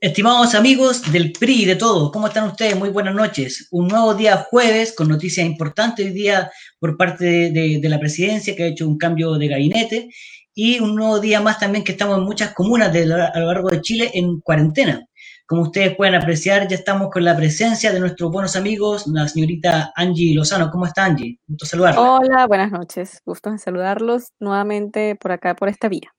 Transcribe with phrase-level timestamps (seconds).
[0.00, 2.78] Estimados amigos del PRI de todos, ¿cómo están ustedes?
[2.78, 3.66] Muy buenas noches.
[3.72, 8.62] Un nuevo día jueves con noticias importantes hoy día por parte de, la presidencia que
[8.62, 10.08] ha hecho un cambio de gabinete
[10.54, 13.70] y un nuevo día más también que estamos en muchas comunas de, a lo largo
[13.70, 15.04] de Chile en cuarentena.
[15.46, 19.92] Como ustedes pueden apreciar, ya estamos con la presencia de nuestros buenos amigos, la señorita
[19.96, 20.70] Angie Lozano.
[20.70, 21.40] ¿Cómo está Angie?
[21.48, 22.00] Gusto saludarla.
[22.00, 23.20] Hola, buenas noches.
[23.24, 26.14] Gusto en saludarlos nuevamente por acá, por esta vía.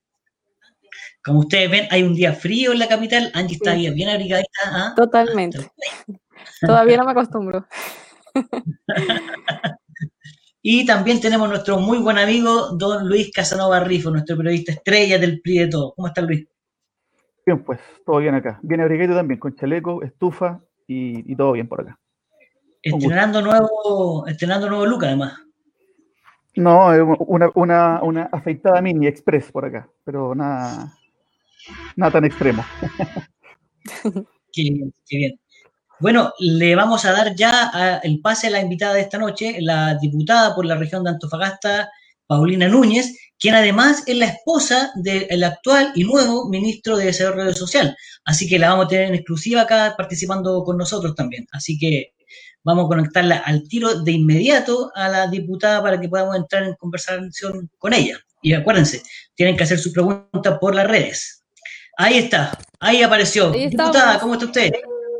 [1.24, 3.32] Como ustedes ven, hay un día frío en la capital.
[3.34, 4.50] Angie está bien abrigadita.
[4.66, 4.94] ¿ah?
[4.96, 5.60] Totalmente.
[6.62, 7.66] Todavía no me acostumbro.
[10.62, 15.42] y también tenemos nuestro muy buen amigo, don Luis Casanova Rifo, nuestro periodista estrella del
[15.42, 15.94] PRI de todo.
[15.96, 16.48] ¿Cómo está Luis?
[17.46, 18.60] Bien, pues, todo bien acá.
[18.62, 22.00] Bien abrigadito también, con chaleco, estufa y, todo bien por acá.
[22.82, 25.34] Estrenando nuevo, estrenando nuevo look además.
[26.56, 26.88] No,
[27.28, 30.92] una, una, una afeitada mini express por acá, pero nada,
[31.96, 32.66] nada tan extremo.
[34.54, 35.40] qué bien, qué bien.
[36.00, 39.96] Bueno, le vamos a dar ya el pase a la invitada de esta noche, la
[39.96, 41.90] diputada por la región de Antofagasta,
[42.26, 47.98] Paulina Núñez, quien además es la esposa del actual y nuevo ministro de Desarrollo Social.
[48.24, 51.48] Así que la vamos a tener en exclusiva acá participando con nosotros también.
[51.52, 52.14] Así que
[52.64, 56.76] vamos a conectarla al tiro de inmediato a la diputada para que podamos entrar en
[56.76, 58.20] conversación con ella.
[58.42, 59.02] Y acuérdense,
[59.36, 61.39] tienen que hacer su pregunta por las redes.
[62.02, 63.52] Ahí está, ahí apareció.
[63.52, 64.72] Diputada, ¿cómo está usted?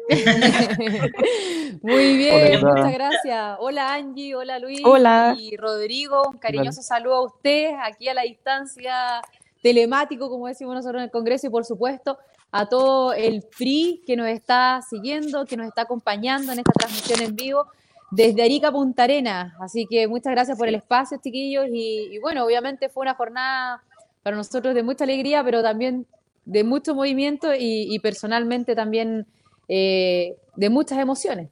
[1.82, 3.58] Muy bien, muchas gracias.
[3.60, 5.36] Hola Angie, hola Luis hola.
[5.38, 6.24] y Rodrigo.
[6.32, 9.22] Un cariñoso saludo a usted aquí a la distancia
[9.62, 12.18] telemático, como decimos nosotros en el Congreso, y por supuesto
[12.50, 17.22] a todo el PRI que nos está siguiendo, que nos está acompañando en esta transmisión
[17.22, 17.66] en vivo
[18.10, 19.54] desde Arica Punta Arena.
[19.60, 21.68] Así que muchas gracias por el espacio, chiquillos.
[21.74, 23.84] Y, y bueno, obviamente fue una jornada
[24.24, 26.08] para nosotros de mucha alegría, pero también
[26.46, 29.28] de mucho movimiento y, personalmente también
[29.68, 31.50] eh, de muchas emociones.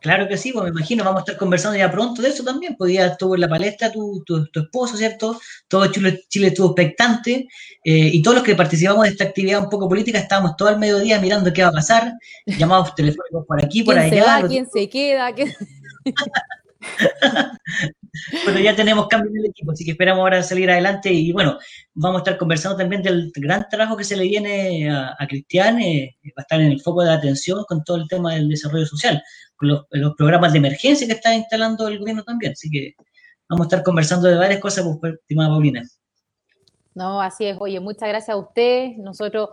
[0.00, 2.76] Claro que sí, pues me imagino, vamos a estar conversando ya pronto de eso también,
[2.76, 5.40] pues ya estuvo en la palestra tu, tu, esposo, ¿cierto?
[5.66, 7.48] Todo Chile, Chile estuvo expectante
[7.82, 10.78] eh, y todos los que participamos de esta actividad un poco política estábamos todo el
[10.78, 12.12] mediodía mirando qué va a pasar,
[12.46, 14.08] llamados telefónicos por aquí, por allá.
[14.08, 14.46] ¿Quién se va?
[14.46, 15.34] ¿Quién se queda?
[18.44, 21.58] bueno, ya tenemos cambio en el equipo, así que esperamos ahora salir adelante y bueno,
[21.94, 26.16] vamos a estar conversando también del gran trabajo que se le viene a, Cristian, eh,
[26.28, 29.22] va a estar en el foco de atención con todo el tema del desarrollo social,
[29.56, 32.94] con los, programas de emergencia que está instalando el gobierno también, así que
[33.48, 35.82] vamos a estar conversando de varias cosas, pues, estimada Paulina.
[36.94, 37.58] No, así es.
[37.60, 38.96] Oye, muchas gracias a usted.
[38.96, 39.50] Nosotros,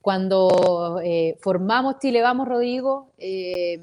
[0.00, 3.80] cuando eh, formamos Chile Vamos, Rodrigo, eh,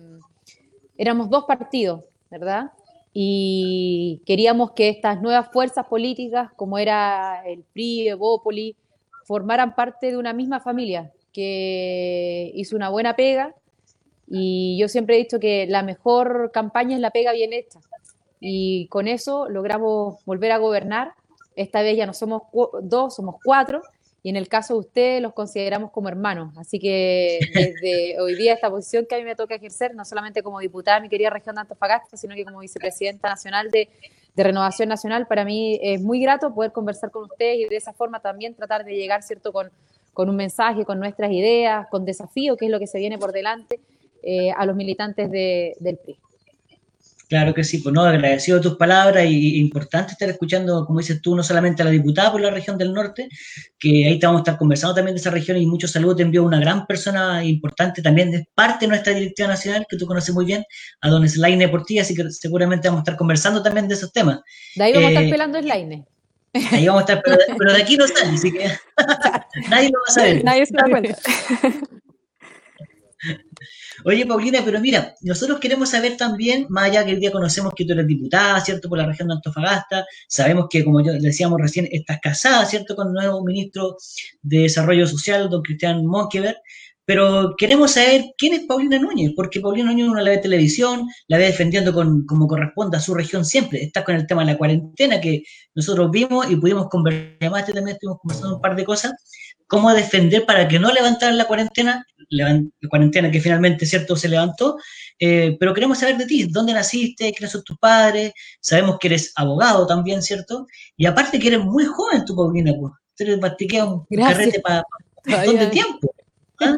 [0.98, 2.72] éramos dos partidos, ¿verdad?
[3.20, 8.76] Y queríamos que estas nuevas fuerzas políticas, como era el PRI, Evópoli,
[9.24, 13.56] formaran parte de una misma familia que hizo una buena pega.
[14.28, 17.80] Y yo siempre he dicho que la mejor campaña es la pega bien hecha.
[18.40, 21.14] Y con eso logramos volver a gobernar.
[21.56, 22.44] Esta vez ya no somos
[22.84, 23.82] dos, somos cuatro
[24.24, 26.54] y en el caso de ustedes los consideramos como hermanos.
[26.58, 30.44] Así que desde hoy día esta posición que a mí me toca ejercer, no solamente
[30.44, 33.90] como diputada de mi querida región de Antofagasta, sino que como vicepresidenta nacional de,
[34.36, 38.20] Renovación Nacional, para mí es muy grato poder conversar con ustedes y de esa forma
[38.20, 39.72] también tratar de llegar, ¿cierto?, con,
[40.14, 43.32] con un mensaje, con nuestras ideas, con desafío, que es lo que se viene por
[43.32, 43.80] delante,
[44.22, 46.20] eh, a los militantes del PRI.
[47.28, 51.36] Claro que sí, pues no, agradecido tus palabras y importante estar escuchando, como dices tú,
[51.36, 53.28] no solamente a la diputada por la región del norte,
[53.78, 56.24] que ahí te vamos a estar conversando también de esa región y muchos saludos te
[56.24, 60.34] envío una gran persona importante también de parte de nuestra directiva nacional, que tú conoces
[60.34, 60.64] muy bien,
[61.02, 64.40] a don Slaine Portilla, así que seguramente vamos a estar conversando también de esos temas.
[64.76, 66.06] De ahí vamos a estar eh, pelando Slaine.
[66.72, 67.24] Ahí vamos a estar,
[67.58, 68.72] pero de, aquí no sale, así que
[69.70, 70.44] nadie lo va a saber.
[70.46, 71.18] Nadie se da cuenta.
[74.06, 77.86] Oye, Paulina, pero mira, nosotros queremos saber también, más allá que el día conocemos que
[77.86, 81.88] tú eres diputada, ¿cierto?, por la región de Antofagasta, sabemos que, como yo decíamos recién,
[81.92, 83.98] estás casada, ¿cierto?, con el nuevo ministro
[84.42, 86.58] de Desarrollo Social, don Cristian Monkever,
[87.08, 91.38] pero queremos saber quién es Paulina Núñez, porque Paulina Núñez uno la ve televisión, la
[91.38, 93.82] ve defendiendo con, como corresponde a su región siempre.
[93.82, 95.44] Está con el tema de la cuarentena que
[95.74, 99.14] nosotros vimos y pudimos conversar, además también estuvimos conversando un par de cosas,
[99.68, 102.06] cómo defender para que no levantaran la cuarentena,
[102.90, 104.78] cuarentena que finalmente, ¿cierto?, se levantó,
[105.20, 109.32] eh, pero queremos saber de ti, dónde naciste, quiénes son tus padres, sabemos que eres
[109.36, 110.68] abogado también, ¿cierto?
[110.96, 114.84] Y aparte que eres muy joven tu Paulina, pues, tú eres un carrete para
[115.26, 116.14] bastante tiempo.
[116.62, 116.78] ¿Ah?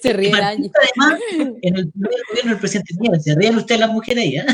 [0.00, 0.70] Se ríe el Angie.
[0.70, 1.20] participa además
[1.62, 3.20] en el primer gobierno del presidente Piñera.
[3.20, 4.46] Se ríen ustedes las mujeres ahí, ¿ah?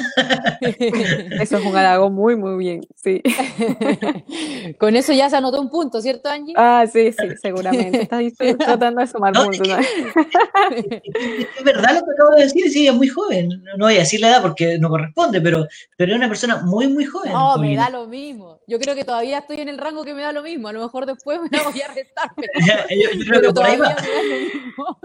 [1.42, 3.22] Eso es un halago muy, muy bien, sí.
[4.78, 6.54] Con eso ya se anotó un punto, ¿cierto, Angie?
[6.56, 8.02] Ah, sí, sí, seguramente.
[8.02, 8.22] Estás
[8.58, 9.68] tratando de sumar No, puntos.
[9.68, 9.76] ¿no?
[9.78, 13.48] Es verdad lo que acabo de decir, sí, es muy joven.
[13.76, 15.66] No voy a decir la edad porque no corresponde, pero,
[15.96, 17.32] pero es una persona muy, muy joven.
[17.32, 18.60] No, me da lo mismo.
[18.72, 20.66] Yo creo que todavía estoy en el rango que me da lo mismo.
[20.66, 22.30] A lo mejor después me la voy a restar,
[23.30, 24.98] pero, todavía me da lo mismo.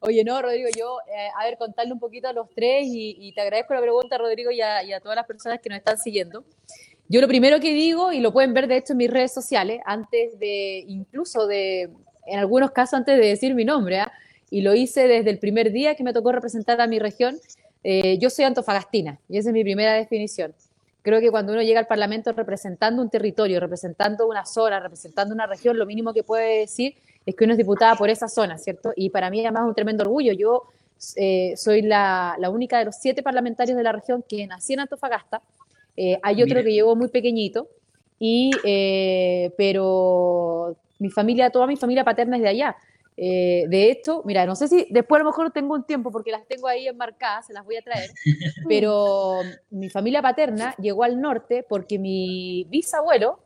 [0.00, 3.32] Oye, no, Rodrigo, yo, eh, a ver, contarle un poquito a los tres y, y
[3.34, 5.98] te agradezco la pregunta, Rodrigo, y a, y a todas las personas que nos están
[5.98, 6.44] siguiendo.
[7.10, 9.82] Yo lo primero que digo, y lo pueden ver de hecho en mis redes sociales,
[9.84, 11.90] antes de, incluso de,
[12.24, 14.10] en algunos casos antes de decir mi nombre, ¿ah?
[14.48, 17.38] y lo hice desde el primer día que me tocó representar a mi región,
[17.84, 20.54] eh, yo soy antofagastina, y esa es mi primera definición.
[21.02, 25.46] Creo que cuando uno llega al Parlamento representando un territorio, representando una zona, representando una
[25.46, 26.94] región, lo mínimo que puede decir
[27.24, 28.92] es que uno es diputada por esa zona, ¿cierto?
[28.96, 30.32] Y para mí además es un tremendo orgullo.
[30.32, 30.64] Yo
[31.16, 34.80] eh, soy la, la única de los siete parlamentarios de la región que nací en
[34.80, 35.40] Antofagasta.
[35.96, 37.68] Eh, hay otro que llegó muy pequeñito,
[38.18, 42.76] y, eh, pero mi familia, toda mi familia paterna es de allá.
[43.22, 46.30] Eh, de hecho, mira, no sé si después a lo mejor tengo un tiempo porque
[46.30, 48.08] las tengo ahí enmarcadas, se las voy a traer,
[48.66, 53.40] pero mi familia paterna llegó al norte porque mi bisabuelo,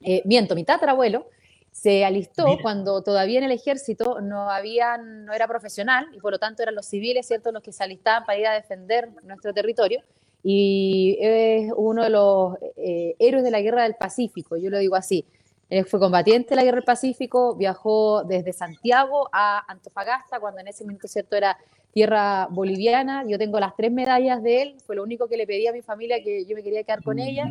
[0.00, 1.28] eh, miento, mi tatarabuelo,
[1.70, 2.62] se alistó Mira.
[2.62, 6.74] cuando todavía en el ejército no habían, no era profesional y por lo tanto eran
[6.74, 10.02] los civiles, ¿cierto?, los que se alistaban para ir a defender nuestro territorio
[10.42, 14.96] y es uno de los eh, héroes de la guerra del Pacífico, yo lo digo
[14.96, 15.26] así.
[15.70, 20.68] Él fue combatiente de la guerra del Pacífico, viajó desde Santiago a Antofagasta, cuando en
[20.68, 21.56] ese momento cierto era
[21.92, 23.24] tierra boliviana.
[23.26, 25.80] Yo tengo las tres medallas de él, fue lo único que le pedí a mi
[25.80, 27.44] familia que yo me quería quedar con ella.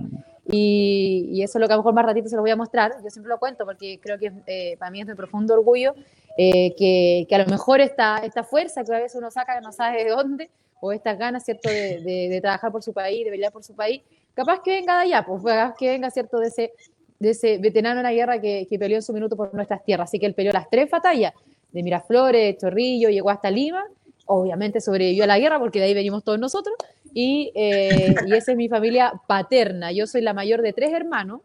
[0.51, 2.55] Y, y eso es lo que a lo mejor más ratito se lo voy a
[2.55, 2.91] mostrar.
[3.03, 5.93] Yo siempre lo cuento porque creo que eh, para mí es de profundo orgullo
[6.37, 9.61] eh, que, que, a lo mejor esta, esta fuerza que a veces uno saca que
[9.61, 10.49] no sabe de dónde,
[10.81, 13.75] o estas ganas, ¿cierto?, de, de, de trabajar por su país, de pelear por su
[13.75, 14.01] país,
[14.33, 16.73] capaz que venga de allá, pues capaz que venga, ¿cierto?, de ese,
[17.19, 20.09] de ese veterano en la guerra que, que, peleó en su minuto por nuestras tierras.
[20.09, 21.33] Así que él peleó las tres batallas,
[21.71, 23.85] de Miraflores, Chorrillo, llegó hasta Lima,
[24.25, 26.75] obviamente sobrevivió a la guerra porque de ahí venimos todos nosotros,
[27.13, 29.91] y, eh, y esa es mi familia paterna.
[29.91, 31.41] Yo soy la mayor de tres hermanos,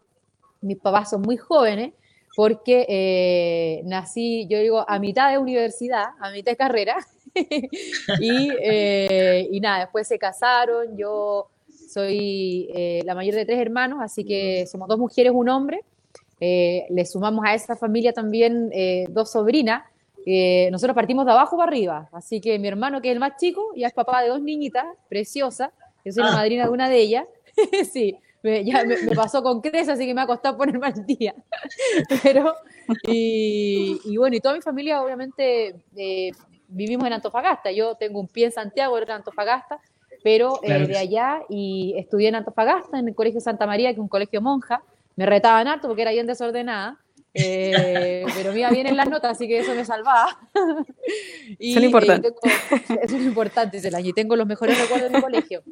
[0.61, 1.93] mis papás son muy jóvenes,
[2.37, 6.97] porque eh, nací, yo digo, a mitad de universidad, a mitad de carrera,
[8.21, 11.49] y, eh, y, nada, después se casaron, yo
[11.95, 15.83] soy eh, la mayor de tres hermanos, así que somos dos mujeres, un hombre,
[16.41, 19.85] eh, le sumamos a esa familia también eh, dos sobrinas,
[20.73, 23.71] nosotros partimos de abajo para arriba, así que mi hermano, que es el más chico,
[23.77, 25.71] ya es papá de dos niñitas preciosas,
[26.05, 26.31] yo soy ah.
[26.31, 27.27] la madrina de una de ellas,
[27.93, 31.07] sí, me, ya me, me, pasó con creces, así que me ha costado ponerme al
[31.07, 31.35] día.
[32.23, 32.55] Pero,
[33.07, 35.77] y, y, bueno, y toda mi familia, obviamente,
[36.69, 37.71] vivimos en Antofagasta.
[37.73, 39.81] Yo tengo un pie en Santiago, otro en Antofagasta,
[40.25, 40.85] pero claro.
[40.85, 44.09] eh, de allá y estudié en Antofagasta, en el Colegio Santa María, que es un
[44.09, 44.83] colegio monja.
[45.17, 46.99] Me retaban harto porque era bien desordenada.
[47.35, 50.39] Eh, pero me iba bien en las notas, así que eso me salvaba.
[51.59, 52.33] y, Son importantes.
[52.41, 52.57] Tengo,
[53.03, 55.63] eso es importante, y tengo los mejores recuerdos del colegio.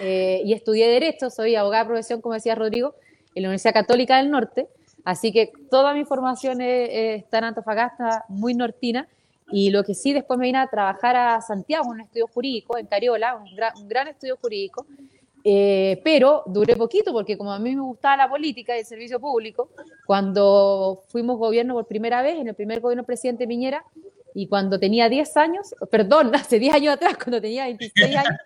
[0.00, 2.94] Eh, y estudié Derecho, soy abogada de profesión, como decía Rodrigo,
[3.34, 4.68] en la Universidad Católica del Norte,
[5.04, 6.90] así que toda mi formación es,
[7.22, 9.08] está en Antofagasta, muy nortina,
[9.52, 12.86] y lo que sí, después me vine a trabajar a Santiago, un estudio jurídico, en
[12.86, 14.86] Cariola, un gran, un gran estudio jurídico,
[15.42, 19.18] eh, pero duré poquito, porque como a mí me gustaba la política y el servicio
[19.18, 19.70] público,
[20.06, 23.84] cuando fuimos gobierno por primera vez, en el primer gobierno presidente Piñera,
[24.34, 28.38] y cuando tenía 10 años, perdón, hace 10 años atrás, cuando tenía 26 años,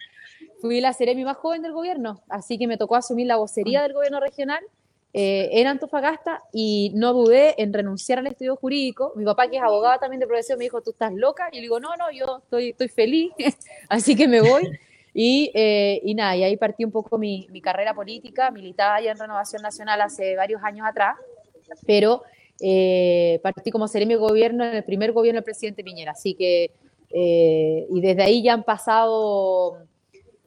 [0.61, 3.93] fui la seremi más joven del gobierno, así que me tocó asumir la vocería del
[3.93, 4.63] gobierno regional
[5.17, 9.13] eh, en Antofagasta y no dudé en renunciar al estudio jurídico.
[9.15, 11.49] Mi papá, que es abogado también de profesión, me dijo, ¿tú estás loca?
[11.53, 13.33] Y yo le digo, no, no, yo estoy, estoy feliz,
[13.89, 14.69] así que me voy.
[15.15, 19.13] Y, eh, y, nada, y ahí partí un poco mi, mi, carrera política, militaba ya
[19.13, 21.17] en Renovación Nacional hace varios años atrás,
[21.87, 22.25] pero
[22.61, 26.73] eh, partí como seremi gobierno en el primer gobierno del presidente Piñera, así que,
[27.11, 29.79] eh, y desde ahí ya han pasado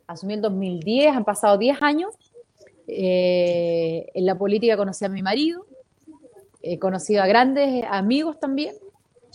[0.05, 2.13] asumí en 2010, han pasado 10 años.
[2.87, 5.65] Eh, en la política conocí a mi marido,
[6.61, 8.75] he conocido a grandes amigos también,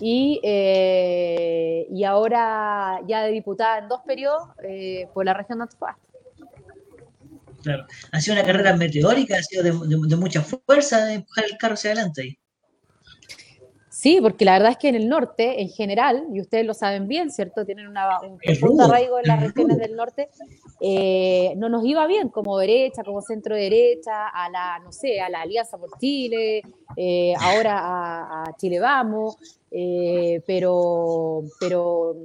[0.00, 5.62] y, eh, y ahora ya de diputada en dos periodos eh, por la región de
[5.64, 6.08] Antofagasta.
[7.62, 11.44] Claro, ha sido una carrera meteórica, ha sido de, de, de mucha fuerza de empujar
[11.44, 12.38] el carro hacia adelante.
[14.02, 17.06] Sí, porque la verdad es que en el norte, en general, y ustedes lo saben
[17.06, 17.64] bien, ¿cierto?
[17.64, 20.28] Tienen una, un profundo arraigo en las regiones del norte,
[20.80, 25.28] eh, no nos iba bien como derecha, como centro derecha, a la, no sé, a
[25.28, 26.62] la Alianza por Chile,
[26.96, 27.78] eh, ahora
[28.42, 29.36] a, Chile Vamos,
[29.70, 32.16] eh, pero, pero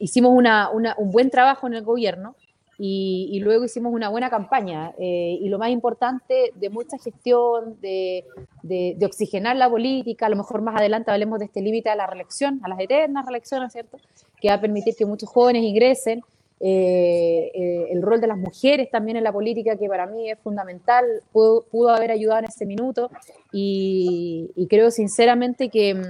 [0.00, 2.36] hicimos una, un buen trabajo en el gobierno
[2.78, 4.92] y, luego hicimos una buena campaña.
[4.98, 8.24] Eh, y lo más importante, de mucha gestión, de,
[8.62, 12.06] de, oxigenar la política, a lo mejor más adelante hablemos de este límite a la
[12.06, 13.98] reelección, a las eternas reelecciones, ¿cierto?
[14.40, 16.22] Que va a permitir que muchos jóvenes ingresen.
[16.60, 20.38] Eh, eh, el rol de las mujeres también en la política, que para mí es
[20.38, 23.10] fundamental, pudo, pudo haber ayudado en ese minuto.
[23.52, 26.00] Y, creo sinceramente que,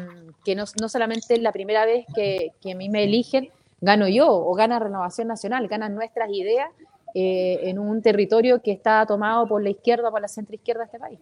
[0.44, 4.08] que no, no, solamente es la primera vez que, que a mí me eligen, gano
[4.08, 6.70] yo o gana Renovación Nacional, ganan nuestras ideas
[7.14, 10.98] eh, en un territorio que está tomado por la izquierda, por la centroizquierda de este
[10.98, 11.20] país.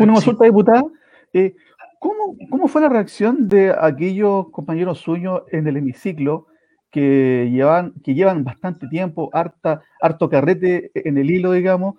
[0.00, 0.84] Una consulta, diputada.
[1.32, 1.54] Eh,
[1.98, 6.46] ¿cómo, fue la reacción de aquellos compañeros suyos en el hemiciclo
[6.90, 11.96] que llevan, que llevan bastante tiempo, harta, harto carrete en el hilo, digamos?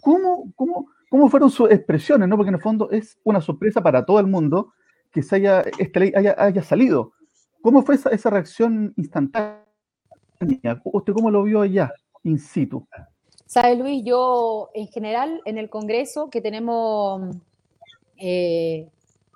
[0.00, 2.28] ¿Cómo, cómo, cómo fueron sus expresiones?
[2.28, 2.36] ¿no?
[2.36, 4.72] Porque en el fondo es una sorpresa para todo el mundo
[5.12, 7.12] que se haya, esta ley haya, salido.
[7.62, 9.64] ¿Cómo fue esa, reacción instantánea?
[10.84, 12.86] ¿Usted cómo lo vio allá, in situ?
[13.46, 17.36] Sabe, Luis, yo en general en el Congreso, que tenemos
[18.16, 18.88] eh,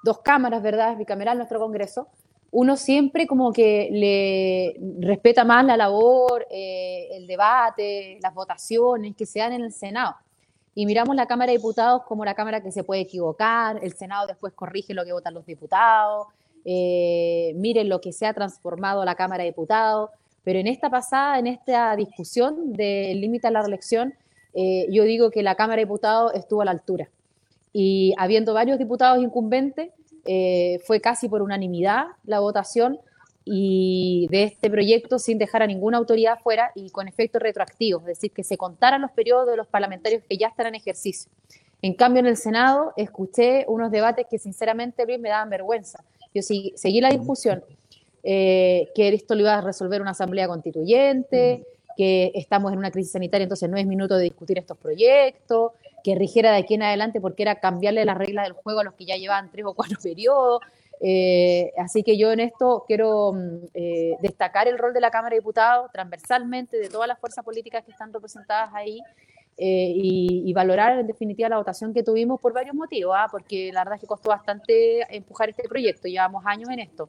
[0.04, 0.93] dos cámaras, ¿verdad?
[0.93, 2.09] Es bicameral nuestro Congreso,
[2.52, 9.26] uno siempre como que le respeta más la labor, eh, el debate, las votaciones que
[9.26, 10.14] se dan en el Senado
[10.75, 14.26] y miramos la Cámara de Diputados como la Cámara que se puede equivocar, el Senado
[14.26, 16.26] después corrige lo que votan los diputados,
[16.64, 20.11] eh, miren lo que se ha transformado la Cámara de Diputados,
[20.43, 24.14] pero en esta pasada, en esta discusión del límite a la reelección,
[24.54, 27.09] eh, yo digo que la Cámara de Diputados estuvo a la altura.
[27.73, 29.90] Y habiendo varios diputados incumbentes,
[30.26, 32.99] eh, fue casi por unanimidad la votación
[33.45, 38.09] y de este proyecto sin dejar a ninguna autoridad fuera y con efectos retroactivos, es
[38.09, 41.31] decir, que se contaran los periodos de los parlamentarios que ya están en ejercicio.
[41.83, 46.03] En cambio, en el Senado escuché unos debates que sinceramente, Luis, me daban vergüenza.
[46.35, 47.63] Yo seguí la discusión,
[48.23, 53.13] eh, que esto lo iba a resolver una asamblea constituyente, que estamos en una crisis
[53.13, 55.73] sanitaria, entonces no es minuto de discutir estos proyectos,
[56.03, 58.95] que rigiera de aquí en adelante porque era cambiarle las reglas del juego a los
[58.95, 60.61] que ya llevaban tres o cuatro periodos.
[61.01, 65.35] Eh, así que yo en esto quiero mm, eh, destacar el rol de la Cámara
[65.35, 69.01] de Diputados transversalmente de todas las fuerzas políticas que están representadas ahí
[69.57, 73.29] eh, y, valorar en definitiva la votación que tuvimos por varios motivos, ¿ah?
[73.31, 77.09] porque la verdad es que costó bastante empujar este proyecto, llevamos años en esto,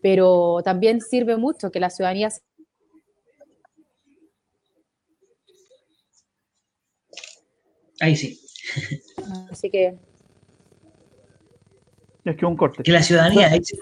[0.00, 2.28] pero también sirve mucho que la ciudadanía...
[8.00, 8.40] Ahí sí.
[9.50, 9.98] Así que
[12.24, 12.82] es que un corte.
[12.82, 13.76] Que la ciudadanía, ahí se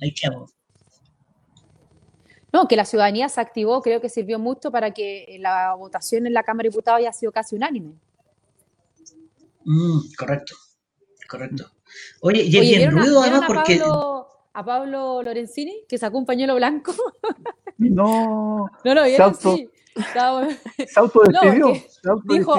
[0.00, 0.14] ahí
[2.52, 6.34] No, que la ciudadanía se activó, creo que sirvió mucho para que la votación en
[6.34, 7.94] la Cámara de Diputados haya sido casi unánime.
[9.64, 10.54] Mm, correcto,
[11.28, 11.70] correcto.
[12.20, 13.80] Oye, y es bien ruido además porque...
[14.54, 16.94] a Pablo Lorenzini, que sacó un pañuelo blanco.
[17.78, 18.70] No.
[18.84, 19.68] No, no, vieron, sí.
[20.86, 21.74] Se autodespidió.
[22.24, 22.54] dijo,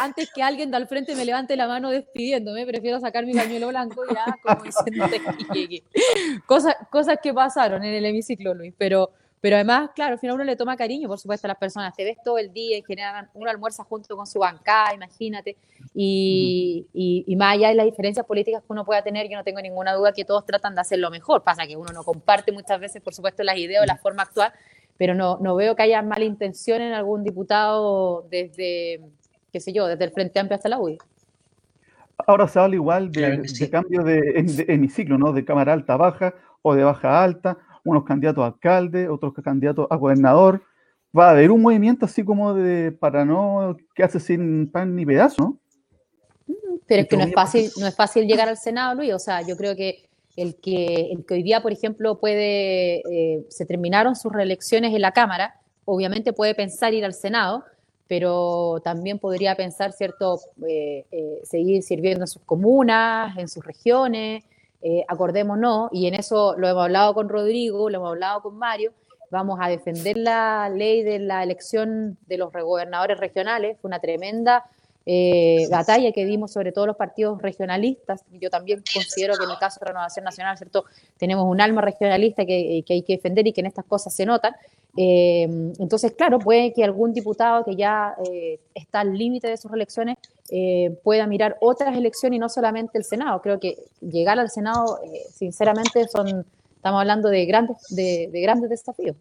[0.00, 3.68] antes que alguien de al frente me levante la mano despidiéndome, prefiero sacar mi pañuelo
[3.68, 5.82] blanco ya, como diciendo que.
[6.46, 9.10] Cosas, cosas que pasaron en el hemiciclo, Luis, pero,
[9.40, 11.94] pero además, claro, al final uno le toma cariño, por supuesto, a las personas.
[11.94, 15.56] Te ves todo el día y generan, uno almuerza junto con su bancada, imagínate.
[15.94, 19.60] Y, y, más allá de las diferencias políticas que uno pueda tener, yo no tengo
[19.60, 21.42] ninguna duda que todos tratan de hacer lo mejor.
[21.42, 24.52] Pasa que uno no comparte muchas veces, por supuesto, las ideas o la forma actual,
[24.98, 29.00] pero no, no veo que haya mala intención en algún diputado desde,
[29.52, 30.98] qué sé yo, desde el Frente Amplio hasta la UDI.
[32.26, 35.32] Ahora se habla igual de, cambio de, hemiciclo, ¿no?
[35.32, 39.96] De cámara alta baja o de baja alta, unos candidatos a alcalde, otros candidatos a
[39.96, 40.62] gobernador.
[41.16, 45.42] Va a haber un movimiento así como de para no quedarse sin pan ni pedazo,
[45.42, 45.58] ¿no?
[46.86, 49.12] Pero es que no es fácil, no es fácil llegar al Senado, Luis.
[49.14, 53.44] O sea, yo creo que el que, el que hoy día, por ejemplo, puede, eh,
[53.48, 57.64] se terminaron sus reelecciones en la Cámara, obviamente puede pensar ir al Senado,
[58.08, 64.44] pero también podría pensar, ¿cierto?, eh, eh, seguir sirviendo en sus comunas, en sus regiones,
[65.06, 68.92] acordémonos, y en eso lo hemos hablado con Rodrigo, lo hemos hablado con Mario,
[69.30, 74.64] vamos a defender la ley de la elección de los gobernadores regionales, fue una tremenda
[75.06, 78.22] eh, batalla que dimos sobre todo los partidos regionalistas.
[78.32, 80.84] Yo también considero que en el caso de Renovación Nacional, ¿cierto?
[81.16, 84.54] Tenemos un alma regionalista que, hay que defender y que en estas cosas se notan.
[84.96, 85.44] Eh,
[85.78, 90.18] entonces, claro, puede que algún diputado que ya eh, está al límite de sus elecciones
[90.54, 93.40] eh, pueda mirar otras elecciones y no solamente el Senado.
[93.40, 96.44] Creo que llegar al Senado, eh, sinceramente, son,
[96.76, 99.16] estamos hablando de grandes, de, grandes desafíos.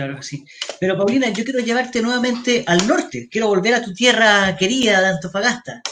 [0.00, 0.42] Claro que sí.
[0.80, 3.28] Pero Paulina, yo quiero llevarte nuevamente al norte.
[3.30, 5.82] Quiero volver a tu tierra querida de Antofagasta.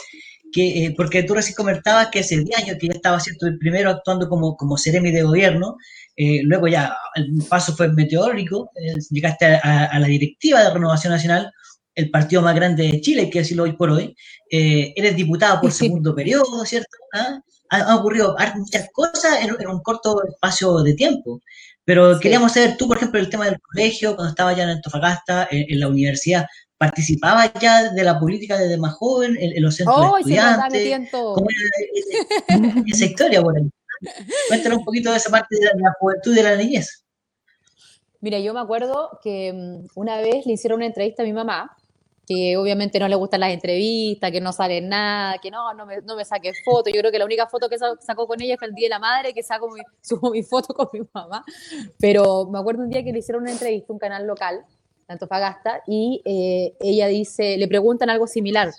[0.51, 3.45] Que, eh, porque tú recién comentabas que hace 10 años que ya estaba ¿cierto?
[3.59, 5.77] primero actuando como, como seremi de gobierno,
[6.17, 8.71] luego ya el paso fue meteórico,
[9.11, 11.51] llegaste a, la directiva de Renovación Nacional,
[11.93, 14.15] el partido más grande de Chile, hay que decirlo hoy por hoy.
[14.49, 16.97] Eh, eres diputado por segundo periodo, ¿cierto?
[17.13, 17.39] ¿Ah?
[17.69, 21.41] Han, ocurrido muchas cosas en, un corto espacio de tiempo.
[21.89, 25.47] Pero queríamos saber, tú, por ejemplo, el tema del colegio, cuando estaba ya en Antofagasta,
[25.49, 26.45] en, la universidad,
[26.77, 31.09] ¿participabas ya de la política desde más joven, en, los centros de estudiantes?
[31.11, 33.67] ¿Cómo era esa historia por ahí?
[34.49, 37.05] Cuéntanos un poquito de esa parte de la juventud y de la niñez.
[38.21, 41.75] Mira, yo me acuerdo que mm, una vez le hicieron una entrevista a mi mamá
[42.29, 45.99] que obviamente no le gustan las entrevistas, que no sale nada, que no, no me,
[46.01, 46.93] no me saque fotos.
[46.93, 48.99] Yo creo que la única foto que sacó con ella fue el Día de la
[48.99, 51.43] Madre, que saco mi, subo mi foto con mi mamá.
[51.99, 54.63] Pero me acuerdo un día que le hicieron una entrevista a un canal local,
[55.07, 58.69] Antofagasta, y eh, ella dice, le preguntan algo similar.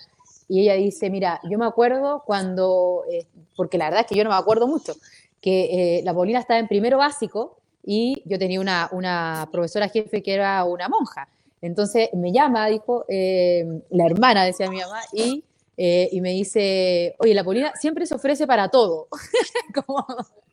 [0.47, 3.27] Y ella dice, mira, yo me acuerdo cuando, eh,
[3.57, 4.93] porque la verdad es que yo no me acuerdo mucho,
[5.41, 10.23] que eh, la Paulina estaba en primero básico y yo tenía una, una profesora jefe
[10.23, 11.27] que era una monja.
[11.61, 15.43] Entonces me llama, dijo, eh, la hermana, decía mi mamá, y,
[15.77, 19.07] eh, y, me dice, oye, la Polina siempre se ofrece para todo.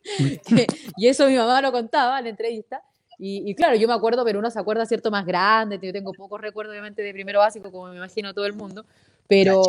[0.97, 2.83] y eso mi mamá lo contaba en la entrevista.
[3.21, 5.81] Y, claro, yo me acuerdo, pero uno se acuerda, ¿cierto?, más grande.
[5.83, 8.85] Yo tengo pocos recuerdos, obviamente, de primero básico, como me imagino todo el mundo.
[9.27, 9.61] Pero,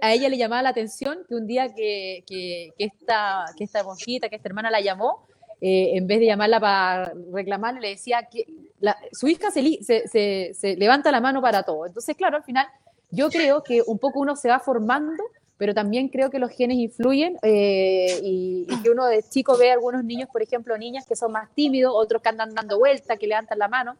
[0.00, 3.82] a ella le llamaba la atención que un día que, que, que esta, que esta
[3.82, 5.26] monjita, que esta hermana la llamó,
[5.64, 8.46] eh, en vez de llamarla para reclamarle, le decía que
[9.12, 11.86] su hija se, se, levanta la mano para todo.
[11.86, 12.66] Entonces, claro, al final
[13.12, 15.22] yo creo que un poco uno se va formando
[15.62, 19.74] pero también creo que los genes influyen eh, y, que uno de chico ve a
[19.74, 23.28] algunos niños, por ejemplo, niñas que son más tímidos, otros que andan dando vueltas, que
[23.28, 23.96] levantan la mano.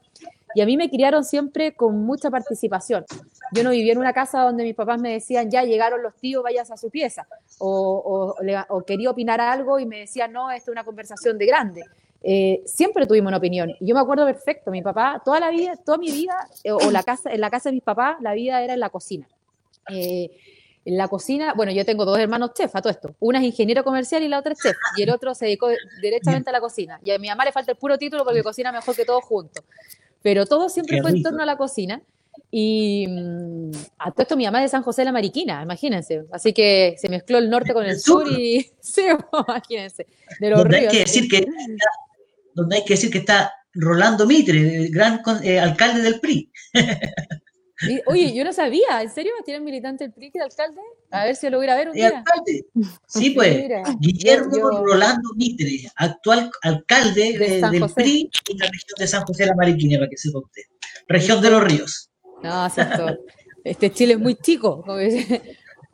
[0.56, 3.04] Y a mí me criaron siempre con mucha participación.
[3.52, 6.42] Yo no vivía en una casa donde mis papás me decían, ya llegaron los tíos,
[6.42, 7.28] vayas a su pieza.
[7.58, 8.34] O,
[8.68, 11.84] o, quería opinar algo y me decían, no, esto es una conversación de grande.
[12.24, 13.70] Eh, siempre tuvimos una opinión.
[13.78, 16.90] Y yo me acuerdo perfecto, mi papá, toda la vida, toda mi vida, eh, o
[16.90, 19.28] la casa, en la casa de mis papás, la vida era en la cocina.
[19.88, 20.28] Eh,
[20.84, 23.14] en la cocina, bueno, yo tengo dos hermanos chef a todo esto.
[23.20, 24.76] Una es ingeniero comercial y la otra es chef.
[24.96, 25.68] Y el otro se dedicó
[26.00, 27.00] directamente a la cocina.
[27.04, 29.64] Y a mi mamá le falta el puro título porque cocina mejor que todos juntos.
[30.22, 32.02] Pero todo siempre fue en torno a la cocina.
[32.50, 36.24] Y mm, a todo esto mi mamá es de San José de la Mariquina, imagínense.
[36.32, 39.02] Así que se mezcló el norte con el, sur y sí,
[39.48, 40.06] imagínense.
[40.40, 41.46] De los donde Hay que decir que,
[42.54, 46.50] donde hay que decir que está Rolando Mitre, el gran eh, alcalde del PRI.
[48.06, 50.80] oye, yo no sabía, ¿en serio tienen militante el PRI que alcalde?
[51.10, 52.18] A ver si lo voy a ver un día.
[52.18, 52.66] Alcalde.
[53.06, 53.68] Sí, pues,
[54.00, 59.56] Guillermo Rolando Mitre, actual alcalde del PRI en la región de San José de la
[59.56, 60.62] Mariquina, para que sepa usted.
[61.08, 62.10] Región de los Ríos.
[62.42, 63.18] No, exacto.
[63.64, 64.84] Este Chile es muy chico.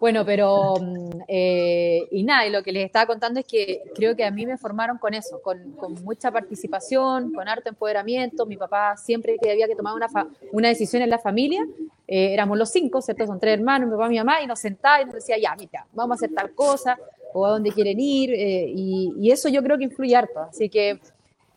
[0.01, 4.15] Bueno, pero, mm, eh, y nada, y lo que les estaba contando es que creo
[4.15, 5.59] que a mí me formaron con eso, con,
[6.05, 8.47] mucha participación, con harto empoderamiento.
[8.47, 10.07] Mi papá siempre que había que tomar una,
[10.53, 11.67] una decisión en la familia,
[12.07, 13.27] eh, éramos los cinco, ¿cierto?
[13.27, 15.85] Son tres hermanos, mi papá mi mamá, y nos sentaba y nos decía, ya, mira,
[15.93, 16.97] vamos a hacer tal cosa,
[17.35, 20.41] o a dónde quieren ir, eh, y, y, eso yo creo que influye harto.
[20.41, 21.01] Así que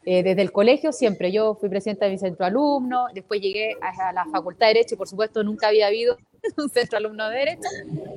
[0.04, 4.26] desde el colegio siempre, yo fui presidenta de mi centro alumno, después llegué a, la
[4.26, 6.18] Facultad de Derecho y por supuesto nunca había habido
[6.58, 7.70] un centro alumno de Derecho,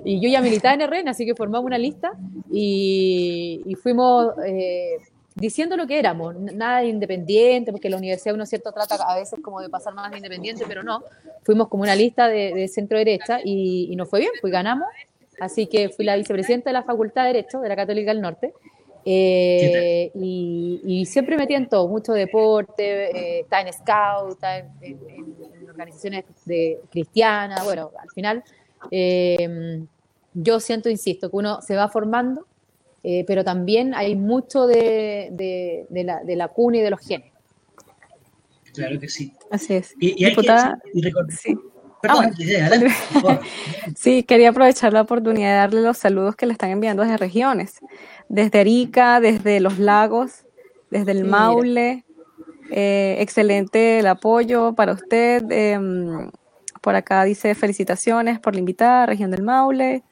[0.04, 2.12] y yo ya militaba en RN, así que formamos una lista
[2.50, 4.96] y, fuimos eh,
[5.34, 9.40] diciendo lo que éramos, nada de independiente, porque la universidad uno cierto trata a veces
[9.42, 11.02] como de pasar más de independiente, pero no,
[11.42, 14.88] fuimos como una lista de, centro derecha y, y nos fue bien, pues ganamos,
[15.38, 18.54] así que fui la vicepresidenta de la Facultad de Derecho de la Católica del Norte
[19.04, 25.36] eh, y, siempre me tiento mucho deporte, eh, está en scout, está en,
[25.68, 28.44] organizaciones de cristianas, bueno, al final
[28.90, 29.84] eh,
[30.32, 32.46] yo siento, insisto, que uno se va formando,
[33.26, 37.32] pero también hay mucho de, de, la, de la cuna y de los genes.
[38.72, 39.34] Claro que sí.
[39.50, 39.94] Así es.
[40.00, 40.80] Y, Diputada,
[41.28, 41.54] sí.
[42.04, 42.34] Perdón,
[43.26, 43.40] ah,
[43.96, 47.80] sí, quería aprovechar la oportunidad de darle los saludos que le están enviando desde regiones
[48.28, 50.46] desde Arica, desde los lagos,
[50.90, 52.04] desde el Maule.
[52.70, 55.44] Eh, excelente el apoyo para usted.
[55.50, 56.30] Em,
[56.80, 60.02] por acá dice felicitaciones por la invitada, región del Maule.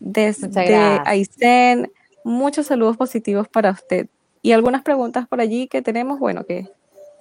[0.00, 1.90] Desde Aysén,
[2.24, 4.08] muchos saludos positivos para usted.
[4.42, 6.68] Y algunas preguntas por allí que tenemos, bueno, que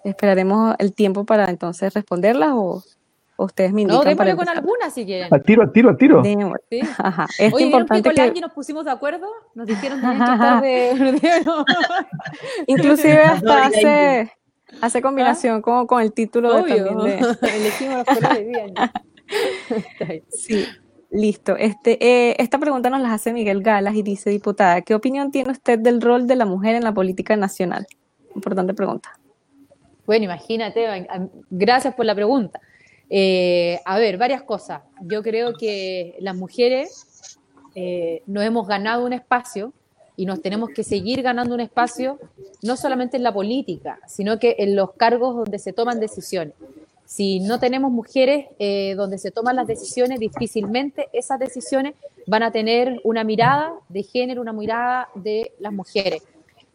[0.03, 2.83] esperaremos el tiempo para entonces responderlas o,
[3.43, 4.03] ustedes me indican.
[4.03, 5.33] No, démosle con alguna si quieren.
[5.33, 6.23] Al tiro, al tiro, al tiro.
[6.69, 6.79] ¿Sí?
[6.97, 7.27] Ajá.
[7.37, 8.41] Es Oye, importante que con que...
[8.41, 9.27] nos pusimos de acuerdo?
[9.55, 11.19] Nos dijeron que de...
[12.67, 14.31] Inclusive hasta hace,
[14.81, 15.61] hace combinación ¿Ah?
[15.61, 16.75] como con el título Obvio.
[16.75, 17.57] de también de...
[17.57, 18.73] Elegimos los colores bien.
[20.29, 20.65] sí.
[21.11, 21.57] Listo.
[21.57, 25.51] Este, eh, esta pregunta nos la hace Miguel Galas y dice, diputada, ¿qué opinión tiene
[25.51, 27.85] usted del rol de la mujer en la política nacional?
[28.33, 29.11] Importante pregunta.
[30.05, 31.07] Bueno, imagínate,
[31.49, 32.59] gracias por la pregunta.
[33.13, 34.83] Eh, a ver, varias cosas.
[35.01, 37.37] Yo creo que las mujeres
[37.75, 39.73] eh, nos hemos ganado un espacio
[40.15, 42.19] y nos tenemos que seguir ganando un espacio,
[42.61, 46.53] no solamente en la política, sino que en los cargos donde se toman decisiones.
[47.05, 51.95] Si no tenemos mujeres eh, donde se toman las decisiones, difícilmente esas decisiones
[52.27, 56.23] van a tener una mirada de género, una mirada de las mujeres.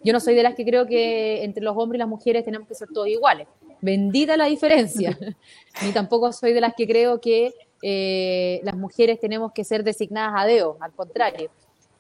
[0.03, 2.69] Yo no soy de las que creo que entre los hombres y las mujeres tenemos
[2.69, 3.49] que ser todos iguales.
[3.81, 5.17] Bendita la diferencia.
[5.83, 10.35] Ni tampoco soy de las que creo que eh, las mujeres tenemos que ser designadas
[10.37, 11.51] a dedo, al contrario.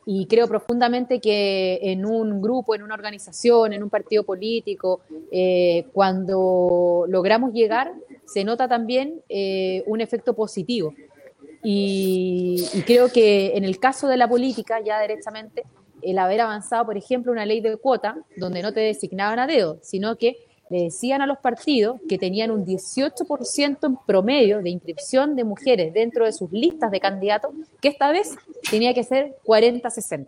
[0.08, 5.00] Y creo profundamente que en un grupo, en una organización, en un partido político,
[5.32, 7.92] eh, cuando logramos llegar,
[8.24, 10.94] se nota también eh, un efecto positivo.
[11.64, 15.64] Y, creo que en el caso de la política, ya derechamente,
[16.02, 19.78] el haber avanzado, por ejemplo, una ley de cuota, donde no te designaban a dedo,
[19.82, 20.36] sino que
[20.68, 25.92] le decían a los partidos que tenían un 18% en promedio de inscripción de mujeres
[25.92, 28.34] dentro de sus listas de candidatos, que esta vez
[28.68, 30.26] tenía que ser 40-60.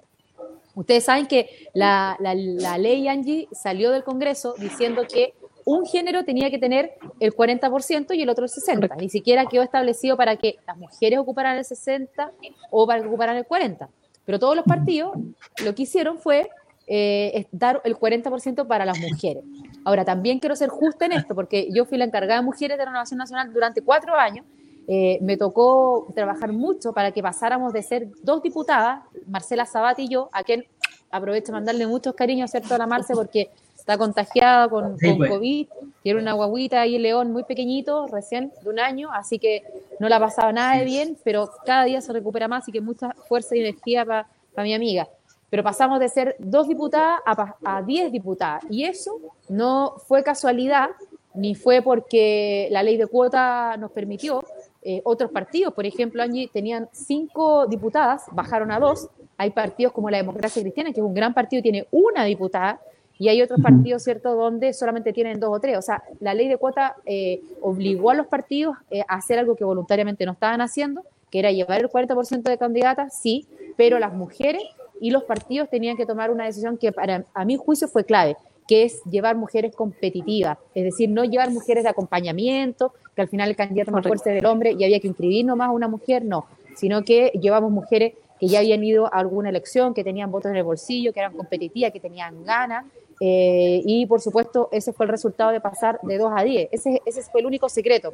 [0.74, 6.50] Ustedes saben que la, la, ley Angie salió del Congreso diciendo que un género tenía
[6.50, 8.96] que tener el 40% y el otro el 60%.
[8.96, 12.30] Ni siquiera quedó establecido para que las mujeres ocuparan el 60%
[12.70, 13.88] o para que ocuparan el 40%.
[14.28, 15.16] Pero todos los partidos
[15.64, 16.50] lo que hicieron fue
[16.86, 19.42] eh, dar el 40% para las mujeres.
[19.86, 22.84] Ahora, también quiero ser justa en esto, porque yo fui la encargada de mujeres de
[22.84, 24.44] Renovación Nacional durante cuatro años.
[24.86, 30.08] Eh, me tocó trabajar mucho para que pasáramos de ser dos diputadas, Marcela Sabat y
[30.08, 30.66] yo, a quien
[31.10, 32.74] aprovecho mandarle muchos cariños, ¿cierto?
[32.74, 33.48] A la Marce, porque
[33.88, 35.30] está contagiada con, pues.
[35.30, 35.66] COVID,
[36.02, 39.62] tiene una guaguita ahí, León, muy pequeñito, recién de un año, así que
[39.98, 42.82] no la ha pasado nada de bien, pero cada día se recupera más, y que
[42.82, 44.26] mucha fuerza y energía para
[44.62, 45.08] mi amiga
[45.50, 48.62] pero pasamos de ser dos diputadas a, diez diputadas.
[48.68, 50.90] Y eso no fue casualidad,
[51.32, 54.44] ni fue porque la ley de cuota nos permitió.
[54.82, 59.08] Eh, otros partidos, por ejemplo, Angie, tenían cinco diputadas, bajaron a dos.
[59.38, 62.78] Hay partidos como la Democracia Cristiana, que es un gran partido, tiene una diputada,
[63.18, 65.76] y hay otros partidos, ¿cierto?, donde solamente tienen dos o tres.
[65.76, 69.56] O sea, la ley de cuota eh, obligó a los partidos eh, a hacer algo
[69.56, 74.14] que voluntariamente no estaban haciendo, que era llevar el 40% de candidatas, sí, pero las
[74.14, 74.62] mujeres
[75.00, 78.36] y los partidos tenían que tomar una decisión que para a mi juicio fue clave,
[78.68, 83.48] que es llevar mujeres competitivas, es decir, no llevar mujeres de acompañamiento, que al final
[83.48, 86.46] el candidato más fuerte del hombre y había que inscribir nomás a una mujer, no,
[86.76, 90.56] sino que llevamos mujeres que ya habían ido a alguna elección, que tenían votos en
[90.56, 92.84] el bolsillo, que eran competitivas, que tenían ganas,
[93.20, 97.02] eh, y por supuesto ese fue el resultado de pasar de 2 a 10, ese,
[97.04, 98.12] ese fue el único secreto.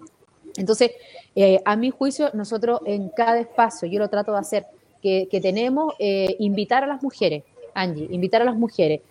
[0.56, 0.92] Entonces,
[1.34, 4.66] eh, a mi juicio, nosotros en cada espacio, yo lo trato de hacer,
[5.02, 9.02] que, tenemos, eh, invitar a las mujeres, Angie, invitar a las mujeres.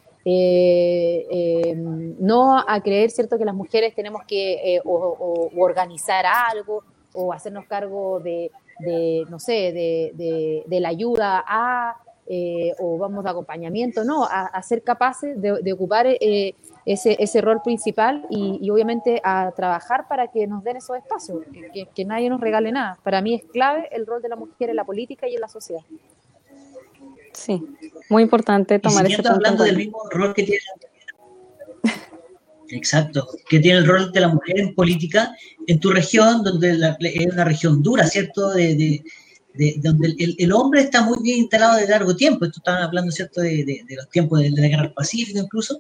[2.20, 8.50] No a creer, ¿cierto?, que las mujeres tenemos que organizar algo o hacernos cargo de,
[9.30, 11.96] no sé, de, la ayuda a,
[12.80, 18.70] o vamos de acompañamiento, no, a, ser capaces de, ocupar ese, ese rol principal y,
[18.70, 21.40] obviamente a trabajar para que nos den esos espacios,
[21.96, 22.98] que, nadie nos regale nada.
[23.04, 25.48] Para mí es clave el rol de la mujer en la política y en la
[25.48, 25.82] sociedad.
[27.34, 27.64] Sí,
[28.10, 30.62] muy importante tomar ese hablando del mismo rol que tiene
[32.70, 35.36] Exacto, que tiene el rol de la mujer en política
[35.68, 38.52] en tu región, donde es una región dura, ¿cierto?
[38.52, 39.04] De,
[39.78, 42.46] donde el, hombre está muy bien instalado de largo tiempo.
[42.46, 45.80] Esto estaban hablando, ¿cierto?, de, los tiempos de, la Guerra del Pacífico incluso.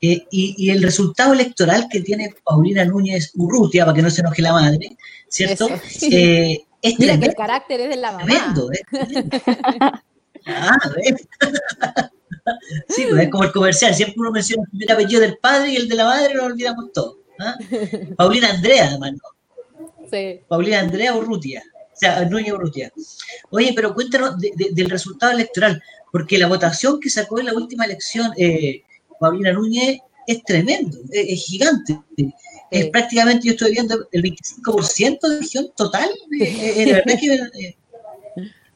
[0.00, 4.42] Eh, y, el resultado electoral que tiene Paulina Núñez Urrutia, para que no se enoje
[4.42, 4.96] la madre,
[5.28, 5.68] ¿cierto?
[6.02, 8.24] Eh, es Mira que el carácter es de la mamá.
[8.26, 8.82] Tremendo, ¿eh?
[10.46, 10.78] ah,
[12.88, 15.88] sí, pues es como el comercial, siempre uno menciona el apellido del padre y el
[15.88, 17.18] de la madre lo olvidamos todo.
[17.40, 17.56] ¿ah?
[18.16, 20.08] Paulina Andrea, además, ¿no?
[20.10, 20.40] Sí.
[20.46, 21.62] Paulina Andrea Urrutia,
[21.94, 22.92] o sea, Núñez Urrutia.
[23.50, 25.80] Oye, pero cuéntanos del resultado electoral,
[26.10, 28.82] porque la votación que sacó en la última elección, eh,
[29.20, 32.00] Paulina Núñez es tremendo, es, gigante.
[32.70, 37.76] Es prácticamente, yo estoy viendo el 25% de región total, es, verdad que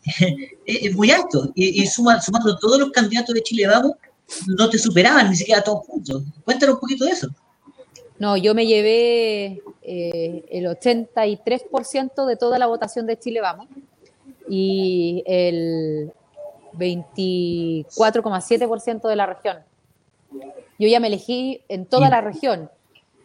[0.66, 1.50] es, muy alto.
[1.56, 3.92] Y, sumando todos los candidatos de Chile Vamos,
[4.46, 6.22] no te superaban ni siquiera todos juntos.
[6.44, 7.28] Cuéntanos un poquito de eso.
[8.18, 13.68] No, yo me llevé eh, el 83% de toda la votación de Chile Vamos
[14.48, 16.12] y el
[16.74, 19.58] 24,7% de la región.
[20.78, 22.70] Yo ya me elegí en toda la región.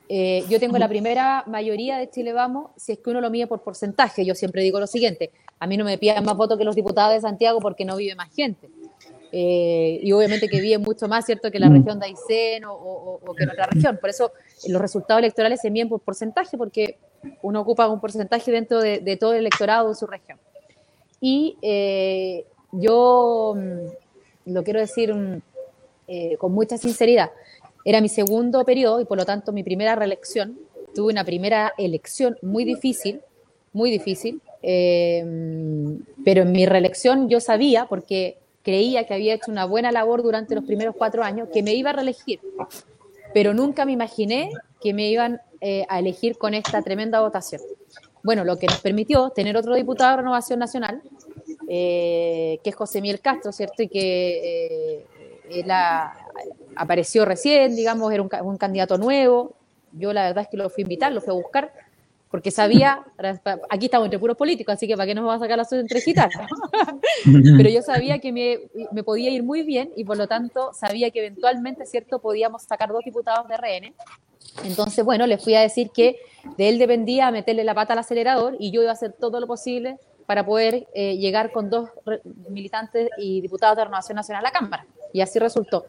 [0.09, 3.47] Eh, yo tengo la primera mayoría de Chile Vamos si es que uno lo mide
[3.47, 4.25] por porcentaje.
[4.25, 7.13] Yo siempre digo lo siguiente, a mí no me piden más votos que los diputados
[7.13, 8.69] de Santiago porque no vive más gente.
[9.31, 11.73] Eh, y obviamente que vive mucho más, ¿cierto?, que la mm.
[11.73, 13.97] región de Aysén o, que en otra región.
[13.97, 14.31] Por eso
[14.67, 16.97] los resultados electorales se miden por porcentaje, porque
[17.41, 20.39] uno ocupa un porcentaje dentro de, todo el electorado de su región.
[21.21, 25.41] Y eh, yo mm, lo quiero decir mm,
[26.07, 27.31] eh, con mucha sinceridad,
[27.85, 30.57] era mi segundo periodo y por lo tanto mi primera reelección.
[30.95, 33.21] Tuve una primera elección muy difícil,
[33.73, 39.91] muy difícil, pero en mi reelección yo sabía, porque creía que había hecho una buena
[39.91, 42.39] labor durante los primeros cuatro años, que me iba a reelegir,
[43.33, 47.61] pero nunca me imaginé que me iban eh, a elegir con esta tremenda votación.
[48.23, 51.01] Bueno, lo que nos permitió tener otro diputado de Renovación Nacional,
[51.67, 53.83] eh, que es José Miguel Castro, ¿cierto?
[53.83, 55.05] Y que
[55.49, 55.65] eh,
[56.75, 59.55] apareció recién, digamos, era un candidato nuevo.
[59.91, 61.73] Yo la verdad es que lo fui a invitar, lo fui a buscar,
[62.33, 63.05] porque sabía,
[63.69, 65.81] aquí estamos entre puros políticos, así que para qué nos vamos a sacar la suerte
[65.81, 66.33] entre gitanos.
[67.57, 68.57] Pero yo sabía que me,
[68.91, 72.89] me, podía ir muy bien y por lo tanto sabía que eventualmente, ¿cierto?, podíamos sacar
[72.89, 73.93] dos diputados de RN.
[74.63, 76.17] Entonces, bueno, les fui a decir que
[76.57, 79.45] de él dependía meterle la pata al acelerador y yo iba a hacer todo lo
[79.45, 81.91] posible para poder eh, llegar con dos
[82.49, 84.87] militantes y diputados de Renovación Nacional a la Cámara.
[85.13, 85.85] Y así resultó.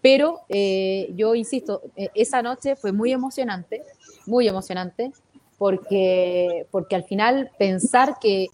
[0.00, 3.82] Pero eh, yo insisto, eh, esa noche fue muy emocionante,
[4.26, 5.10] muy emocionante
[5.58, 8.46] porque, porque al final pensar que,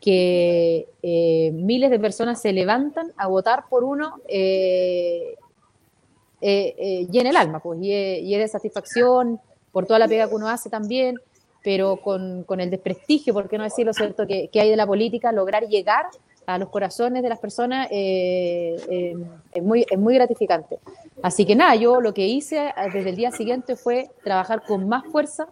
[0.00, 5.34] que eh, miles de personas se levantan a votar por uno eh,
[6.42, 9.40] eh, llena el alma, pues, y, es de satisfacción
[9.72, 11.16] por toda la pega que uno hace también,
[11.62, 14.86] pero con, con el desprestigio, por qué no decirlo cierto, que, que, hay de la
[14.86, 16.06] política, lograr llegar
[16.46, 19.14] a los corazones de las personas es,
[19.62, 20.78] muy, es muy gratificante.
[21.22, 25.04] Así que nada, yo lo que hice desde el día siguiente fue trabajar con más
[25.06, 25.48] fuerza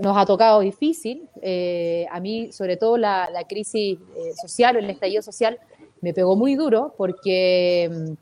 [0.00, 1.28] nos ha tocado difícil.
[1.42, 5.58] Eh, a mí, sobre todo, la, crisis eh, social o el estallido social
[6.00, 8.12] me pegó muy duro porque mm,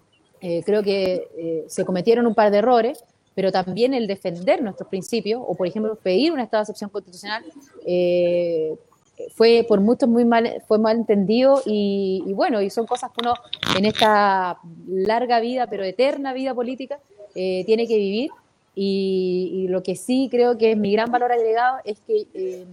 [0.40, 5.42] eh, creo que se cometieron un par de errores, pero también el defender nuestros principios
[5.46, 7.44] o, por ejemplo, pedir un estado de excepción constitucional
[9.35, 13.20] fue por muchos muy mal, fue mal entendido y, y, bueno, y son cosas que
[13.25, 13.35] uno
[13.77, 16.98] en esta larga vida, pero eterna vida política,
[17.35, 18.31] tiene que vivir
[18.74, 22.66] y, lo que sí creo que es mi gran valor agregado es que eh,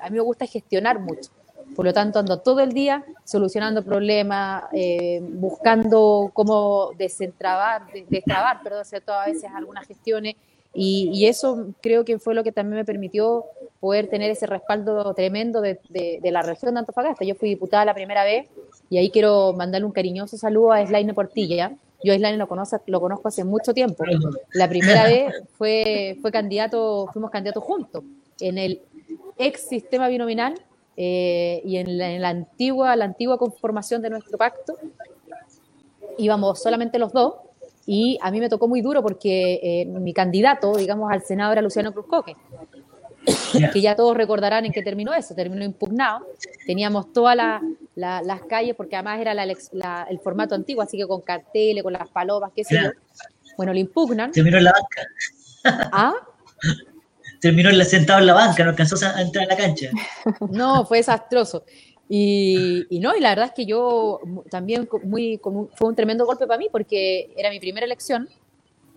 [0.00, 1.30] a mí me gusta gestionar mucho.
[1.74, 8.84] Por lo tanto, ando todo el día solucionando problemas, eh, buscando cómo desentrabar, destrabar, perdón,
[8.84, 9.12] ¿cierto?
[9.12, 10.36] a veces algunas gestiones.
[10.72, 13.44] Y, eso creo que fue lo que también me permitió
[13.80, 17.24] poder tener ese respaldo tremendo de, de, la región de Antofagasta.
[17.24, 18.46] Yo fui diputada la primera vez
[18.88, 22.80] y ahí quiero mandarle un cariñoso saludo a Slaine Portilla, yo a Islane lo, conozco,
[22.86, 24.04] lo conozco hace mucho tiempo.
[24.52, 28.04] La primera vez fue, fue candidato, fuimos candidatos juntos
[28.40, 28.80] en el
[29.36, 30.54] ex sistema binominal
[30.96, 34.74] eh, y en la, antigua, la antigua conformación de nuestro pacto.
[36.18, 37.34] Íbamos solamente los dos
[37.86, 41.62] y a mí me tocó muy duro porque eh, mi candidato, digamos, al Senado era
[41.62, 42.36] Luciano Cruzcoque
[43.72, 46.26] que ya todos recordarán en qué terminó eso, terminó impugnado.
[46.66, 47.36] Teníamos todas
[47.94, 49.44] las calles, porque además era
[50.08, 52.90] el formato antiguo, así que con carteles, con las palomas, qué sé yo.
[53.56, 54.32] Bueno, lo impugnan.
[54.32, 55.90] Terminó en la banca.
[55.92, 56.14] ¿Ah?
[57.40, 59.88] Terminó sentado en la banca, no alcanzó a entrar a la cancha.
[60.50, 61.64] No, fue desastroso.
[62.12, 65.40] Y, no, y la verdad es que yo también muy,
[65.74, 68.28] fue un tremendo golpe para mí porque era mi primera elección,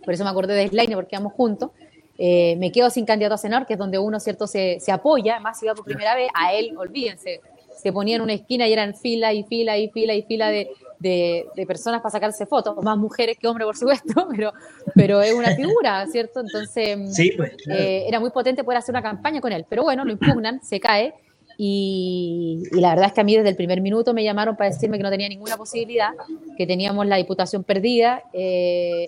[0.03, 1.69] por eso me acordé de Slaine porque íbamos juntos,
[2.17, 5.39] eh, me quedo sin candidato a senador, que es donde uno, ¿cierto?, se, se apoya,
[5.39, 7.41] más si va por primera vez, a él, olvídense,
[7.75, 10.69] se ponía en una esquina y eran fila y fila y fila y fila de,
[10.99, 14.53] de, personas para sacarse fotos, más mujeres que hombres, por supuesto, pero,
[14.95, 16.39] pero es una figura, ¿cierto?
[16.39, 16.97] Entonces,
[17.35, 20.63] pues, eh, era muy potente poder hacer una campaña con él, pero bueno, lo impugnan,
[20.63, 21.13] se cae,
[21.57, 24.71] y, y, la verdad es que a mí desde el primer minuto me llamaron para
[24.71, 26.09] decirme que no tenía ninguna posibilidad,
[26.57, 29.07] que teníamos la diputación perdida, eh,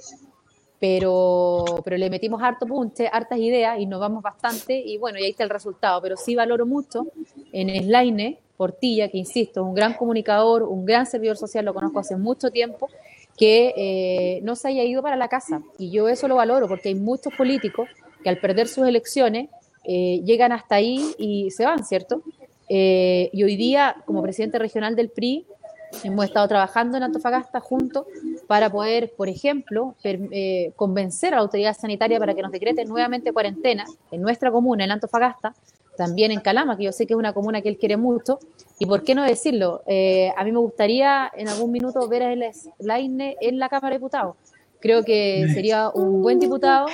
[0.80, 5.24] pero, pero le metimos harto punche, hartas ideas, y nos vamos bastante, y bueno, y
[5.24, 6.02] ahí está el resultado.
[6.02, 7.08] Pero sí valoro mucho
[7.52, 12.00] en Slaine Portilla, que insisto, es un gran comunicador, un gran servidor social, lo conozco
[12.00, 12.90] hace mucho tiempo,
[13.38, 15.62] que eh, no se haya ido para la casa.
[15.78, 17.90] Y yo eso lo valoro, porque hay muchos políticos
[18.24, 19.50] que al perder sus elecciones
[19.84, 22.24] eh, llegan hasta ahí y se van, ¿cierto?
[22.70, 25.46] Eh, y hoy día, como presidente regional del PRI,
[26.04, 28.06] hemos estado trabajando en Antofagasta juntos
[28.48, 33.32] para poder, por ejemplo, eh, convencer a la autoridad sanitaria para que nos decreten nuevamente
[33.32, 35.54] cuarentena en nuestra comuna, en Antofagasta,
[35.98, 38.40] también en Calama, que yo sé que es una comuna que él quiere mucho,
[38.80, 42.34] y por qué no decirlo, eh, a mí me gustaría en algún minuto ver a
[42.34, 44.36] él en la Cámara de Diputados.
[44.80, 46.88] Creo que sería un buen diputado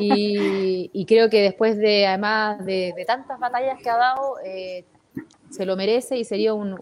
[0.00, 4.84] y, creo que después de, además de, tantas batallas que ha dado, eh,
[5.54, 6.76] se lo merece y sería un,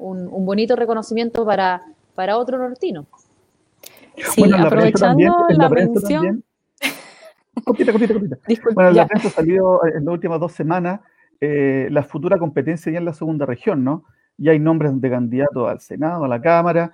[0.44, 1.82] bonito reconocimiento para,
[2.14, 3.06] para otro nortino.
[4.16, 6.44] Sí, aprovechando la, mención.
[7.64, 8.38] Copita, copita, copita.
[8.74, 11.00] bueno, la prensa salido en las últimas dos semanas
[11.40, 14.04] eh, la futura competencia ya en la segunda región, ¿no?
[14.38, 16.92] Ya hay nombres de candidatos al Senado, a la Cámara.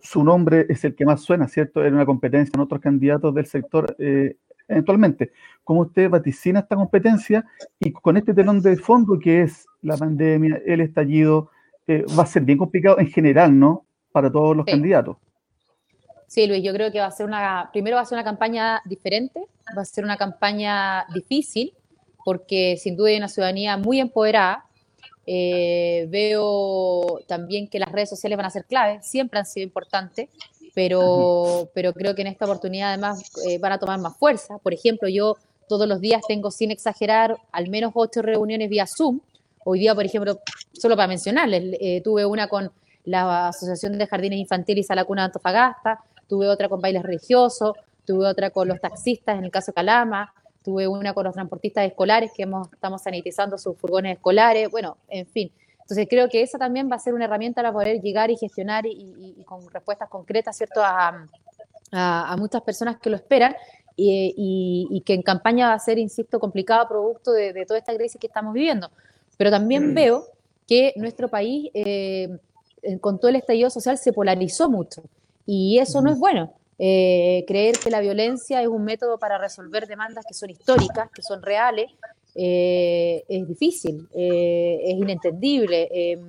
[0.00, 1.84] Su nombre es el que más suena, ¿cierto?
[1.84, 5.32] En una competencia con otros candidatos del sector eh, eventualmente.
[5.62, 7.44] ¿Cómo usted vaticina esta competencia
[7.78, 11.50] y con este telón de fondo que es la pandemia, el estallido,
[11.86, 13.84] eh, va a ser bien complicado en general, ¿no?
[14.12, 15.16] Para todos los candidatos.
[16.26, 18.80] Sí, Luis, yo creo que va a ser una, primero va a ser una campaña
[18.86, 21.74] diferente, va a ser una campaña difícil,
[22.24, 24.64] porque sin duda hay una ciudadanía muy empoderada.
[25.26, 30.30] Eh, veo también que las redes sociales van a ser clave, siempre han sido importantes,
[30.74, 34.58] pero, pero creo que en esta oportunidad además eh, van a tomar más fuerza.
[34.58, 35.36] Por ejemplo, yo
[35.68, 39.20] todos los días tengo, sin exagerar, al menos ocho reuniones vía Zoom.
[39.64, 40.40] Hoy día, por ejemplo,
[40.72, 42.72] solo para mencionarles, eh, tuve una con
[43.04, 47.74] la Asociación de Jardines Infantiles a la Cuna de Antofagasta, tuve otra con bailes religiosos,
[48.04, 52.30] tuve otra con los taxistas en el caso Calama, tuve una con los transportistas escolares
[52.34, 55.52] que hemos, estamos sanitizando sus furgones escolares, bueno, en fin.
[55.80, 58.86] Entonces creo que esa también va a ser una herramienta para poder llegar y gestionar
[58.86, 61.26] y, con respuestas concretas, ¿cierto?, a,
[61.90, 63.54] a, muchas personas que lo esperan
[63.96, 68.26] y, que en campaña va a ser, insisto, complicado producto de, toda esta crisis que
[68.26, 68.90] estamos viviendo.
[69.42, 69.94] Pero también mm.
[69.94, 70.26] veo
[70.68, 72.28] que nuestro país, eh,
[73.00, 75.02] con todo el estallido social, se polarizó mucho
[75.44, 76.54] y eso no es bueno.
[76.78, 81.22] Eh, creer que la violencia es un método para resolver demandas que son históricas, que
[81.22, 81.90] son reales,
[82.36, 86.20] eh, es difícil, eh, es inentendible,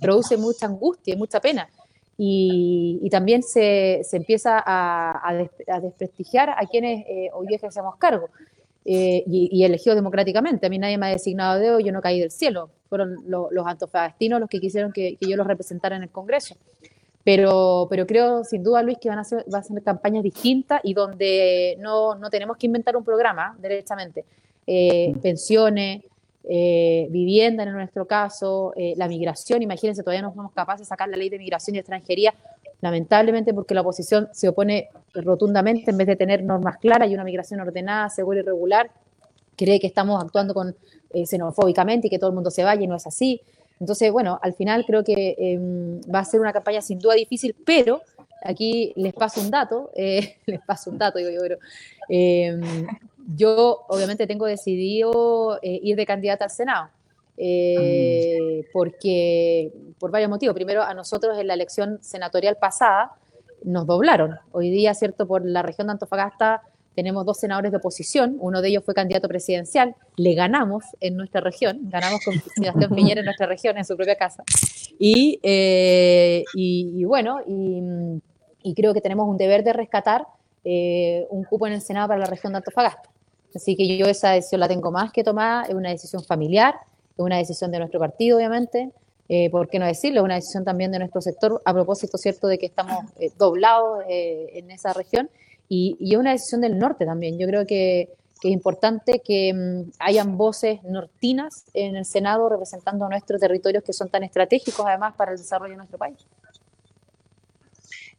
[0.00, 1.68] produce mucha angustia y mucha pena.
[2.16, 5.34] Y, también se, se empieza a,
[5.82, 8.28] desprestigiar a quienes hoy ejercemos cargo.
[8.84, 10.66] Y, elegido democráticamente.
[10.66, 12.70] A mí nadie me ha designado de hoy, yo no caí del cielo.
[12.88, 16.56] Fueron los antofagastinos los que quisieron que, que yo los representara en el Congreso.
[17.22, 20.94] Pero, pero creo sin duda, Luis, que van a ser, a ser campañas distintas y
[20.94, 24.24] donde no, no tenemos que inventar un programa, derechamente.
[24.66, 26.02] Eh, pensiones,
[26.44, 31.08] eh, vivienda en nuestro caso, eh, la migración, imagínense, todavía no somos capaces de sacar
[31.08, 32.34] la ley de migración y extranjería,
[32.80, 37.24] lamentablemente porque la oposición se opone rotundamente en vez de tener normas claras y una
[37.24, 38.90] migración ordenada, segura y regular,
[39.56, 40.74] cree que estamos actuando con
[41.24, 43.42] xenofóbicamente y que todo el mundo se vaya y no es así.
[43.80, 47.56] Entonces, bueno, al final creo que em, va a ser una campaña sin duda difícil,
[47.64, 48.02] pero
[48.44, 51.58] aquí les paso un dato, eh, les paso un dato, digo yo, pero
[52.08, 52.86] em,
[53.34, 56.88] yo obviamente tengo decidido eh, ir de candidata al Senado.
[57.42, 60.54] Eh, porque por varios motivos.
[60.54, 63.12] Primero, a nosotros en la elección senatorial pasada
[63.62, 64.38] nos doblaron.
[64.50, 66.62] Hoy día, cierto, por la región de Antofagasta
[66.94, 71.40] tenemos dos senadores de oposición, uno de ellos fue candidato presidencial, le ganamos en nuestra
[71.40, 74.42] región, ganamos con Sebastián Piñera en nuestra región, en su propia casa.
[74.98, 80.26] Y, eh, y, bueno, y, creo que tenemos un deber de rescatar
[80.64, 83.08] eh, un cupo en el Senado para la región de Antofagasta.
[83.54, 86.74] Así que yo esa decisión la tengo más que tomada, es una decisión familiar,
[87.12, 88.92] es una decisión de nuestro partido, obviamente,
[89.30, 90.20] eh, ¿por qué no decirlo?
[90.20, 93.04] Es una decisión también de nuestro sector, a propósito, ¿cierto?, de que estamos
[93.38, 95.30] doblados en esa región
[95.70, 97.38] y, es una decisión del norte también.
[97.38, 98.10] Yo creo que,
[98.42, 103.92] es importante que mm, hayan voces nortinas en el Senado representando a nuestros territorios que
[103.92, 106.16] son tan estratégicos además para el desarrollo de nuestro país.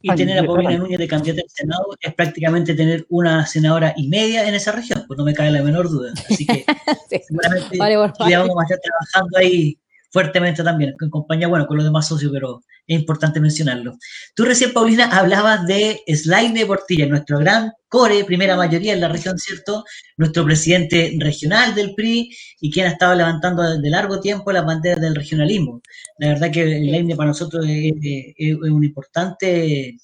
[0.00, 4.08] Y tener a Paulina Núñez de candidata al Senado es prácticamente tener una senadora y
[4.08, 6.12] media en esa región, pues no me cae la menor duda.
[6.30, 6.64] Así que
[7.26, 9.76] seguramente vamos a estar trabajando ahí
[10.12, 13.96] fuertemente también, en compañía, bueno, con los demás socios, pero es importante mencionarlo.
[14.34, 19.38] Tú recién, Paulina, hablabas de Slaine Portilla, nuestro gran core, primera mayoría en la región,
[19.38, 19.84] ¿cierto?
[20.18, 25.00] Nuestro presidente regional del PRI y quien ha estado levantando desde largo tiempo la bandera
[25.00, 25.80] del regionalismo.
[26.18, 29.96] La verdad que Slaine para nosotros es, un importante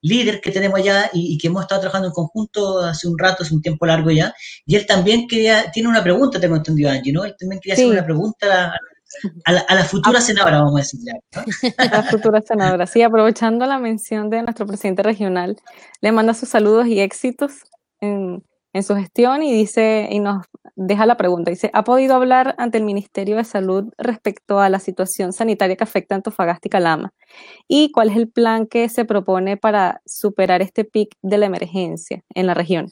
[0.00, 3.54] líder que tenemos allá y, que hemos estado trabajando en conjunto hace un rato, hace
[3.54, 4.34] un tiempo largo ya.
[4.66, 7.24] Y él también quería, tiene una pregunta, tengo entendido, Angie, ¿no?
[7.24, 8.78] Él también quería hacer una pregunta a
[9.44, 10.22] a la, futura ah.
[10.22, 11.12] senadora, vamos a decirle.
[11.78, 15.56] A la futura senadora, sí, aprovechando la mención de nuestro presidente regional,
[16.00, 17.62] le manda sus saludos y éxitos
[18.00, 20.46] en, en su gestión y dice, y nos
[20.76, 24.78] deja la pregunta, dice, ¿ha podido hablar ante el Ministerio de Salud respecto a la
[24.78, 27.12] situación sanitaria que afecta a Antofagasta y Calama?
[27.68, 32.24] ¿Y cuál es el plan que se propone para superar este pic de la emergencia
[32.34, 32.90] en la región?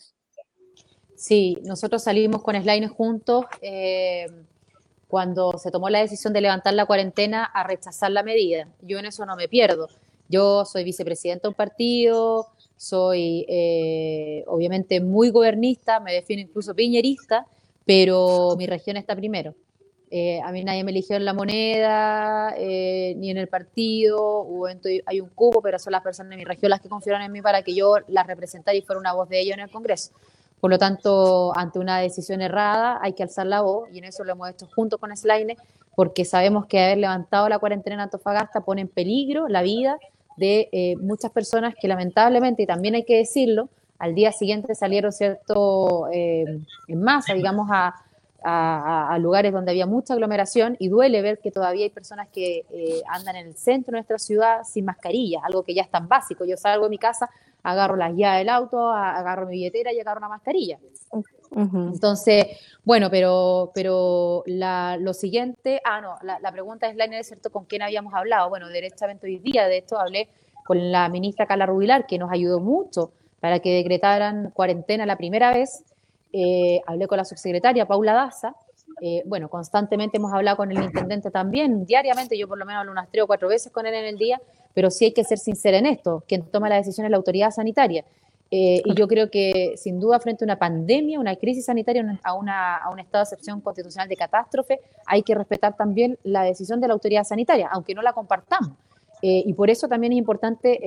[1.16, 4.26] Sí, nosotros salimos con Slime juntos eh,
[5.11, 8.68] cuando se tomó la decisión de levantar la cuarentena a rechazar la medida.
[8.80, 9.88] Yo en eso no me pierdo.
[10.28, 12.46] Yo soy vicepresidenta de un partido,
[12.76, 17.46] soy eh, obviamente muy gobernista, me defino incluso piñerista,
[17.84, 19.56] pero mi región está primero.
[20.12, 24.46] Eh, a mí nadie me eligió en la moneda, eh, ni en el partido,
[25.06, 27.42] hay un cubo, pero son las personas de mi región las que confiaron en mí
[27.42, 30.12] para que yo las representara y fuera una voz de ellos en el Congreso.
[30.61, 34.24] Por lo tanto, ante una decisión errada hay que alzar la voz y en eso
[34.24, 35.56] lo hemos hecho junto con Slaine,
[35.96, 39.98] porque sabemos que haber levantado la cuarentena en Antofagasta pone en peligro la vida
[40.36, 45.12] de eh, muchas personas que lamentablemente, y también hay que decirlo, al día siguiente salieron,
[45.12, 46.44] ¿cierto?, eh,
[46.88, 47.94] en masa, digamos, a,
[49.18, 53.36] lugares donde había mucha aglomeración y duele ver que todavía hay personas que eh, andan
[53.36, 56.46] en el centro de nuestra ciudad sin mascarilla, algo que ya es tan básico.
[56.46, 57.28] Yo salgo de mi casa,
[57.62, 60.78] agarro las llaves del auto, agarro mi billetera y agarro una mascarilla.
[61.52, 62.46] Entonces,
[62.84, 67.50] bueno, pero, pero lo siguiente, ah, no, la, pregunta es, Lainer, ¿cierto?
[67.50, 68.48] ¿Con quién habíamos hablado?
[68.48, 70.28] Bueno, directamente hoy día de esto hablé
[70.64, 75.52] con la ministra Carla Rubilar, que nos ayudó mucho para que decretaran cuarentena la primera
[75.52, 75.84] vez.
[76.32, 78.54] Eh, hablé con la subsecretaria Paula Daza.
[79.01, 82.93] Eh, bueno, constantemente hemos hablado con el intendente también, diariamente, yo por lo menos hablo
[82.93, 84.41] unas tres o cuatro veces con él en el día,
[84.74, 87.51] pero sí hay que ser sincera en esto, quien toma la decisión es la autoridad
[87.51, 88.05] sanitaria.
[88.53, 92.34] Eh, y yo creo que, sin duda, frente a una pandemia, una crisis sanitaria, a,
[92.34, 96.80] una, a un estado de excepción constitucional de catástrofe, hay que respetar también la decisión
[96.80, 98.72] de la autoridad sanitaria, aunque no la compartamos.
[99.22, 100.80] Eh, y por eso también es importante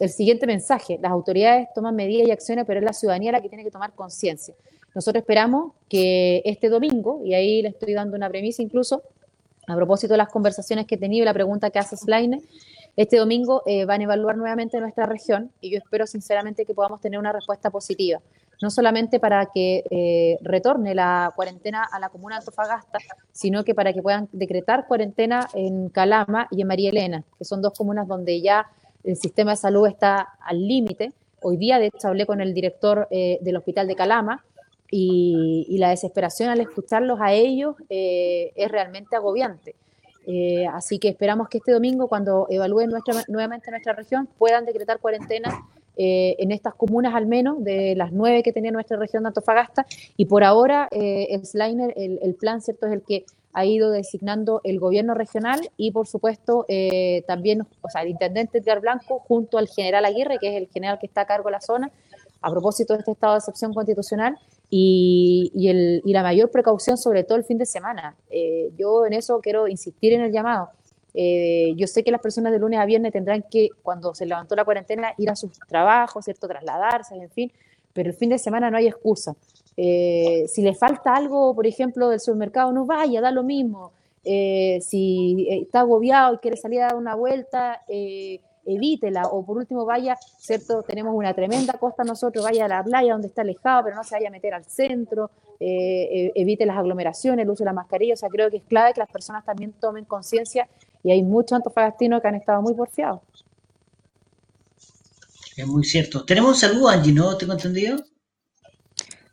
[0.00, 0.98] el siguiente mensaje.
[1.00, 3.92] Las autoridades toman medidas y acciones, pero es la ciudadanía la que tiene que tomar
[3.92, 4.54] conciencia.
[4.96, 9.02] Nosotros esperamos que este domingo, y ahí le estoy dando una premisa incluso,
[9.66, 12.40] a propósito de las conversaciones que he tenido y la pregunta que hace Slaine,
[12.96, 17.02] este domingo eh, van a evaluar nuevamente nuestra región y yo espero sinceramente que podamos
[17.02, 18.22] tener una respuesta positiva,
[18.62, 22.98] no solamente para que eh, retorne la cuarentena a la comuna de Antofagasta,
[23.32, 27.60] sino que para que puedan decretar cuarentena en Calama y en María Elena, que son
[27.60, 28.66] dos comunas donde ya
[29.04, 31.12] el sistema de salud está al límite.
[31.42, 34.42] Hoy día, de hecho, hablé con el director eh, del hospital de Calama
[34.90, 39.74] y, la desesperación al escucharlos a ellos es realmente agobiante.
[40.26, 44.98] Eh, así que esperamos que este domingo, cuando evalúen nuestra, nuevamente nuestra región, puedan decretar
[44.98, 45.64] cuarentena
[45.96, 49.86] eh, en estas comunas al menos, de las nueve que tenía nuestra región de Antofagasta.
[50.16, 54.60] Y por ahora, eh, el Sliner, el, plan, ¿cierto?, es el que ha ido designando
[54.64, 56.66] el gobierno regional y, por supuesto,
[57.26, 60.98] también, o sea, el intendente Edgar Blanco junto al general Aguirre, que es el general
[60.98, 61.90] que está a cargo de la zona,
[62.42, 67.24] a propósito de este estado de excepción constitucional, y, el, y, la mayor precaución sobre
[67.24, 68.16] todo el fin de semana.
[68.30, 70.70] Eh, yo en eso quiero insistir en el llamado.
[71.14, 74.54] Eh, yo sé que las personas de lunes a viernes tendrán que, cuando se levantó
[74.56, 76.48] la cuarentena, ir a sus trabajos, ¿cierto?
[76.48, 77.52] Trasladarse, en fin,
[77.92, 79.34] pero el fin de semana no hay excusa.
[79.76, 83.92] Eh, si le falta algo, por ejemplo, del supermercado, no vaya, da lo mismo.
[84.24, 87.82] si está agobiado y quiere salir a dar una vuelta,
[88.66, 90.82] evítela, o por último vaya, ¿cierto?
[90.82, 94.16] Tenemos una tremenda costa nosotros, vaya a la playa donde está alejado, pero no se
[94.16, 98.14] vaya a meter al centro, eh, eh, evite las aglomeraciones, el uso de la mascarilla,
[98.14, 100.68] o sea, creo que es clave que las personas también tomen conciencia
[101.02, 103.20] y hay muchos antofagastinos que han estado muy porfiados.
[105.56, 106.24] Es muy cierto.
[106.24, 107.36] Tenemos un saludo, Angie, ¿no?
[107.36, 107.96] ¿Tengo entendido?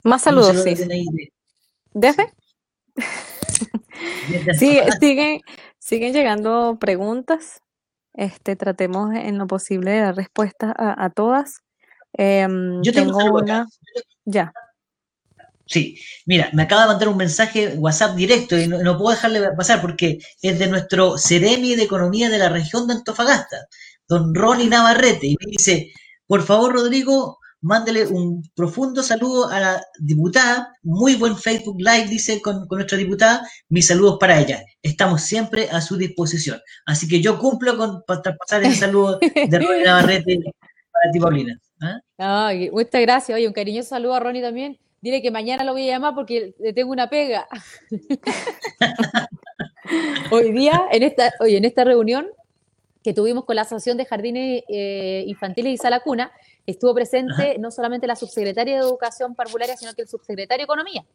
[0.04, 0.76] Más saludos, sí.
[1.94, 2.34] ¿Desde?
[4.58, 5.42] sí, siguen,
[5.80, 7.63] siguen llegando preguntas.
[8.14, 11.62] Este, tratemos en lo posible de dar respuesta a, todas.
[12.14, 13.68] Em, Yo tengo, una.
[14.26, 14.54] Ya.
[15.66, 19.82] Sí, mira, me acaba de mandar un mensaje WhatsApp directo y no, puedo dejarle pasar
[19.82, 23.68] porque es de nuestro Ceremi de Economía de la región de Antofagasta,
[24.08, 25.92] don Ronnie Navarrete, y me dice,
[26.28, 32.42] por favor, Rodrigo, mándele un profundo saludo a la diputada, muy buen Facebook Live, dice
[32.42, 36.60] con, nuestra diputada, mis saludos para ella, estamos siempre a su disposición.
[36.86, 40.40] Así que yo cumplo con pasar el saludo de Ronnie Navarrete
[40.92, 41.60] para ti, Paulina.
[42.20, 42.52] ¿ah?
[42.72, 44.78] muchas gracias, oye, un cariñoso saludo a Ronnie también.
[45.02, 47.48] Dile que mañana lo voy a llamar porque le tengo una pega.
[50.32, 52.28] hoy día, en esta, hoy en esta reunión
[53.04, 56.32] que tuvimos con la Asociación de Jardines eh, Infantiles y Sala Cuna,
[56.66, 61.06] Estuvo presente no solamente la subsecretaria de Educación Parvularia, sino que el subsecretario de Economía.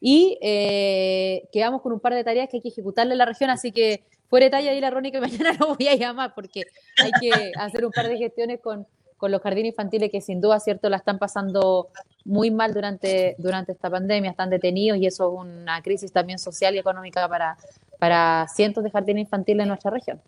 [0.00, 3.48] Y eh, quedamos con un par de tareas que hay que ejecutarle en la región,
[3.48, 6.64] así que fuera de talla, dile a Ronnie que mañana lo voy a llamar porque
[7.02, 10.60] hay que hacer un par de gestiones con, con los jardines infantiles que sin duda,
[10.60, 11.88] cierto, la están pasando
[12.24, 16.74] muy mal durante, durante esta pandemia, están detenidos y eso es una crisis también social
[16.74, 17.56] y económica para,
[17.98, 20.20] para cientos de jardines infantiles en nuestra región.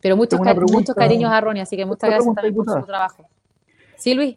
[0.00, 0.38] Pero muchos,
[0.70, 3.26] muchos cariños a Ronnie, así que muchas gracias también por su trabajo.
[3.96, 4.36] Sí, Luis.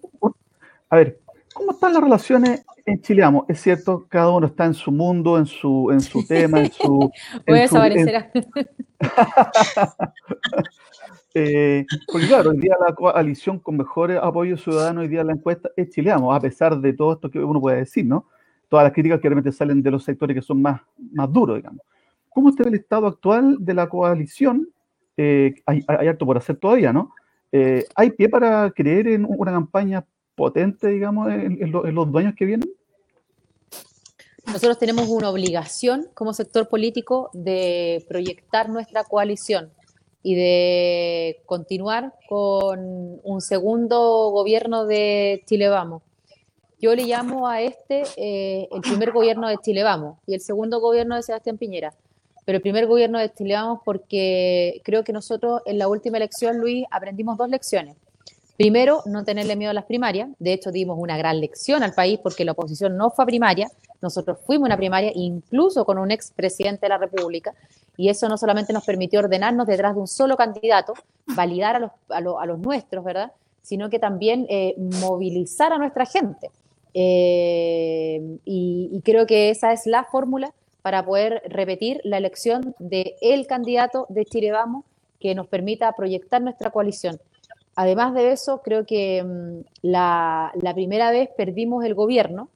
[0.90, 1.20] A ver,
[1.54, 3.46] ¿cómo están las relaciones en Chileamo?
[3.48, 7.12] Es cierto, cada uno está en su mundo, en su, en su tema, en su...
[7.48, 8.32] Voy a desaparecer.
[11.36, 15.70] Eh, porque claro, hoy día la coalición con mejores apoyos ciudadanos, hoy día la encuesta
[15.78, 18.26] es chileamo, a pesar de todo esto que uno puede decir, ¿no?
[18.68, 20.82] Todas las críticas que realmente salen de los sectores que son más,
[21.14, 21.82] más duros, digamos.
[22.30, 24.70] ¿Cómo usted ve el estado actual de la coalición?
[25.18, 27.14] Eh, hay, hay, harto por hacer todavía, ¿no?
[27.52, 32.70] Eh, ¿Hay pie para creer en una campaña potente, digamos, en, los dueños que vienen?
[34.46, 39.72] Nosotros tenemos una obligación como sector político de proyectar nuestra coalición
[40.24, 46.04] y de continuar con un segundo gobierno de Chile Vamos.
[46.82, 50.80] Yo le llamo a este eh, el primer gobierno de Chile Vamos y el segundo
[50.80, 51.94] gobierno de Sebastián Piñera.
[52.50, 53.20] Pero el primer gobierno
[53.54, 57.96] Vamos porque creo que nosotros en la última elección, Luis, aprendimos dos lecciones.
[58.58, 60.30] Primero, no tenerle miedo a las primarias.
[60.40, 63.70] De hecho, dimos una gran lección al país porque la oposición no fue a primaria.
[64.02, 67.54] Nosotros fuimos a una primaria, incluso con un expresidente de la República.
[67.98, 70.96] Y eso no solamente nos permitió ordenarnos detrás de un solo candidato,
[71.28, 73.32] validar a los, a, los nuestros, ¿verdad?
[73.62, 76.50] Sino que también eh, movilizar a nuestra gente.
[76.96, 83.48] Eh, y, creo que esa es la fórmula para poder repetir la elección de el
[83.48, 84.86] candidato de Chile Vamos
[85.20, 87.20] que nos permita proyectar nuestra coalición.
[87.76, 92.50] Además de eso, creo que mm, la, primera vez perdimos el gobierno,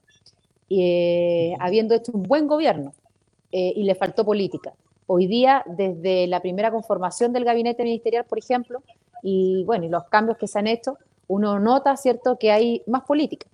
[0.69, 2.93] eh, habiendo hecho un buen gobierno,
[3.51, 4.74] eh, y le faltó política.
[5.05, 8.82] Hoy día, desde la primera conformación del gabinete ministerial, por ejemplo,
[9.21, 10.97] y bueno, y los cambios que se han hecho,
[11.28, 13.47] uno nota, ¿cierto?, que hay más política.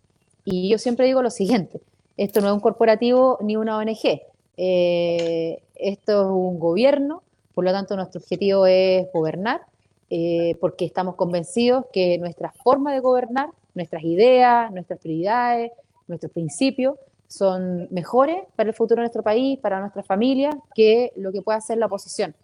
[0.46, 1.82] Y yo siempre digo lo siguiente,
[2.18, 4.22] esto no es un corporativo ni una ONG,
[4.62, 9.62] eh, esto es un gobierno, por lo tanto nuestro objetivo es gobernar
[10.10, 15.72] eh, porque estamos convencidos que nuestra forma de gobernar, nuestras ideas, nuestras prioridades,
[16.08, 16.96] nuestros principios
[17.28, 21.60] son mejores para el futuro de nuestro país, para nuestra familia, que lo que puede
[21.60, 22.36] hacer la oposición.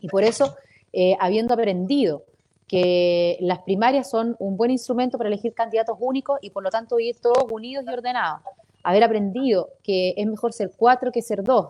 [0.00, 0.56] Y por eso,
[0.92, 2.24] eh, habiendo aprendido
[2.66, 6.98] que las primarias son un buen instrumento para elegir candidatos únicos y por lo tanto
[6.98, 8.40] ir todos unidos y ordenados,
[8.84, 11.68] haber aprendido que es mejor ser cuatro que ser dos,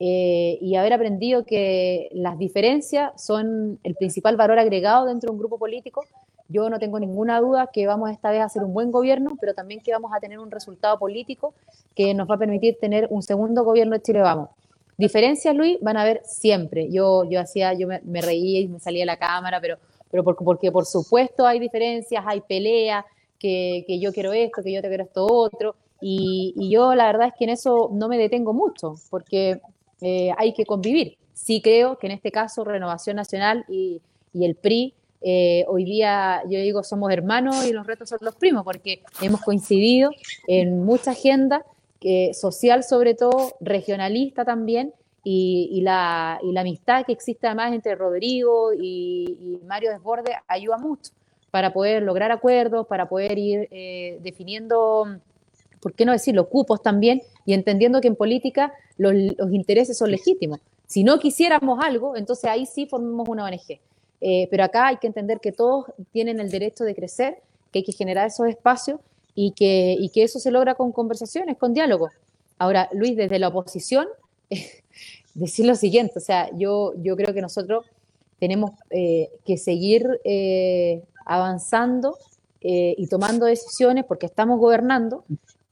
[0.00, 5.38] eh, y haber aprendido que las diferencias son el principal valor agregado dentro de un
[5.38, 6.02] grupo político,
[6.48, 9.54] yo no tengo ninguna duda que vamos esta vez a hacer un buen gobierno, pero
[9.54, 11.54] también que vamos a tener un resultado político
[11.94, 14.50] que nos va a permitir tener un segundo gobierno de Chile Vamos.
[14.96, 16.88] Diferencias, Luis, van a haber siempre.
[16.90, 19.78] Yo, yo hacía, yo me, reía y me salía de la cámara, pero,
[20.10, 23.04] pero porque, porque por supuesto hay diferencias, hay peleas,
[23.38, 25.74] que, que, yo quiero esto, que yo te quiero esto otro.
[26.06, 29.62] Y, y, yo la verdad es que en eso no me detengo mucho, porque
[30.02, 31.16] eh, hay que convivir.
[31.32, 34.02] Sí creo que en este caso Renovación Nacional y,
[34.34, 34.92] el PRI,
[35.22, 39.40] eh, hoy día yo digo somos hermanos y los retos son los primos, porque hemos
[39.40, 40.10] coincidido
[40.46, 41.64] en mucha agenda
[42.34, 44.92] social sobre todo, regionalista también,
[45.24, 51.12] y, la, amistad que existe además entre Rodrigo y, Mario Desbordes ayuda mucho
[51.50, 55.18] para poder lograr acuerdos, para poder ir eh, definiendo,
[55.84, 59.12] ¿por qué no decirlo?, cupos también y entendiendo que en política los,
[59.52, 60.58] intereses son legítimos.
[60.86, 63.80] Si no quisiéramos algo, entonces ahí sí formamos una ONG.
[64.22, 67.84] Eh, pero acá hay que entender que todos tienen el derecho de crecer, que hay
[67.84, 68.98] que generar esos espacios
[69.34, 72.08] y que, eso se logra con conversaciones, con diálogo.
[72.56, 74.06] Ahora, Luis, desde la oposición,
[75.34, 77.84] decir lo siguiente, o sea, yo, yo creo que nosotros
[78.38, 82.16] tenemos eh, que seguir eh, avanzando
[82.66, 85.26] y tomando decisiones porque estamos gobernando,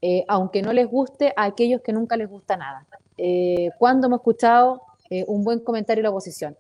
[0.05, 2.85] eh, aunque no les guste a aquellos que nunca les gusta nada.
[3.17, 6.57] Eh, ¿Cuándo hemos escuchado eh, un buen comentario de la oposición?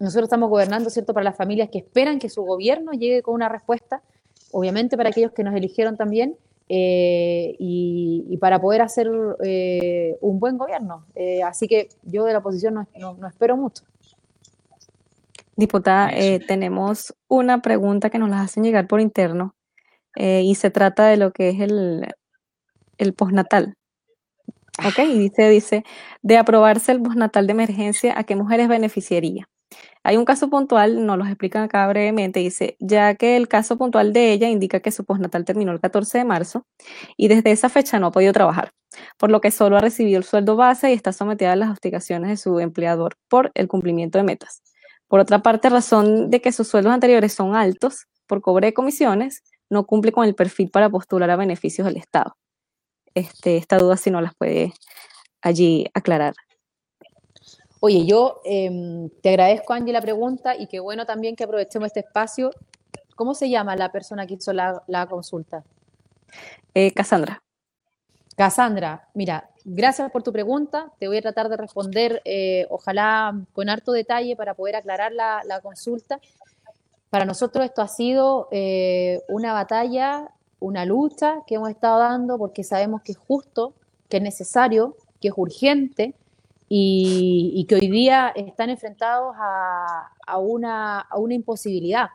[0.00, 3.48] Nosotros estamos gobernando, ¿cierto?, para las familias que esperan que su gobierno llegue con una
[3.48, 4.02] respuesta,
[4.50, 6.36] obviamente para aquellos que nos eligieron también,
[6.68, 11.06] y, para poder hacer un buen gobierno.
[11.44, 13.84] así que yo de la oposición no, espero mucho.
[15.54, 16.10] Diputada,
[16.46, 19.54] tenemos una pregunta que nos la hacen llegar por interno
[20.16, 22.06] eh, y se trata de lo que es el,
[22.98, 23.74] el postnatal.
[24.86, 24.98] ¿Ok?
[24.98, 25.84] Y dice, dice,
[26.22, 29.48] de aprobarse el postnatal de emergencia, ¿a qué mujeres beneficiaría?
[30.02, 34.12] Hay un caso puntual, nos lo explican acá brevemente, dice, ya que el caso puntual
[34.12, 36.66] de ella indica que su postnatal terminó el 14 de marzo
[37.16, 38.72] y desde esa fecha no ha podido trabajar,
[39.18, 42.30] por lo que solo ha recibido el sueldo base y está sometida a las obligaciones
[42.30, 44.62] de su empleador por el cumplimiento de metas.
[45.08, 49.42] Por otra parte, razón de que sus sueldos anteriores son altos, por cobre de comisiones,
[49.70, 52.36] no cumple con el perfil para postular a beneficios del Estado.
[53.14, 54.72] Este, esta duda si no las puede
[55.40, 56.34] allí aclarar.
[57.80, 62.00] Oye, yo em, te agradezco, Angie, la pregunta y qué bueno también que aprovechemos este
[62.00, 62.50] espacio.
[63.14, 65.64] ¿Cómo se llama la persona que hizo la, consulta?
[66.74, 67.42] Eh, Cassandra.
[68.36, 70.92] Cassandra, mira, gracias por tu pregunta.
[70.98, 75.60] Te voy a tratar de responder, eh, ojalá con harto detalle para poder aclarar la,
[75.62, 76.20] consulta.
[77.10, 82.64] Para nosotros esto ha sido eh, una batalla, una lucha que hemos estado dando porque
[82.64, 83.74] sabemos que es justo,
[84.08, 86.14] que es necesario, que es urgente
[86.68, 92.08] y, que hoy día están enfrentados a, una, a una imposibilidad.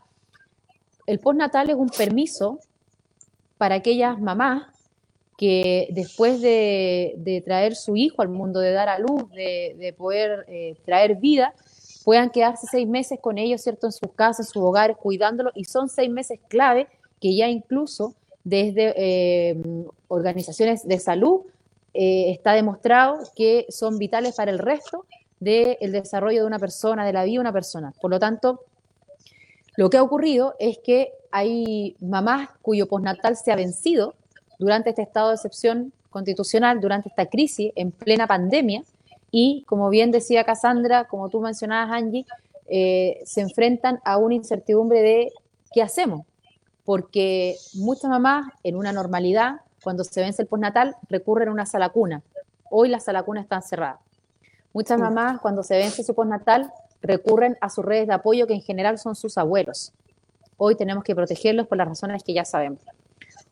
[1.07, 2.59] El postnatal es un permiso
[3.57, 4.67] para aquellas mamás
[5.37, 10.75] que después de, traer su hijo al mundo, de dar a luz, de, poder eh,
[10.85, 11.55] traer vida,
[12.04, 13.88] puedan quedarse seis meses con ellos, ¿cierto?
[13.88, 16.88] En sus casas, en sus hogares, cuidándolo, y son seis meses clave
[17.20, 19.62] que ya incluso desde eh,
[20.08, 21.41] organizaciones de salud
[21.93, 25.06] eh, está demostrado que son vitales para el resto
[25.39, 27.93] del desarrollo de una persona, de la vida de una persona.
[27.99, 28.62] Por lo tanto,
[29.76, 34.14] lo que ha ocurrido es que hay mamás cuyo postnatal se ha vencido
[34.60, 38.84] durante este estado de excepción constitucional, durante esta crisis en plena pandemia,
[39.32, 42.25] y como bien decía Cassandra, como tú mencionabas, Angie,
[42.67, 45.32] eh, se enfrentan a una incertidumbre de
[45.73, 46.25] qué hacemos,
[46.86, 51.89] porque muchas mamás en una normalidad cuando se vence el postnatal, recurren a una sala
[51.89, 52.21] cuna.
[52.69, 53.99] Hoy las sala cuna están cerradas.
[54.73, 56.71] Muchas mamás, cuando se vence su postnatal,
[57.01, 59.91] recurren a sus redes de apoyo, que en general son sus abuelos.
[60.57, 62.79] Hoy tenemos que protegerlos por las razones que ya sabemos.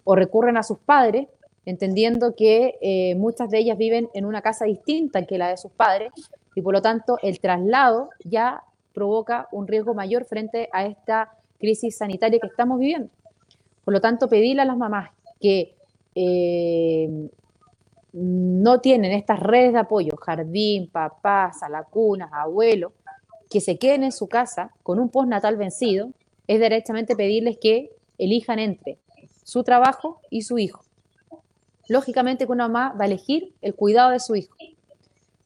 [0.04, 1.28] O recurren a sus padres,
[1.70, 5.72] entendiendo que eh, muchas de ellas viven en una casa distinta que la de sus
[5.72, 6.12] padres
[6.56, 11.98] y por lo tanto el traslado ya provoca un riesgo mayor frente a esta crisis
[11.98, 13.10] sanitaria que estamos viviendo.
[13.86, 15.76] Por lo tanto, pedirle a las mamás que
[16.16, 17.30] eh,
[18.14, 22.94] no tienen estas redes de apoyo, jardín, papás, alacunas, abuelos,
[23.50, 26.10] que se queden en su casa con un postnatal vencido,
[26.48, 28.98] es directamente pedirles que elijan entre
[29.44, 30.84] su trabajo y su hijo.
[31.90, 34.56] Lógicamente que una mamá va a elegir el cuidado de su hijo,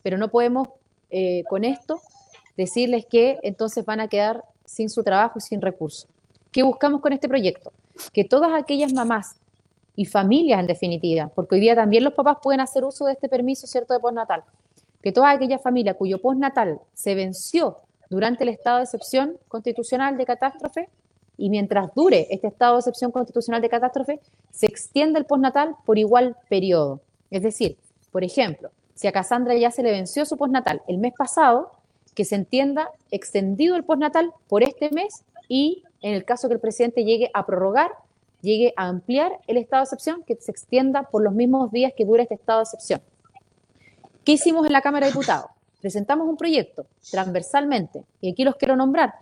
[0.04, 0.68] pero no podemos
[1.10, 2.02] eh, con esto
[2.58, 6.08] decirles que entonces van a quedar sin su trabajo y sin recursos.
[6.52, 7.72] ¿Qué buscamos con este proyecto?
[8.12, 9.38] Que todas aquellas mamás
[9.96, 13.30] y familias en definitiva, porque hoy día también los papás pueden hacer uso de este
[13.30, 14.44] permiso, ¿cierto?, de postnatal.
[15.02, 17.80] Que toda aquella familia cuyo postnatal se venció
[18.10, 20.90] durante el estado de excepción constitucional de catástrofe
[21.38, 24.20] y mientras dure este estado de excepción constitucional de catástrofe,
[24.52, 27.02] se extienda el postnatal por igual periodo.
[27.32, 27.78] Es decir,
[28.12, 31.72] por ejemplo, si a Cassandra ya se le venció su postnatal el mes pasado,
[32.14, 36.60] que se entienda extendido el postnatal por este mes y en el caso que el
[36.60, 37.92] presidente llegue a prorrogar,
[38.42, 42.06] llegue a ampliar el estado de excepción, que se extienda por los mismos días que
[42.06, 43.02] dura este estado de excepción.
[44.24, 45.50] ¿Qué hicimos en la Cámara de Diputados?
[45.82, 49.16] Presentamos un proyecto transversalmente, y aquí los quiero nombrar.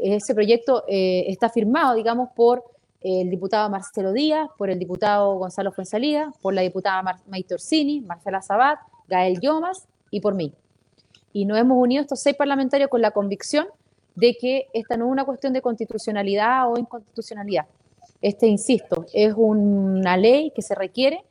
[0.00, 2.64] Ese proyecto eh, está firmado, digamos, por
[3.00, 8.40] el diputado Marcelo Díaz, por el diputado Gonzalo Fuensalida, por la diputada Maite Orsini, Marcela
[8.40, 8.78] Sabat,
[9.08, 10.52] Gael Yomas y por mí.
[11.32, 13.66] Y nos hemos unido estos seis parlamentarios con la convicción
[14.14, 17.66] de que esta no es una cuestión de constitucionalidad o inconstitucionalidad,
[18.22, 21.24] este, insisto, es una ley que se requiere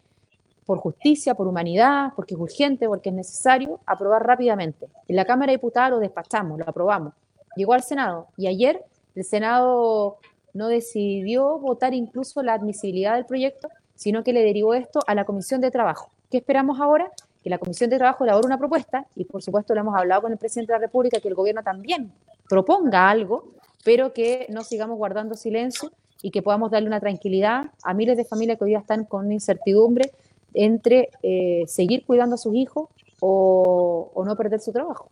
[0.66, 4.88] por justicia, por humanidad, porque es urgente, porque es necesario aprobar rápidamente.
[5.07, 7.14] En la Cámara de Diputados lo despachamos, lo aprobamos.
[7.56, 8.84] Llegó al Senado y ayer
[9.16, 10.18] el Senado
[10.54, 15.26] no decidió votar incluso la admisibilidad del proyecto, sino que le derivó esto a la
[15.26, 16.10] Comisión de Trabajo.
[16.30, 17.12] ¿Qué esperamos ahora?
[17.43, 20.32] Que la Comisión de Trabajo elabore una propuesta y por supuesto lo hemos hablado con
[20.32, 22.12] el presidente de la República, que el gobierno también
[22.49, 23.45] proponga algo,
[23.84, 25.91] pero que no sigamos guardando silencio
[26.22, 29.32] y que podamos darle una tranquilidad a miles de familias que hoy día están con
[29.32, 30.12] incertidumbre
[30.54, 32.89] entre eh, seguir cuidando a sus hijos
[33.20, 35.10] o, no perder su trabajo.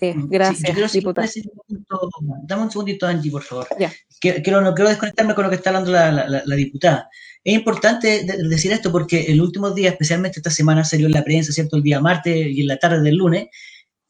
[0.00, 1.28] Sí, gracias, diputada.
[2.44, 3.68] dame un segundito, Angie, por favor.
[4.18, 7.10] Quiero, no quiero desconectarme con lo que está hablando la, diputada.
[7.44, 11.52] Es importante decir esto porque el último día, especialmente esta semana, salió en la prensa,
[11.52, 11.76] ¿cierto?
[11.76, 13.48] El día martes y en la tarde del lunes,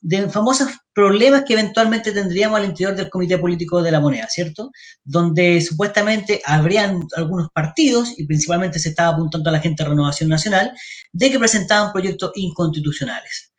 [0.00, 4.70] de famosos problemas que eventualmente tendríamos al interior del Comité Político de la Moneda, ¿cierto?
[5.04, 10.28] Donde supuestamente habrían algunos partidos, y principalmente se estaba apuntando a la gente de Renovación
[10.28, 10.72] Nacional,
[11.12, 13.49] de que presentaban proyectos inconstitucionales.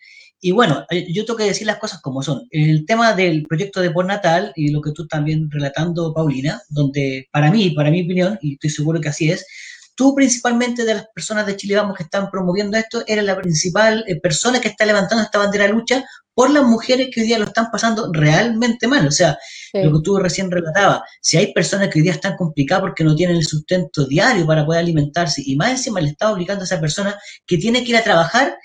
[0.44, 2.48] Y bueno, eh, yo tengo que decir las cosas como son.
[2.50, 7.30] El tema del proyecto de por natal y lo que tú también relatando, Paulina, donde
[7.32, 9.46] para mí, para mi opinión, y estoy seguro que así es,
[9.94, 14.04] tú principalmente de las personas de Chile Vamos que están promoviendo esto, eres la principal
[14.08, 17.38] eh, persona que está levantando esta bandera de lucha por las mujeres que hoy día
[17.38, 19.06] lo están pasando realmente mal.
[19.06, 19.38] O sea,
[19.74, 23.16] lo que tú recién relatabas, si hay personas que hoy día están complicadas porque no
[23.16, 26.80] tienen el sustento diario para poder alimentarse y más encima le está obligando a esa
[26.80, 27.16] persona
[27.46, 28.56] que tiene que ir a trabajar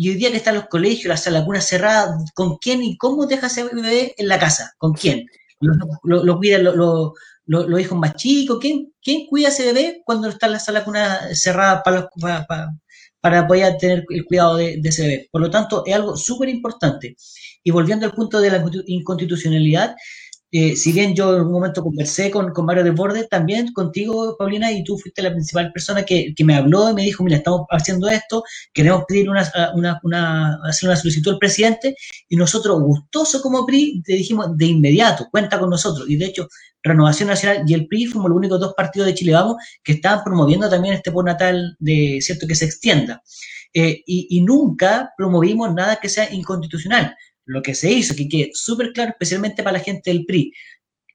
[0.00, 3.48] y hoy día que están los colegios, las lagunas cerradas, ¿con quién y cómo deja
[3.48, 4.72] ese bebé en la casa?
[4.78, 5.26] ¿Con quién?
[5.58, 8.58] ¿Lo, lo, cuidan los hijos más chicos?
[8.60, 12.46] ¿Quién, ¿Quién cuida a ese bebé cuando está en la sala cuna cerrada para, para,
[13.20, 15.28] para, poder tener el cuidado de, ese bebé?
[15.32, 17.16] Por lo tanto, es algo súper importante.
[17.64, 19.96] Y volviendo al punto de la inconstitucionalidad,
[20.50, 24.72] eh, si bien yo en un momento conversé con, con Mario Desbordes, también contigo, Paulina,
[24.72, 27.66] y tú fuiste la principal persona que, que, me habló y me dijo, mira, estamos
[27.70, 28.42] haciendo esto,
[28.72, 29.46] queremos pedir una,
[30.02, 31.96] una, hacer una solicitud al presidente,
[32.30, 36.08] y nosotros, gustoso como PRI, te dijimos de inmediato, cuenta con nosotros.
[36.08, 36.48] Y de hecho,
[36.82, 40.24] Renovación Nacional y el PRI fuimos los únicos dos partidos de Chile Vamos que estaban
[40.24, 43.22] promoviendo también este natal de, ¿cierto?, que se extienda.
[43.74, 47.14] Eh, y nunca promovimos nada que sea inconstitucional
[47.48, 50.52] lo que se hizo, que quede súper claro, especialmente para la gente del PRI,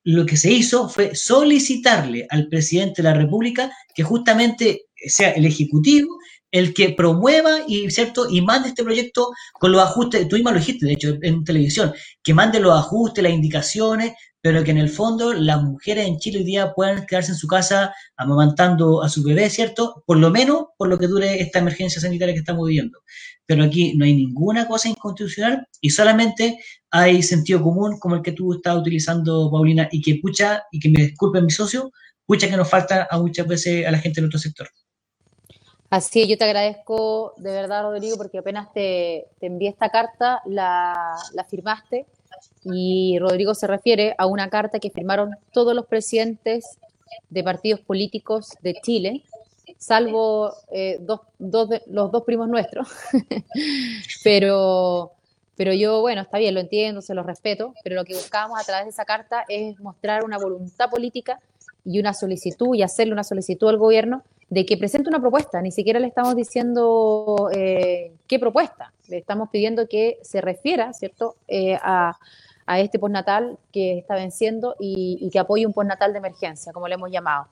[0.04, 5.46] lo que se hizo fue solicitarle al presidente de la República que justamente sea el
[5.46, 6.18] Ejecutivo
[6.54, 8.30] el que promueva y, ¿cierto?
[8.30, 11.94] y mande este proyecto con los ajustes, tú misma lo dijiste, de hecho, en televisión,
[12.22, 16.40] que mande los ajustes, las indicaciones, pero que en el fondo las mujeres en Chile
[16.40, 20.04] hoy día puedan quedarse en su casa amamantando a su bebé, ¿cierto?
[20.06, 23.00] Por lo menos por lo que dure esta emergencia sanitaria que estamos viviendo.
[23.46, 26.60] Pero aquí no hay ninguna cosa inconstitucional y solamente
[26.92, 30.90] hay sentido común como el que tú estás utilizando, Paulina, y que pucha, y que
[30.90, 31.92] me disculpen mi socio,
[32.26, 34.70] pucha que nos falta a muchas veces a la gente de nuestro sector.
[35.90, 41.18] Así es, yo te agradezco de verdad, Rodrigo, porque apenas te, envié esta carta, la
[41.50, 42.08] firmaste
[42.64, 46.80] y Rodrigo se refiere a una carta que firmaron todos los presidentes
[47.30, 49.24] de partidos políticos de Chile,
[49.84, 52.88] salvo eh, dos, dos de, los dos primos nuestros.
[54.24, 55.12] pero,
[55.58, 58.64] pero yo, bueno, está bien, lo entiendo, se lo respeto, pero lo que buscábamos a
[58.64, 61.40] través de esa carta es mostrar una voluntad política
[61.84, 65.62] y una solicitud y hacerle una solicitud al gobierno de que presente una propuesta.
[65.62, 71.36] Ni siquiera le estamos diciendo eh, qué propuesta, le estamos pidiendo que se refiera, ¿cierto?,
[71.48, 72.18] eh, a,
[72.66, 76.96] a este postnatal que está venciendo y, que apoye un postnatal de emergencia, como le
[76.96, 77.48] hemos llamado.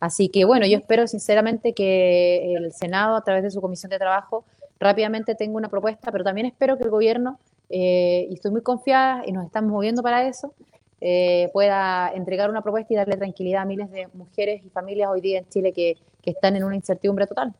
[0.00, 3.98] Así que bueno, yo espero sinceramente que el Senado, a través de su comisión de
[3.98, 4.44] trabajo,
[4.78, 7.38] rápidamente tenga una propuesta, pero también espero que el gobierno,
[7.68, 10.54] eh, y estoy muy confiada y nos estamos moviendo para eso,
[11.00, 15.20] eh, pueda entregar una propuesta y darle tranquilidad a miles de mujeres y familias hoy
[15.20, 17.54] día en Chile que están en una incertidumbre total.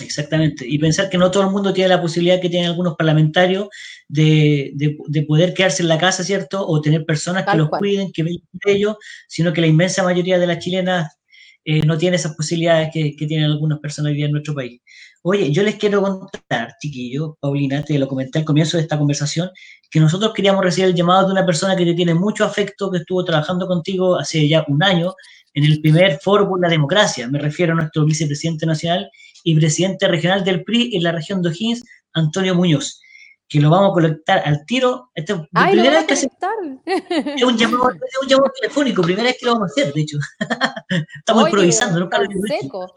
[0.00, 0.64] Exactamente.
[0.66, 3.68] Y pensar que no todo el mundo tiene la posibilidad que tienen algunos parlamentarios
[4.08, 6.66] de, de, poder quedarse en la casa, ¿cierto?
[6.66, 8.96] O tener personas que los cuiden, que vean de ellos,
[9.28, 11.18] sino que la inmensa mayoría de las chilenas
[11.64, 14.80] eh, no tiene esas posibilidades que, que, tienen algunas personas hoy en nuestro país.
[15.22, 19.50] Oye, yo les quiero contar, chiquillo, Paulina, te lo comenté al comienzo de esta conversación,
[19.90, 22.98] que nosotros queríamos recibir el llamado de una persona que te tiene mucho afecto, que
[22.98, 25.14] estuvo trabajando contigo hace ya un año
[25.58, 27.28] en el primer foro por la democracia.
[27.28, 29.10] Me refiero a nuestro vicepresidente nacional
[29.42, 31.82] y presidente regional del PRI en la región de O'Higgins,
[32.12, 33.00] Antonio Muñoz,
[33.48, 35.10] que lo vamos a colectar al tiro.
[35.16, 39.54] Este, Ay, primera vez es un, llamado, es un llamado telefónico, primera vez que lo
[39.54, 40.18] vamos a hacer, de hecho.
[41.18, 42.92] Estamos improvisando, nunca lo seco.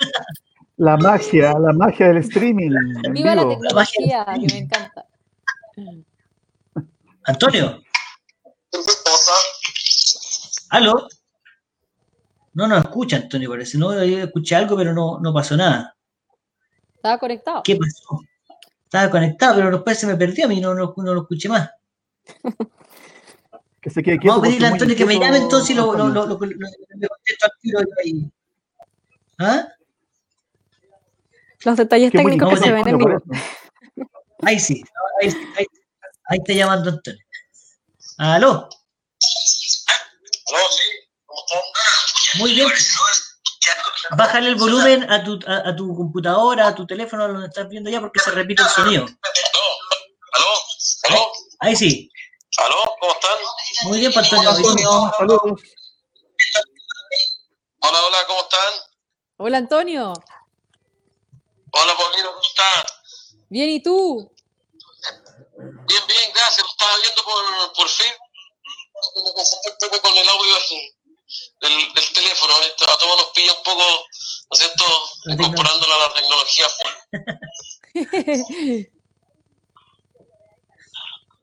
[0.77, 2.71] La magia, la magia del streaming.
[3.11, 5.05] Viva la tecnología, que me encanta.
[7.23, 7.81] Antonio.
[10.69, 11.07] ¿Aló?
[12.53, 13.77] No nos escucha, Antonio, parece.
[13.77, 15.95] No, escuché algo, pero no, no pasó nada.
[16.95, 17.61] Estaba conectado.
[17.63, 18.21] ¿Qué pasó?
[18.83, 21.69] Estaba conectado, pero después se me perdió a mí, no, no, no lo escuché más.
[23.81, 26.09] que se quede Vamos a pedirle a Antonio que me llame entonces y lo, lo,
[26.09, 28.29] lo, lo, contesto al tiro ahí.
[29.39, 29.67] ¿Ah?
[31.63, 33.23] Los detalles técnicos que se ven en vivo.
[34.43, 34.83] Ahí sí,
[35.21, 35.65] ahí, ahí,
[36.25, 37.21] ahí está llamando Antonio.
[38.17, 38.49] ¿Aló?
[38.49, 38.69] ¿Aló,
[40.69, 40.83] sí?
[41.25, 42.10] ¿Cómo están?
[42.37, 42.69] Muy bien.
[44.17, 47.99] Bájale el volumen a tu, a, tu computadora, a tu teléfono, donde estás viendo ya,
[47.99, 49.05] porque se repite el sonido.
[50.33, 50.47] ¿Aló?
[51.09, 51.31] ¿Aló?
[51.59, 52.09] Ahí sí.
[52.57, 52.75] ¿Aló?
[52.99, 53.37] ¿Cómo están?
[53.83, 55.11] Muy bien, Antonio.
[55.17, 55.61] Saludos.
[57.83, 58.73] Hola, hola, ¿cómo están?
[59.37, 60.13] Hola, Antonio.
[61.73, 62.85] Hola, Paulino, ¿cómo estás?
[63.49, 64.31] Bien, ¿y tú?
[65.57, 66.61] Bien, bien, gracias.
[66.61, 68.11] Lo estaba viendo por, por fin.
[69.15, 70.55] Me confundí con el audio
[71.61, 72.53] del, del teléfono.
[72.53, 74.85] A todos nos pilla un poco, ¿no es cierto?,
[75.25, 76.67] incorporándola a la tecnología.
[77.93, 78.91] eh,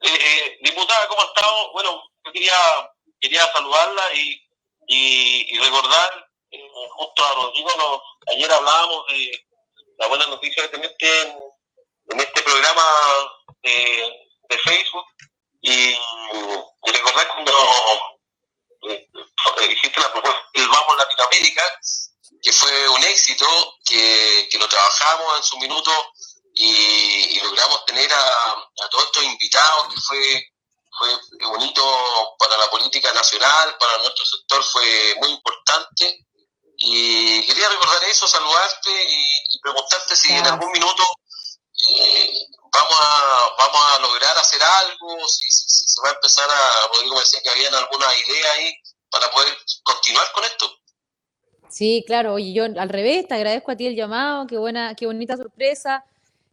[0.02, 1.72] eh, diputada, ¿cómo ha estado?
[1.72, 2.56] Bueno, yo quería,
[3.20, 4.42] quería saludarla y,
[4.88, 9.46] y, y recordar, eh, justo a Rodrigo, ayer hablábamos de
[9.98, 11.38] la buena noticia que tenés en,
[12.10, 12.84] en este programa
[13.62, 15.06] de, de Facebook
[15.60, 17.52] y, y recordar cuando
[19.70, 21.62] hiciste la propuesta el Vamos Latinoamérica,
[22.43, 23.47] que fue un éxito,
[23.85, 25.91] que, que lo trabajamos en su minuto
[26.55, 30.53] y, logramos tener a, a, todos estos invitados, que fue,
[30.99, 36.26] fue bonito para la política nacional, para nuestro sector fue muy importante.
[36.81, 41.05] Y quería recordar eso, saludarte y, preguntarte si en algún minuto
[41.91, 42.33] eh,
[42.72, 47.40] vamos, a, vamos a lograr hacer algo, si, va a empezar a, Rodrigo me decía
[47.42, 48.72] que habían alguna idea ahí
[49.11, 49.49] para poder
[49.82, 50.66] continuar con esto.
[51.68, 55.07] Sí, claro, oye, yo al revés, te agradezco a ti el llamado, qué buena, qué
[55.07, 56.05] bonita sorpresa.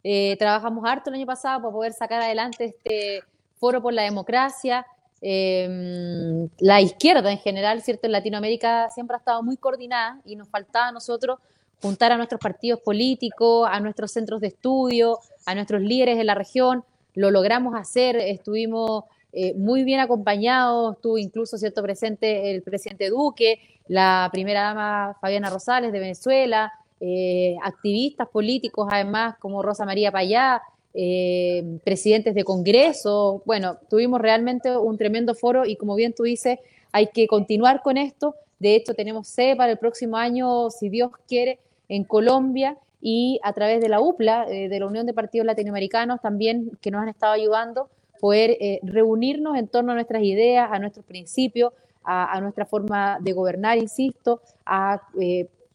[0.04, 3.22] Eh, trabajamos harto el año pasado para poder sacar adelante este
[3.58, 4.86] foro por la democracia.
[5.20, 8.06] Em, la izquierda en general, ¿cierto?
[8.06, 11.38] En Latinoamérica siempre ha estado muy coordinada y nos faltaba a nosotros
[11.80, 16.34] juntar a nuestros partidos políticos, a nuestros centros de estudio, a nuestros líderes de la
[16.34, 16.84] región.
[17.14, 19.04] Lo logramos hacer, estuvimos
[19.38, 25.50] eh, muy bien acompañados, estuvo incluso cierto presente el presidente Duque, la primera dama Fabiana
[25.50, 30.62] Rosales de Venezuela, eh, activistas políticos, además, como Rosa María Payá,
[30.94, 33.42] eh, presidentes de Congreso.
[33.44, 36.58] Bueno, tuvimos realmente un tremendo foro y como bien tú dices,
[36.90, 38.34] hay que continuar con esto.
[38.58, 41.58] De hecho, tenemos sede para el próximo año, si Dios quiere,
[41.90, 46.22] en Colombia y a través de la UPLA, eh, de la Unión de Partidos Latinoamericanos,
[46.22, 51.04] también que nos han estado ayudando, poder reunirnos en torno a nuestras ideas, a nuestros
[51.04, 51.72] principios,
[52.04, 55.00] a, a nuestra forma de gobernar, insisto, a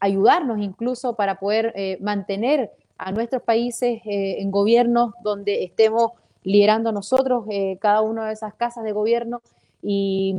[0.02, 6.10] ayudarnos incluso para poder eh, mantener a nuestros países eh, en gobiernos donde estemos
[6.42, 9.40] liderando nosotros eh, cada una de esas casas de gobierno.
[9.80, 10.34] Y,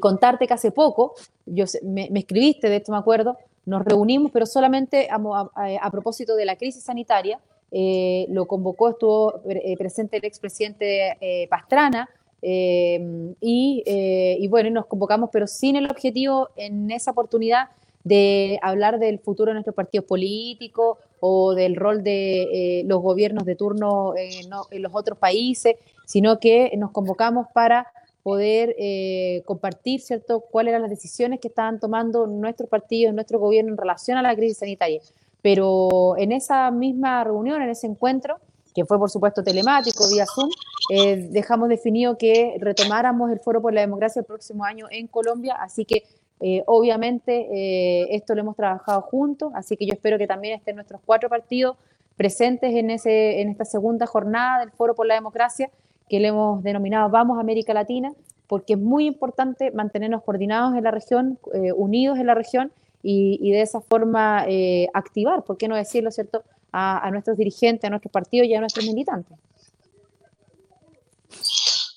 [0.00, 1.14] contarte que hace poco,
[1.44, 6.54] yo me, escribiste, de esto me acuerdo, nos reunimos, pero solamente a, propósito de la
[6.56, 7.40] crisis sanitaria,
[7.70, 9.42] lo convocó, estuvo
[9.78, 12.08] presente el expresidente Pastrana,
[12.40, 17.68] y, y, bueno, nos convocamos, pero sin el objetivo en esa oportunidad
[18.04, 22.42] de hablar del futuro de nuestros partidos políticos o del rol de
[22.80, 27.88] eh, los gobiernos de turno en los otros países, sino que nos convocamos para
[28.22, 33.72] poder eh, compartir, ¿cierto?, cuáles eran las decisiones que estaban tomando nuestros partidos, nuestro gobierno
[33.72, 35.00] en relación a la crisis sanitaria.
[35.42, 38.38] Pero en esa misma reunión, en ese encuentro,
[38.74, 40.50] que fue por supuesto telemático, vía Zoom,
[40.90, 45.56] eh, dejamos definido que retomáramos el Foro por la Democracia el próximo año en Colombia,
[45.60, 46.04] así que
[46.40, 50.76] eh, obviamente, eh, esto lo hemos trabajado juntos, así que yo espero que también estén
[50.76, 51.76] nuestros cuatro partidos
[52.16, 55.70] presentes en, ese, en esta segunda jornada del Foro por la Democracia,
[56.08, 58.12] que le hemos denominado Vamos América Latina,
[58.46, 62.72] porque es muy importante mantenernos coordinados en la región, eh, unidos en la región
[63.02, 64.46] y, de esa forma
[64.94, 68.84] activar, ¿por qué no decirlo, cierto?, a, nuestros dirigentes, a nuestros partidos y a nuestros
[68.84, 69.36] militantes.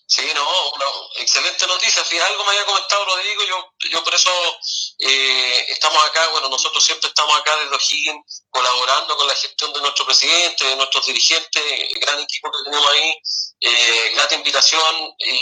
[0.06, 0.46] Sí, no,
[1.18, 2.04] excelente noticia.
[2.04, 4.30] Si algo me había comentado Rodrigo, yo, yo por eso
[5.00, 9.82] eh, estamos acá, bueno, nosotros siempre estamos acá desde O'Higgins colaborando con la gestión de
[9.82, 13.14] nuestro presidente, de nuestros dirigentes, el gran equipo que tenemos ahí,
[13.62, 15.40] eh, grata invitación y,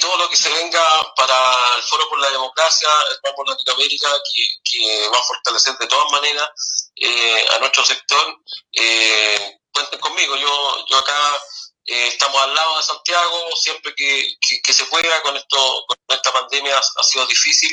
[0.00, 0.82] todo lo que se venga
[1.14, 5.86] para el Foro por la Democracia, el por Latinoamérica, que, que va a fortalecer de
[5.86, 6.48] todas maneras
[6.96, 8.40] eh, a nuestro sector.
[8.72, 11.42] Eh, cuenten conmigo, yo, yo acá
[11.86, 16.32] eh, estamos al lado de Santiago, siempre que, que, se pueda con esto, con esta
[16.32, 17.70] pandemia ha, sido difícil,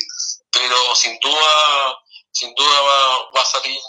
[0.51, 1.97] pero sin duda,
[2.35, 2.81] sin duda
[3.33, 3.79] va, a salir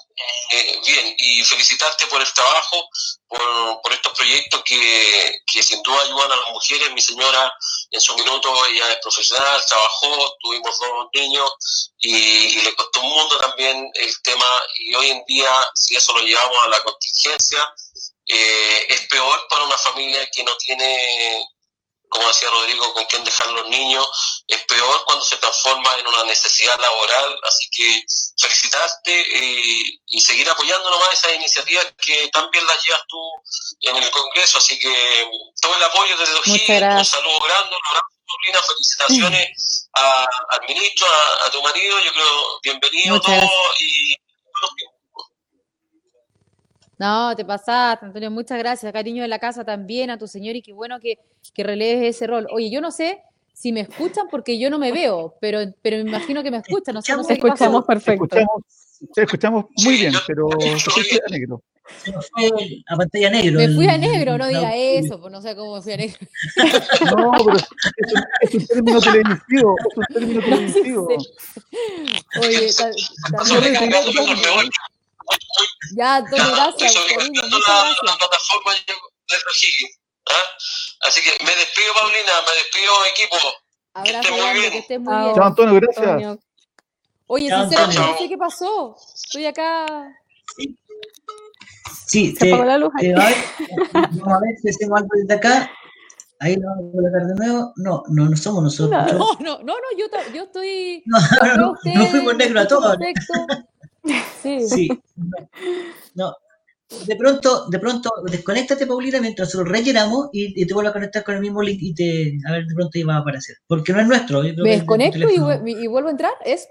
[0.52, 1.14] eh, bien.
[1.18, 2.88] Y felicitarte por el trabajo,
[3.26, 6.92] por, por estos proyectos que, que, sin duda ayudan a las mujeres.
[6.92, 7.52] Mi señora
[7.90, 13.36] en su minuto, ella es profesional, trabajó, tuvimos dos niños y, le costó un mundo
[13.38, 17.74] también el tema y hoy en día, si eso lo llevamos a la contingencia,
[18.26, 21.44] eh, es peor para una familia que no tiene,
[22.08, 24.06] como decía Rodrigo, con quién dejar los niños,
[24.46, 28.04] es peor cuando se transforma en una necesidad laboral, así que
[28.38, 33.18] felicitarte eh, y seguir apoyando nomás esas iniciativas que también las llevas tú
[33.82, 35.28] en el Congreso, así que
[35.60, 38.06] todo el apoyo desde O'Higgins, un saludo grande, un abrazo,
[38.66, 41.06] felicitaciones al ministro,
[41.44, 44.16] a, tu marido, yo creo, bienvenido todo y
[46.98, 48.92] no, te pasaste, Antonio, muchas gracias.
[48.92, 51.18] Cariño de la casa también, a tu señor, y qué bueno que,
[51.54, 52.46] que releves ese rol.
[52.50, 53.22] Oye, yo no sé
[53.56, 56.94] si me escuchan porque yo no me veo, pero, pero me imagino que me escuchan.
[56.94, 58.24] No sé, no sé escuchamos perfecto.
[58.24, 58.62] Escuchamos,
[59.16, 61.62] escuchamos muy bien, pero a negro.
[62.02, 62.50] Se fue
[62.88, 63.58] a pantalla negro.
[63.58, 66.18] Me fui a negro, no diga eso, pues no sé cómo me fui a negro.
[67.16, 67.56] No, pero
[68.42, 71.08] es, un término televisivo, es un término televisivo.
[72.42, 72.68] Oye,
[73.36, 74.70] también
[75.96, 76.94] ya, Antonio, gracias.
[76.94, 77.64] Cariño, muchas
[79.44, 79.90] gracias.
[80.28, 80.32] ¿ah?
[81.08, 83.36] Así que me despido, Paulina, me despido, equipo.
[83.94, 84.72] Abrazo, que muy bien.
[84.72, 85.34] Que estés muy bien.
[85.34, 86.38] Chao, Antonio, gracias.
[87.28, 88.96] Oye, sinceramente, no sé qué pasó.
[89.14, 89.86] Estoy acá.
[92.06, 92.92] Sí, se apagó la luz.
[92.94, 95.70] vamos a ver si hacemos algo desde acá.
[96.38, 97.72] Ahí lo vamos a colocar de nuevo.
[97.76, 99.12] No, no, no somos nosotros.
[99.12, 101.02] No, no, no, no yo, yo estoy.
[101.56, 102.96] No, no, no, fuimos negros a todos.
[104.42, 104.68] Sí.
[104.68, 104.88] sí.
[106.14, 106.34] No.
[107.06, 111.34] De pronto, de pronto, desconéctate, Paulina, mientras lo rellenamos y, te vuelvo a conectar con
[111.34, 113.56] el mismo link y te, a ver, de pronto ahí va a aparecer.
[113.66, 114.42] Porque no es nuestro.
[114.42, 116.68] Me desconecto y, y, vuelvo a entrar, ¿es?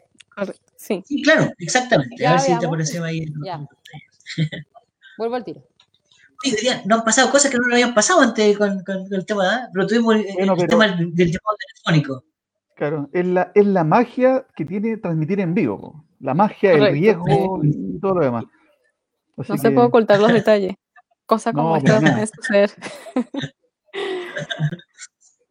[0.77, 1.03] Sí.
[1.05, 2.25] sí, claro, exactamente.
[2.25, 3.25] a ver si te aparecemos ahí.
[3.43, 3.65] Ya.
[5.17, 5.61] Vuelvo al tiro.
[6.85, 9.69] no han pasado cosas que no habían pasado antes con, con, el tema, ¿eh?
[9.73, 12.23] pero tuvimos el, tema del, llamado telefónico.
[12.75, 16.04] Claro, es la, es la magia que tiene transmitir en vivo.
[16.19, 18.45] La magia, el riesgo y todo lo demás.
[19.35, 20.75] no se puede ocultar los detalles.
[21.25, 22.71] Cosas como esta pueden suceder.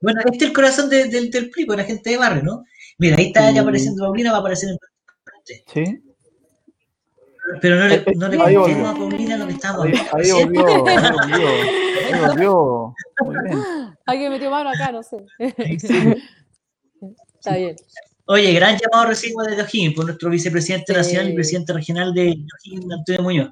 [0.01, 2.65] bueno, este es el corazón del, del PRI, con la gente de barrio, ¿no?
[2.99, 4.79] Mira, ahí está ya apareciendo Paulina, va a aparecer en
[5.67, 5.85] Sí.
[7.61, 12.21] Pero no le, no le contemos a Paulina lo que estamos Ahí, ahí volvió, ahí
[12.27, 12.95] volvió.
[13.25, 13.59] Muy bien.
[14.07, 15.19] Alguien metió mano acá, no sé.
[15.39, 17.77] Está bien.
[18.27, 22.93] Oye, gran llamado recibimos de O'Higgins por nuestro vicepresidente nacional y presidente regional de O'Higgins,
[22.93, 23.51] Antonio Muñoz.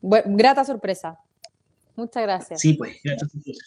[0.00, 1.18] grata sorpresa.
[1.96, 2.60] Muchas gracias.
[2.60, 2.96] Sí, pues,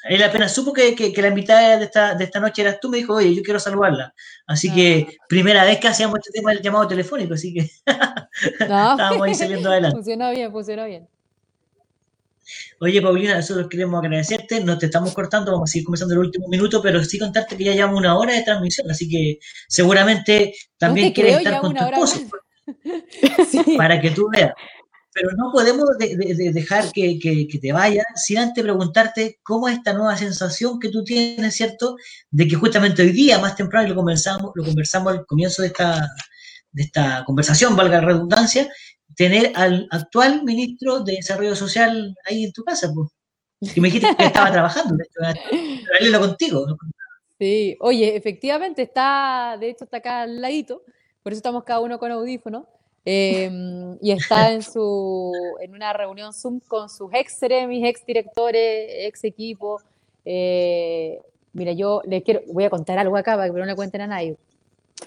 [0.10, 2.98] Él apenas supo que, que, la invitada de esta, de esta noche eras tú, me
[2.98, 4.14] dijo, oye, yo quiero saludarla.
[4.48, 5.26] Así que, ah.
[5.28, 7.70] primera vez que hacíamos este tema del llamado telefónico, así que
[8.60, 9.96] estábamos ahí saliendo adelante.
[9.98, 11.08] Funcionó bien, funcionó bien.
[12.80, 16.48] Oye, Paulina, nosotros queremos agradecerte, no te estamos cortando, vamos a seguir comenzando el último
[16.48, 21.14] minuto, pero sí contarte que ya llevamos una hora de transmisión, así que seguramente también
[21.14, 22.22] quieres estar con tu esposo.
[23.78, 24.54] Para que tú veas
[25.14, 30.80] pero no podemos dejar que, te vaya sin antes preguntarte cómo es esta nueva sensación
[30.80, 31.98] que tú tienes, ¿cierto?
[32.32, 36.10] De que justamente hoy día, más temprano, lo conversamos, lo conversamos al comienzo de esta,
[36.72, 38.68] de esta conversación, valga la redundancia,
[39.16, 43.10] tener al actual ministro de Desarrollo Social ahí en tu casa, pues.
[43.76, 44.96] Y me dijiste que estaba trabajando,
[46.02, 46.66] lo contigo.
[47.40, 50.84] Sí, oye, efectivamente está, de hecho está acá al ladito,
[51.22, 52.68] por eso estamos cada uno con audífono.
[53.06, 58.88] Em, y está en, su, en una reunión Zoom con sus ex seremis, ex directores,
[59.08, 59.82] ex equipo.
[60.24, 61.20] Eh,
[61.52, 64.08] mira, yo les quiero, voy a contar algo acá para que no le cuenten a
[64.08, 64.38] nadie.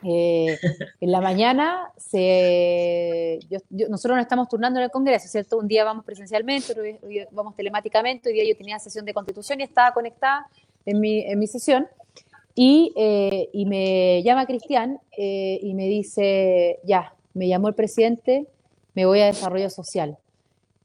[0.03, 0.59] Eh,
[1.01, 1.91] en la mañana
[3.89, 5.59] nosotros nos estamos turnando en el Congreso, ¿cierto?
[5.59, 9.61] Un día vamos presencialmente, otro día vamos telemáticamente, hoy día yo tenía sesión de constitución
[9.61, 10.47] y estaba conectada
[10.85, 11.89] en mi, en sesión.
[12.55, 18.47] Y, eh, y me llama Cristian y me dice, ya, me llamó el presidente,
[18.95, 20.17] me voy a desarrollo social.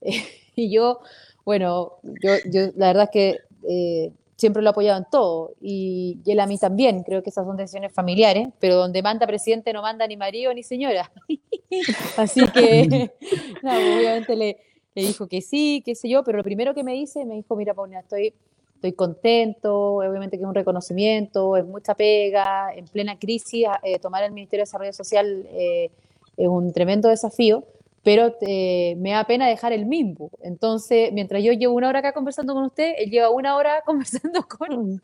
[0.56, 1.00] y yo,
[1.46, 3.38] bueno, yo, yo, la verdad es que
[3.70, 4.12] eh,
[4.42, 7.58] siempre lo he apoyado en todo y, él a mí también, creo que esas son
[7.58, 11.12] decisiones familiares, pero donde manda presidente no manda ni marido ni señora.
[12.18, 13.12] Así que,
[13.64, 14.58] obviamente le,
[14.96, 17.56] le, dijo que sí, qué sé yo, pero lo primero que me dice, me dijo,
[17.56, 18.34] mira, Paulina, estoy,
[18.74, 24.24] estoy contento, obviamente que es un reconocimiento, es mucha pega, en plena crisis, eh, tomar
[24.24, 25.92] el Ministerio de Desarrollo Social eh,
[26.36, 27.64] es un tremendo desafío,
[28.04, 30.32] pero eh, me da pena dejar el mismo.
[30.42, 34.42] Entonces, mientras yo llevo una hora acá conversando con usted, él lleva una hora conversando
[34.48, 35.02] con,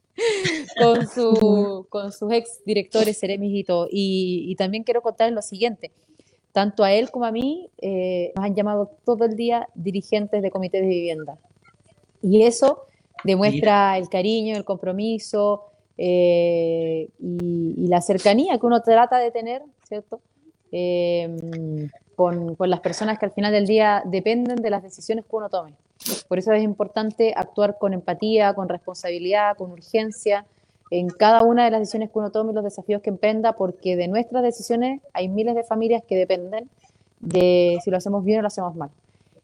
[0.80, 3.88] con, su, con sus ex directores, Ceremis y todo.
[3.91, 5.91] Y, también quiero contarles lo siguiente.
[6.52, 10.50] Tanto a él como a mí eh, nos han llamado todo el día dirigentes de
[10.50, 11.38] comités de vivienda.
[12.24, 12.86] Y eso
[13.24, 15.66] demuestra el cariño, el compromiso
[16.00, 20.20] eh, y, y, la cercanía que uno trata de tener, ¿cierto?
[22.18, 25.49] Con, con, las personas que al final del día dependen de las decisiones que uno
[25.49, 25.74] tome.
[26.28, 30.45] Por eso es importante actuar con empatía, con responsabilidad, con urgencia
[30.89, 33.95] en cada una de las decisiones que uno tome y los desafíos que emprenda, porque
[33.95, 36.70] de nuestras decisiones hay miles de familias que dependen
[37.20, 38.89] de si lo hacemos bien o lo hacemos mal.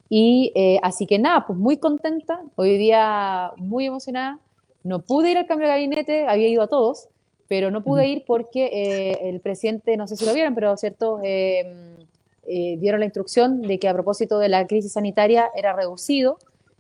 [0.10, 4.40] Y eh, así que nada, pues muy contenta, hoy día muy emocionada.
[4.84, 7.08] No pude ir al cambio de gabinete, había ido a todos,
[7.48, 11.20] pero no pude ir porque eh, el presidente, no sé si lo vieron, pero cierto,
[11.24, 11.98] em,
[12.46, 16.38] eh, dieron la instrucción de que a propósito de la crisis sanitaria era reducido,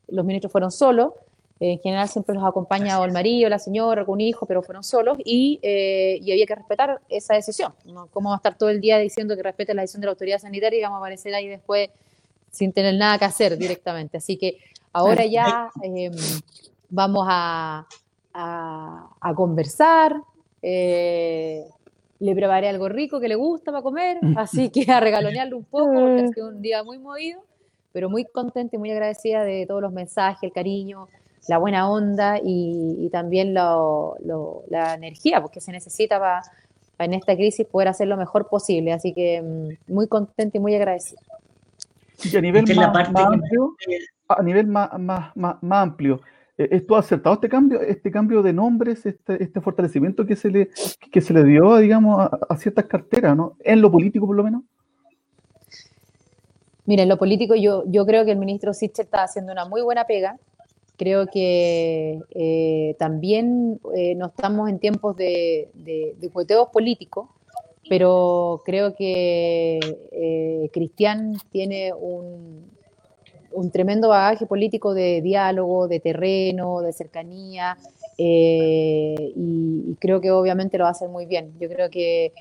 [0.08, 1.14] los ministros fueron solos,
[1.60, 5.18] en general siempre los acompaña o el marido, la señora, algún hijo, pero fueron solos
[5.24, 7.74] y, eh, y había que respetar esa decisión.
[7.86, 8.08] ¿no?
[8.08, 10.40] ¿Cómo va a estar todo el día diciendo que respete la decisión de la autoridad
[10.40, 11.90] sanitaria y vamos a aparecer ahí después
[12.52, 14.18] sin tener nada que hacer directamente?
[14.18, 14.58] Así que
[14.92, 16.12] ahora ya em,
[16.90, 17.88] vamos a,
[18.34, 20.18] a, a conversar,
[20.62, 21.66] eh,
[22.20, 24.38] le preparé algo rico que le gusta para comer, mm.
[24.38, 27.44] así que a regalonearlo un poco porque ha sido un día muy movido,
[27.92, 31.08] pero muy contenta y muy agradecida de todos los mensajes, el cariño,
[31.48, 36.42] la buena onda y, también la energía, porque se necesita para
[37.00, 38.94] en esta crisis poder hacer lo mejor posible.
[38.94, 41.22] Así que mm, muy contenta y muy agradecida.
[42.24, 43.76] Y a nivel, más, amplio,
[44.30, 44.90] a nivel más,
[45.70, 46.22] amplio,
[46.58, 50.70] ¿esto ha acertado este cambio, este cambio de nombres, este, este fortalecimiento que se le,
[51.12, 53.58] que se le dio, digamos, a, ciertas carteras, ¿no?
[53.60, 54.64] En lo político, por lo menos.
[56.86, 59.82] Mira, en lo político yo, yo creo que el ministro Sichel está haciendo una muy
[59.82, 60.38] buena pega.
[60.98, 66.16] Creo que eh, también eh, no estamos en tiempos de, de,
[66.72, 67.30] políticos,
[67.90, 69.80] pero creo que
[70.12, 72.70] eh, Cristian tiene un,
[73.54, 77.78] un, tremendo bagaje político de diálogo, de terreno, de cercanía,
[78.18, 81.54] y, creo que obviamente lo va a hacer muy bien.
[81.60, 82.34] Yo creo que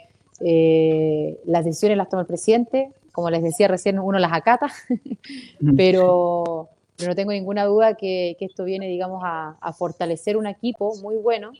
[1.44, 4.72] las decisiones las toma el presidente, como les decía recién, uno las acata,
[5.76, 6.68] pero
[7.06, 11.52] no tengo ninguna duda que, esto viene, digamos, a, fortalecer un equipo muy bueno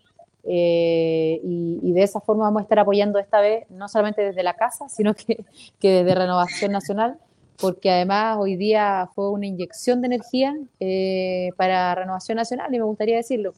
[0.45, 4.55] eh, y, de esa forma vamos a estar apoyando esta vez, no solamente desde la
[4.55, 5.45] casa, sino que,
[5.81, 7.19] desde Renovación Nacional,
[7.61, 12.85] porque además hoy día fue una inyección de energía eh, para Renovación Nacional y me
[12.85, 13.55] gustaría decirlo.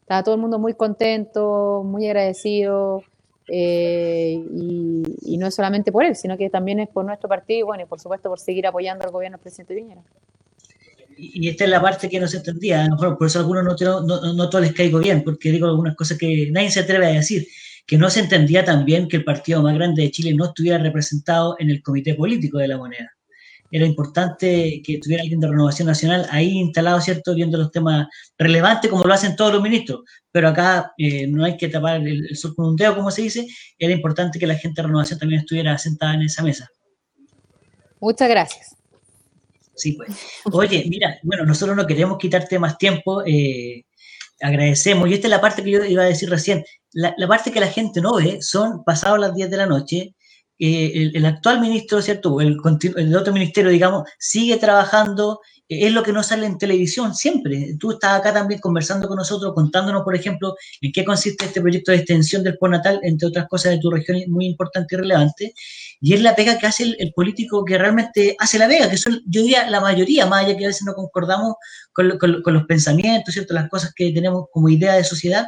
[0.00, 3.02] Estaba todo el mundo muy contento, muy agradecido.
[3.52, 7.62] Eh, y, no es solamente por él, sino que también es por nuestro partido y
[7.62, 10.02] bueno, y por supuesto por seguir apoyando al gobierno del presidente Piñera
[11.20, 12.88] y esta es la parte que no se entendía.
[12.98, 16.18] por eso a algunos no, no, no, todos les caigo bien, porque digo algunas cosas
[16.18, 17.46] que nadie se atreve a decir.
[17.86, 21.56] Que no se entendía también que el partido más grande de Chile no estuviera representado
[21.58, 23.10] en el comité político de la moneda.
[23.70, 27.34] Era importante que tuviera alguien de Renovación Nacional ahí instalado, ¿cierto?
[27.34, 30.00] Viendo los temas relevantes como lo hacen todos los ministros.
[30.32, 33.22] Pero acá eh, no hay que tapar el, el sol con un dedo, como se
[33.22, 33.46] dice.
[33.78, 36.68] Era importante que la gente de Renovación también estuviera sentada en esa mesa.
[38.00, 38.76] Muchas gracias.
[39.80, 40.10] Sí, pues.
[40.52, 43.22] Oye, mira, bueno, nosotros no queremos quitarte más tiempo.
[43.24, 43.84] Eh,
[44.40, 45.08] agradecemos.
[45.08, 46.64] Y esta es la parte que yo iba a decir recién.
[46.92, 50.14] La, parte que la gente no ve son pasados las 10 de la noche.
[50.60, 52.40] Eh, el, actual ministro, ¿cierto?
[52.40, 52.58] El,
[52.96, 55.40] el otro ministerio, digamos, sigue trabajando
[55.70, 57.76] es lo que no sale en televisión siempre.
[57.78, 61.92] Tú estás acá también conversando con nosotros, contándonos, por ejemplo, en qué consiste este proyecto
[61.92, 65.54] de extensión del postnatal, entre otras cosas de tu región muy importante y relevante.
[66.00, 69.22] Y es la pega que hace el, político que realmente hace la pega, que son,
[69.26, 71.54] yo diría, la mayoría, más allá que a veces no concordamos
[71.92, 73.54] con, con los pensamientos, ¿cierto?
[73.54, 75.46] Las cosas que tenemos como idea de sociedad,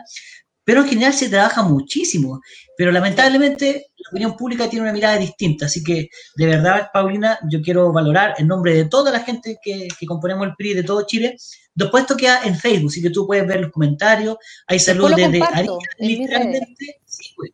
[0.65, 2.41] pero en general se trabaja muchísimo.
[2.77, 5.67] Pero lamentablemente la opinión pública tiene una mirada distinta.
[5.67, 9.89] Así que, de verdad, Paulina, yo quiero valorar en nombre de toda la gente que,
[10.07, 11.37] componemos el PRI de todo Chile.
[11.75, 14.37] Después esto queda en Facebook, así que tú puedes ver los comentarios.
[14.67, 17.01] Hay saludos desde Arica, literalmente.
[17.37, 17.51] Pues.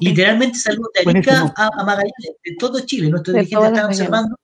[0.00, 3.08] literalmente saludos de Arica a, Magallanes, de todo Chile.
[3.08, 4.36] Nuestros dirigentes están observando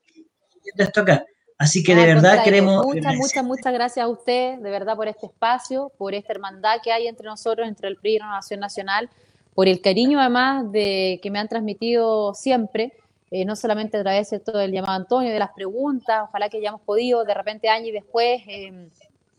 [0.79, 1.25] esto acá.
[1.59, 2.85] Así que de verdad queremos...
[2.85, 6.91] Muchas, muchas, muchas gracias a usted, de verdad, por este espacio, por esta hermandad que
[6.91, 9.09] hay entre nosotros, entre el PRI y la Nación Nacional,
[9.55, 12.93] por el cariño además de que me han transmitido siempre,
[13.31, 16.59] eh, no solamente a través de todo el llamado Antonio, de las preguntas, ojalá que
[16.59, 18.43] hayamos podido de repente años y después...
[18.47, 18.91] Em,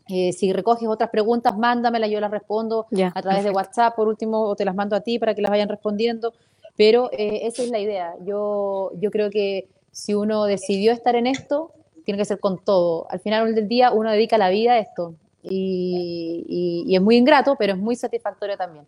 [0.06, 4.42] eh, si recoges otras preguntas, mándamelas, yo las respondo a través de WhatsApp, por último,
[4.42, 6.34] o te las mando a ti para que las vayan respondiendo.
[6.76, 8.14] Pero eh, esa es la idea.
[8.22, 11.72] Yo, yo creo que si uno decidió estar en esto,
[12.04, 13.06] tiene que ser con todo.
[13.10, 17.74] Al final del día uno dedica la vida a esto y, es muy ingrato, pero
[17.74, 18.84] es muy satisfactorio también.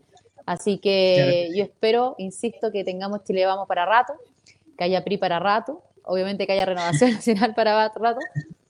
[0.47, 4.15] Así que yo espero, insisto, que tengamos Chile Vamos para rato,
[4.79, 8.21] que haya PRI para rato, obviamente que haya Renovación Nacional para rato,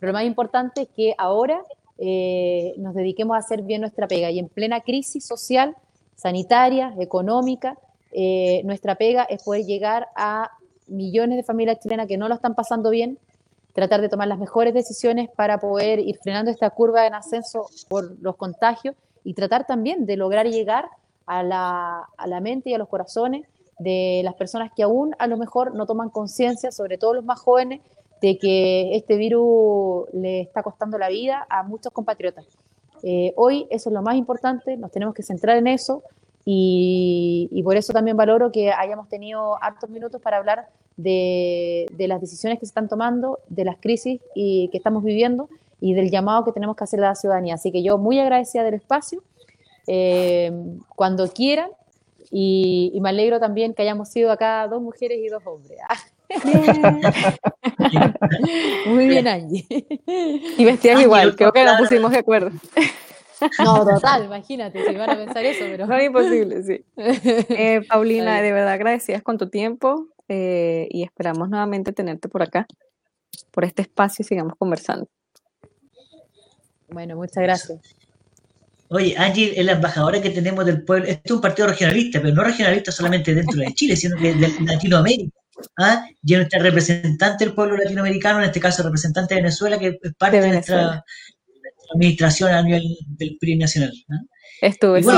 [0.00, 1.62] pero lo más importante es que ahora
[1.98, 5.76] eh, nos dediquemos a hacer bien nuestra pega y en plena crisis social,
[6.14, 7.76] sanitaria, económica,
[8.10, 10.50] eh, nuestra pega es poder llegar a
[10.86, 13.18] millones de familias chilenas que no lo están pasando bien,
[13.74, 18.16] tratar de tomar las mejores decisiones para poder ir frenando esta curva en ascenso por
[18.22, 20.88] los contagios y tratar también de lograr llegar
[21.26, 23.46] a la, a la mente y a los corazones
[23.78, 27.40] de las personas que aún a lo mejor no toman conciencia, sobre todo los más
[27.40, 27.82] jóvenes,
[28.22, 32.46] de que este virus le está costando la vida a muchos compatriotas.
[33.02, 36.02] Eh, hoy eso es lo más importante, nos tenemos que centrar en eso
[36.44, 42.20] y, y, por eso también valoro que hayamos tenido hartos minutos para hablar de, las
[42.20, 45.48] decisiones que se están tomando, de las crisis y, que estamos viviendo
[45.80, 47.54] y del llamado que tenemos que hacer a la ciudadanía.
[47.54, 49.22] Así que yo muy agradecida del espacio,
[49.86, 50.52] eh,
[50.94, 51.70] cuando quieran,
[52.30, 55.78] y, me alegro también que hayamos sido acá dos mujeres y dos hombres.
[58.86, 59.64] muy bien, Angie.
[60.58, 62.50] Y vestían igual, creo que nos pusimos de acuerdo.
[63.62, 65.86] No, total, imagínate, si van a pensar eso, pero...
[65.86, 66.84] No es imposible, sí.
[66.96, 72.66] Eh, Paulina, de verdad agradecidas con tu tiempo, eh, y esperamos nuevamente tenerte por acá.
[73.50, 75.08] por este espacio y sigamos conversando.
[76.88, 77.80] Bueno, muchas gracias.
[78.88, 81.06] Oye, Angie es la embajadora que tenemos del pueblo.
[81.06, 84.54] Este es un partido regionalista, pero no regionalista solamente dentro de Chile, sino que de
[84.60, 85.36] Latinoamérica.
[85.78, 86.04] ¿ah?
[86.22, 90.14] Y es nuestra representante del pueblo latinoamericano, en este caso representante de Venezuela, que es
[90.14, 91.04] parte de, nuestra,
[91.94, 93.92] administración a nivel del PRI nacional.
[94.10, 94.20] ¿ah?
[94.60, 95.08] Estuve, sí,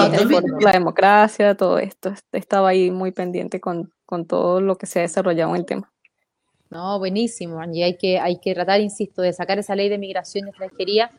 [0.61, 2.13] la democracia, todo esto.
[2.33, 5.93] Estaba ahí muy pendiente con, con todo lo que se ha desarrollado en el tema.
[6.71, 7.85] No, buenísimo, Angie.
[7.85, 11.11] Hay que, hay que tratar, insisto, de sacar esa ley de migración y extranjería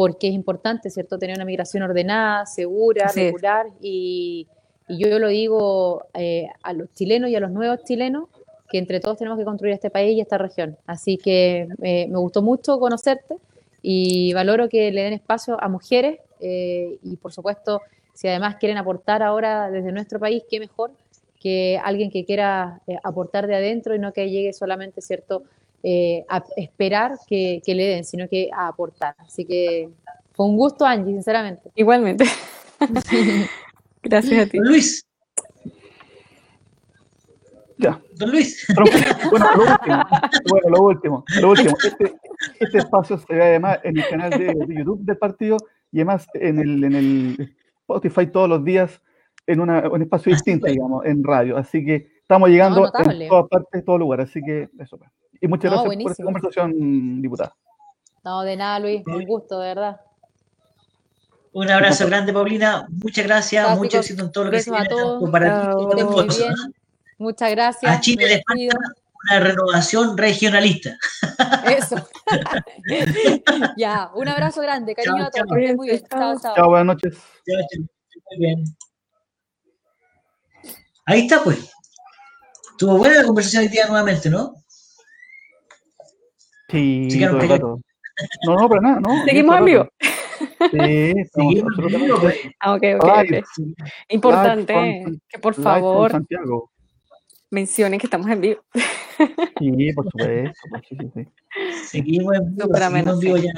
[0.00, 3.66] porque es importante, ¿cierto?, tener una migración ordenada, segura, regular.
[3.82, 4.48] Y,
[4.88, 8.30] yo lo digo eh, a los chilenos y a los nuevos chilenos,
[8.70, 10.78] que entre todos tenemos que construir este país y esta región.
[10.86, 13.36] Así que eh, me gustó mucho conocerte
[13.82, 17.82] y valoro que le den espacio a mujeres eh, y, por supuesto,
[18.14, 20.92] si además quieren aportar ahora desde nuestro país, qué mejor
[21.38, 25.42] que alguien que quiera aportar de adentro y no que llegue solamente, ¿cierto?,
[25.82, 29.14] eh, a esperar que, le den, sino que a aportar.
[29.18, 29.88] Así que
[30.32, 31.70] fue un gusto, Angie, sinceramente.
[31.74, 32.24] Igualmente.
[34.02, 34.58] Gracias a ti.
[34.58, 35.06] Luis.
[37.78, 37.98] Ya.
[38.16, 38.66] Don Luis.
[39.30, 40.04] Bueno, lo último.
[40.50, 41.24] Bueno, lo último.
[41.40, 41.76] Lo último.
[41.82, 42.14] Este,
[42.58, 45.56] este, espacio se ve además en el canal de, YouTube del partido
[45.90, 49.00] y además en el, en el Spotify todos los días
[49.46, 51.56] en una, un espacio distinto, digamos, en radio.
[51.56, 54.28] Así que estamos llegando a todas partes, en todos lugares.
[54.28, 54.98] Así que eso.
[55.40, 57.54] Y muchas gracias por esta conversación, diputada.
[58.22, 60.00] No, de nada, Luis, un gusto, de verdad.
[61.52, 62.86] Un abrazo grande, Paulina.
[62.90, 64.88] Muchas gracias, mucho éxito en todo lo que se viene.
[65.32, 66.54] Para ti, muy bien.
[67.18, 67.92] Muchas gracias.
[67.92, 68.78] A Chile le falta
[69.24, 70.96] una renovación regionalista.
[71.66, 71.96] Eso.
[73.76, 75.48] ya, un abrazo grande, cariño a todos.
[75.48, 76.02] Muy bien.
[76.08, 76.54] Chao, chao.
[76.54, 77.18] Chao, buenas noches.
[77.46, 78.64] Muy bien.
[81.06, 81.72] Ahí está, pues.
[82.78, 84.54] Tuvo buena la conversación hoy día nuevamente, ¿no?
[86.70, 87.80] Sí, todo el rato.
[88.46, 89.08] No, no, para nada, ¿no?
[89.24, 89.88] Seguimos en vivo.
[90.70, 92.18] Sí, seguimos en vivo.
[92.60, 93.04] Ah, ok, ok.
[93.04, 93.42] okay.
[94.08, 96.12] Importante que por favor
[97.50, 98.60] mencionen que estamos en vivo.
[99.58, 100.52] Sí, por supuesto.
[100.88, 101.28] Sí, sí, sí.
[101.84, 103.52] Seguimos en vivo, vivo ya.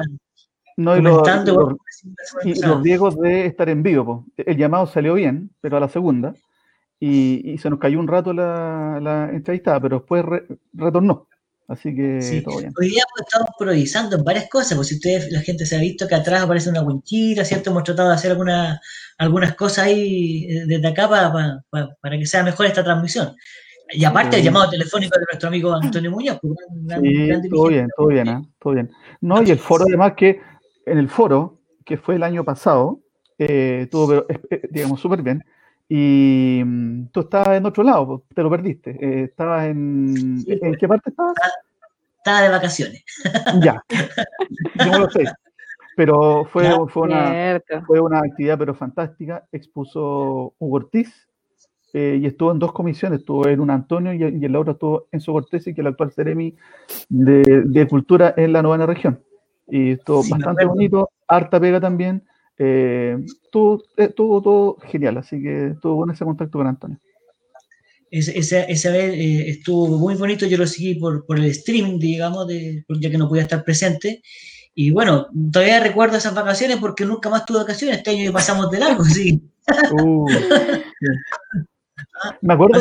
[0.76, 1.74] No, y, los, los,
[2.44, 4.24] y los riesgos de estar en vivo.
[4.36, 6.34] El llamado salió bien, pero a la segunda.
[6.98, 11.28] Y, y se nos cayó un rato la, la entrevistada, pero después re, retornó.
[11.72, 12.70] Así que todo bien.
[12.78, 15.80] Hoy día pues, estamos improvisando en varias cosas, pues si ustedes, la gente se ha
[15.80, 17.70] visto que atrás aparece una winchita, ¿cierto?
[17.70, 18.78] Hemos tratado de hacer alguna,
[19.16, 23.34] algunas cosas ahí eh, desde acá para, para, que sea mejor esta transmisión.
[23.90, 26.38] Y aparte el llamado telefónico de nuestro amigo Antonio Muñoz.
[26.42, 26.58] Pues,
[27.00, 28.42] sí, todo bien, todo bien, ¿eh?
[28.60, 28.90] todo bien.
[29.22, 30.40] No, y el foro además que
[30.84, 33.00] en el foro, que fue el año pasado,
[33.38, 35.42] eh, tuvo, eh, digamos, súper bien.
[35.94, 38.92] Y mm, tú estabas en otro lado, te lo perdiste.
[38.98, 40.42] Eh, estabas en.
[40.46, 41.34] ¿En qué parte estabas?
[42.16, 43.04] Estaba de vacaciones.
[43.60, 43.84] Ya.
[43.90, 45.24] Yo no lo sé.
[45.94, 49.44] Pero fue, fue, una, fue una actividad pero fantástica.
[49.52, 51.28] Expuso Hugo Ortiz
[51.92, 53.20] eh, y estuvo en dos comisiones.
[53.20, 56.10] Estuvo en un Antonio y, en la otra estuvo Enzo Cortés, que es el actual
[56.12, 56.56] Ceremi
[57.10, 59.22] de, de Cultura en la novena región.
[59.68, 61.10] Y estuvo bastante bonito.
[61.28, 62.24] Harta pega también.
[62.58, 63.18] Eh,
[63.50, 66.98] todo, eh, todo, todo genial, así que tuvo bueno ese contacto con Antonio.
[68.10, 72.46] Esa, esa vez eh, estuvo muy bonito, yo lo seguí por, por el streaming, digamos,
[72.46, 74.22] de, ya que no podía estar presente.
[74.74, 78.78] Y bueno, todavía recuerdo esas vacaciones porque nunca más tuve vacaciones, este año pasamos de
[78.80, 79.42] largo, sí.
[79.92, 80.26] Uh,
[82.42, 82.80] me acuerdo,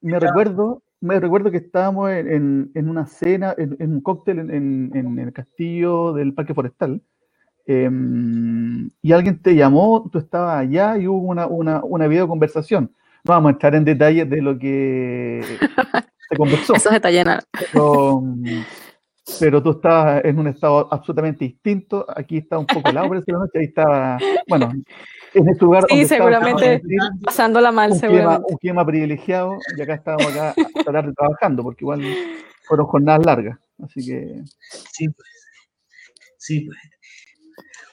[0.00, 5.18] me, recuerdo, me recuerdo que estábamos en, en, una cena, en, un cóctel en, en,
[5.18, 7.02] el castillo del Parque Forestal,
[7.66, 12.92] Em, y alguien te llamó, tú estabas allá y hubo una, una, una videoconversación.
[13.24, 15.42] No vamos a entrar en detalles de lo que
[16.28, 16.74] se conversó.
[16.74, 17.24] Esos detalles
[17.72, 18.22] pero,
[19.38, 22.04] pero, tú estabas en un estado absolutamente distinto.
[22.14, 24.18] Aquí está un poco la noche, ahí estaba,
[24.48, 24.72] bueno,
[25.34, 25.84] en este lugar.
[25.88, 26.82] Sí, seguramente
[27.22, 28.46] pasándola mal, un seguramente.
[28.48, 32.02] un clima privilegiado y acá estábamos acá a tratar trabajando porque igual
[32.64, 33.58] fueron jornadas largas.
[33.82, 34.42] Así que.
[34.92, 35.28] Sí, pues.
[36.38, 36.78] Sí, pues.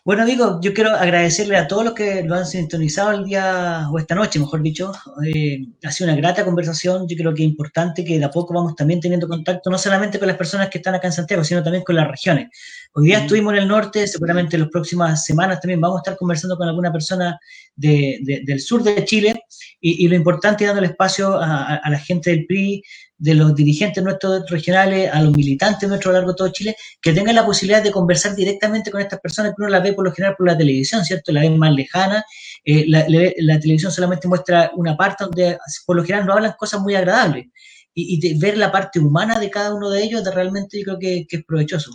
[0.09, 3.99] Bueno, digo, yo quiero agradecerle a todos los que lo han sintonizado el día, o
[3.99, 4.91] esta noche, mejor dicho.
[5.23, 7.07] Eh, ha sido una grata conversación.
[7.07, 10.17] Yo creo que es importante que de a poco vamos también teniendo contacto, no solamente
[10.17, 12.47] con las personas que están acá en Santiago, sino también con las regiones.
[12.93, 16.17] Hoy día estuvimos en el norte, seguramente en las próximas semanas también vamos a estar
[16.17, 17.39] conversando con alguna persona
[17.75, 19.43] del sur de Chile.
[19.79, 22.81] Y, lo importante es dando el espacio a, a la gente del PRI,
[23.19, 26.75] de los dirigentes nuestros regionales, a los militantes nuestros a lo largo de todo Chile,
[27.01, 30.05] que tengan la posibilidad de conversar directamente con estas personas que uno las ve por
[30.05, 31.31] lo general por la televisión, ¿cierto?
[31.33, 32.23] La ven más lejana.
[32.63, 36.95] Eh, la, televisión solamente muestra una parte donde por lo general no hablan cosas muy
[36.95, 37.47] agradables.
[37.93, 41.27] y, ver la parte humana de cada uno de ellos, de realmente yo creo que,
[41.29, 41.91] es provechoso.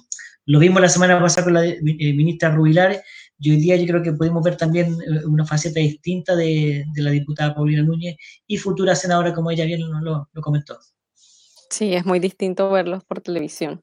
[0.47, 3.01] Lo vimos la semana pasada con la eh, ministra Rubilares,
[3.39, 7.11] y hoy día yo creo que podemos ver también eh, una faceta distinta de, la
[7.11, 10.79] diputada Paulina Núñez y futura senadora, como ella bien lo, comentó.
[11.75, 13.83] Sí, es muy distinto verlos por televisión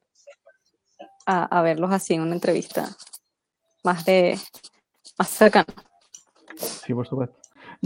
[1.26, 2.88] a, verlos así en una entrevista
[3.84, 4.38] más de
[5.20, 5.66] más cercana.
[6.56, 7.36] Sí, por supuesto.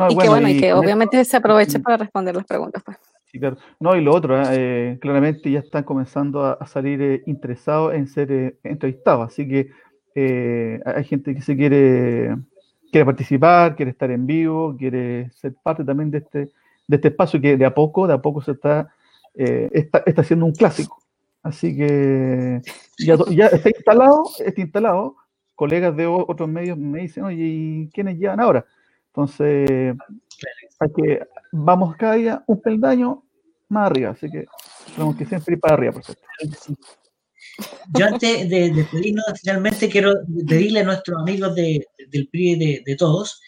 [0.08, 2.84] y que bueno, y, que obviamente se aproveche para responder las preguntas.
[2.84, 2.98] Pues.
[3.32, 3.58] Sí, claro.
[3.80, 4.46] No, y lo otro, ¿eh?
[4.52, 9.72] Eh, claramente ya están comenzando a, salir interesados en ser entrevistados, así que
[10.14, 12.38] eh, hay gente que se quiere,
[12.92, 16.52] quiere participar, quiere estar en vivo, quiere ser parte también de este,
[16.88, 18.95] de este espacio que de a poco, de a poco se está,
[19.38, 21.02] eh, está, está haciendo un clásico.
[21.44, 22.62] Así que
[23.00, 25.16] ya, ya, está instalado, está instalado.
[25.54, 28.66] Colegas de otros medios me dicen, oye, ¿y quiénes llegan ahora?
[29.08, 29.96] Entonces,
[30.80, 33.24] hay que, vamos cada día un peldaño
[33.70, 34.46] más arriba, así que
[34.94, 36.04] tenemos que siempre ir para arriba, por.
[37.98, 40.14] Yo antes de despedirnos, finalmente quiero
[40.48, 43.42] pedirle a nuestros amigos del PRI de, de, todos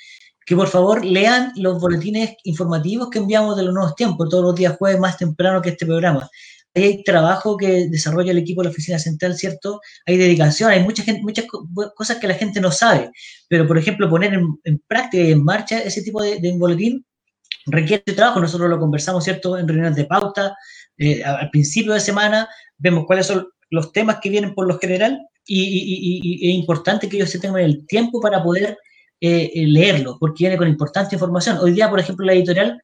[0.48, 4.56] que por favor lean los boletines informativos que enviamos de los nuevos tiempos todos los
[4.56, 6.30] días jueves más temprano que este programa.
[6.74, 9.82] Ahí hay trabajo que desarrolla el equipo de la oficina central, ¿cierto?
[10.06, 11.46] Hay dedicación, hay mucha gente, muchas
[11.94, 13.12] cosas que la gente no sabe,
[13.50, 17.06] pero por ejemplo poner en, práctica y en marcha ese tipo de, boletín
[17.66, 18.40] requiere trabajo.
[18.40, 19.58] Nosotros lo conversamos, ¿cierto?
[19.58, 20.56] En reuniones de pauta,
[20.98, 22.48] eh, al principio de semana,
[22.78, 27.32] vemos cuáles son los temas que vienen por lo general y, es importante que ellos
[27.32, 28.78] se tengan el tiempo para poder
[29.20, 31.58] eh, eh, leerlo, porque viene con importante información.
[31.60, 32.82] Hoy día, por ejemplo, la editorial,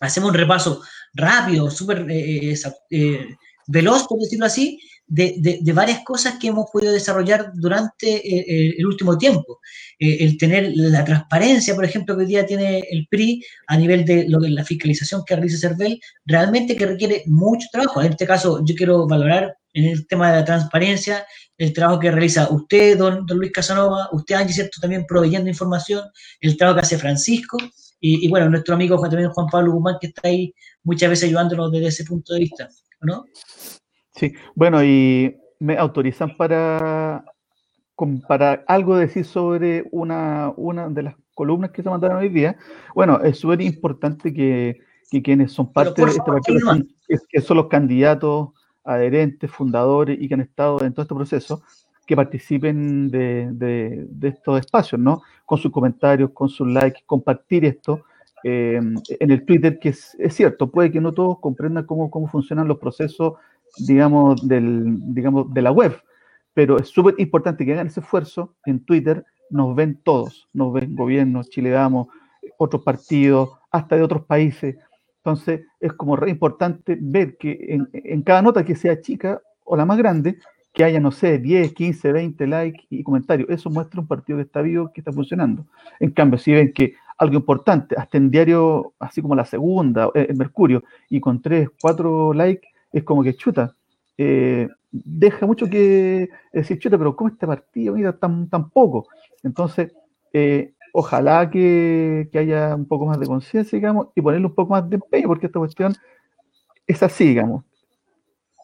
[0.00, 0.82] hacemos un repaso
[1.12, 3.36] rápido, súper eh,
[3.66, 9.60] veloz, por decirlo así, de, varias cosas que hemos podido desarrollar durante el último tiempo.
[9.98, 14.28] el tener la transparencia, por ejemplo, que hoy día tiene el PRI a nivel de
[14.28, 18.00] lo la fiscalización que realiza CERVEL, realmente que requiere mucho trabajo.
[18.00, 21.26] En este caso, yo quiero valorar en el tema de la transparencia,
[21.58, 24.80] el trabajo que realiza usted, don, Luis Casanova, usted, Angie, ¿cierto?
[24.80, 26.04] También proveyendo información,
[26.40, 27.58] el trabajo que hace Francisco,
[27.98, 30.54] y, bueno, nuestro amigo también Juan Pablo Guzmán, que está ahí
[30.84, 32.68] muchas veces ayudándonos desde ese punto de vista,
[33.00, 33.24] ¿no?
[34.16, 37.24] Sí, bueno, y me autorizan para,
[38.26, 42.56] para algo decir sobre una, una de las columnas que se mandaron hoy día.
[42.94, 44.80] Bueno, es súper importante que,
[45.22, 46.58] quienes son parte de este partido,
[47.28, 48.48] que son los candidatos
[48.84, 51.62] adherentes, fundadores y que han estado en todo este proceso,
[52.06, 55.22] que participen de, de, estos espacios, ¿no?
[55.44, 58.04] Con sus comentarios, con sus likes, compartir esto
[58.44, 62.68] eh, en el Twitter, que es, cierto, puede que no todos comprendan cómo, cómo funcionan
[62.68, 63.34] los procesos,
[63.78, 65.96] digamos, del, digamos, de la web,
[66.54, 70.94] pero es súper importante que hagan ese esfuerzo en Twitter, nos ven todos, nos ven
[70.96, 72.08] gobiernos, Chile Damos,
[72.58, 74.76] otros partidos, hasta de otros países,
[75.26, 79.84] entonces, es como re importante ver que en, cada nota que sea chica o la
[79.84, 80.38] más grande,
[80.72, 83.50] que haya, no sé, 10, 15, 20 likes y comentarios.
[83.50, 85.66] Eso muestra un partido que está vivo, que está funcionando.
[85.98, 90.26] En cambio, si ven que algo importante, hasta en diario, así como la segunda, eh,
[90.28, 93.76] el Mercurio, y con 3, 4 likes, es como que chuta.
[94.16, 99.06] Eh, deja mucho que decir, chuta, pero ¿cómo este partido, mira, tan, tan poco?
[99.42, 99.92] Entonces,
[100.32, 104.88] eh, ojalá que, haya un poco más de conciencia, digamos, y ponerle un poco más
[104.88, 105.94] de empeño, porque esta cuestión
[106.86, 107.64] es así, digamos.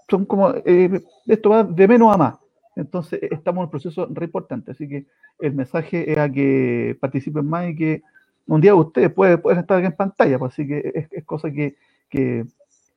[0.08, 2.34] Son como, eh, esto va de menos a más.
[2.74, 4.70] Entonces, estamos en un proceso re importante.
[4.70, 5.06] Así que
[5.40, 8.02] el mensaje es a que participen más y que
[8.46, 10.38] un día ustedes pueden, pueden estar en pantalla.
[10.38, 11.76] Pues, así que es, cosa que,
[12.08, 12.46] que,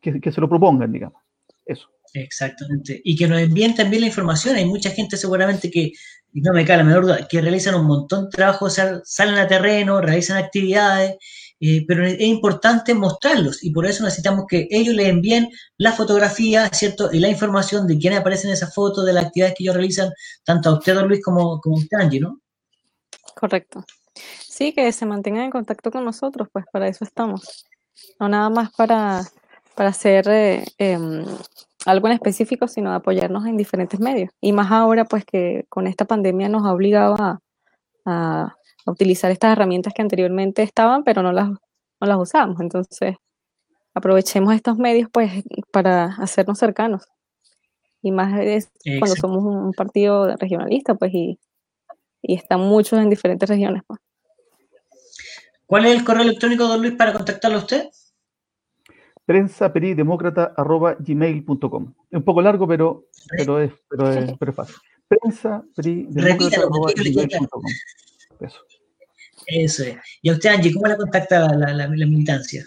[0.02, 1.25] que se lo propongan, digamos.
[1.66, 1.90] Eso.
[2.14, 3.02] Exactamente.
[3.04, 4.56] Y que nos envíen también la información.
[4.56, 5.92] Hay mucha gente seguramente que,
[6.34, 10.02] no me cae la menor duda, que realizan un montón de trabajo, salen a terreno,
[10.02, 11.16] realizan actividades,
[11.62, 16.68] eh, pero es importante mostrarlos y por eso necesitamos que ellos les envíen la fotografía,
[16.70, 17.10] ¿cierto?
[17.14, 20.12] Y la información de quiénes aparecen en esa foto, de las actividades que ellos realizan,
[20.44, 22.42] tanto a usted, don Luis, como, como a usted, Angie, ¿no?
[23.36, 23.86] Correcto.
[24.14, 27.66] Sí, que se mantengan en contacto con nosotros, pues para eso estamos.
[28.20, 29.22] No nada más para,
[29.76, 31.26] para hacer eh, em,
[31.86, 34.32] algo en específico, sino apoyarnos en diferentes medios.
[34.42, 37.40] Y más ahora, pues que con esta pandemia nos ha obligado a,
[38.88, 42.60] utilizar estas herramientas que anteriormente estaban, pero no las, no las usábamos.
[42.62, 43.16] Entonces,
[43.96, 45.32] aprovechemos estos medios, pues,
[45.72, 47.08] para hacernos cercanos.
[48.04, 48.32] Y más
[49.00, 51.40] cuando somos un, partido regionalista, pues, y,
[52.22, 53.82] y están muchos en diferentes regiones.
[53.88, 54.00] Pues.
[55.66, 57.90] ¿Cuál es el correo electrónico, don Luis, para contactarlo a usted?
[61.00, 64.76] gmail.com Es un poco largo, pero, pero, es, pero, es, pero es fácil.
[65.78, 67.64] gmail.com
[68.40, 68.60] Eso.
[69.48, 69.98] Eso es.
[70.22, 72.66] ¿Y a usted, Angie, cómo la contacta la, la, militancia?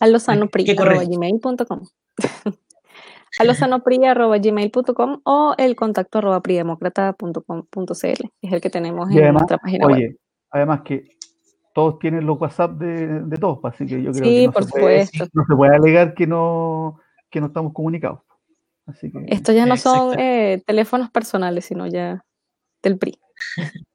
[0.00, 1.82] alosanopri.gmail.com
[3.38, 7.94] alosanopri.gmail.com o el contacto arroba pridemócrata.com.cl
[8.42, 10.16] es el que tenemos en nuestra página oye,
[10.50, 11.08] Además que
[11.74, 14.70] todos tienen los WhatsApp de, todos, pues, así que yo creo que no, por se
[14.70, 15.18] supuesto.
[15.18, 18.20] Puede, no se puede alegar que no, que no estamos comunicados.
[18.86, 22.24] Así que, Esto ya no son eh, teléfonos personales, sino ya
[22.82, 23.18] del PRI.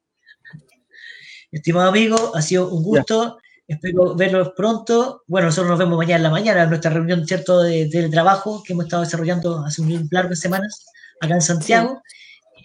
[1.50, 3.38] Estimado amigo, ha sido un gusto.
[3.66, 5.22] Espero verlos pronto.
[5.26, 8.74] Bueno, nosotros nos vemos mañana en la mañana, en nuestra reunión, ¿cierto?, de teletrabajo que
[8.74, 10.86] hemos estado desarrollando hace un largo de semanas
[11.20, 12.02] acá en Santiago.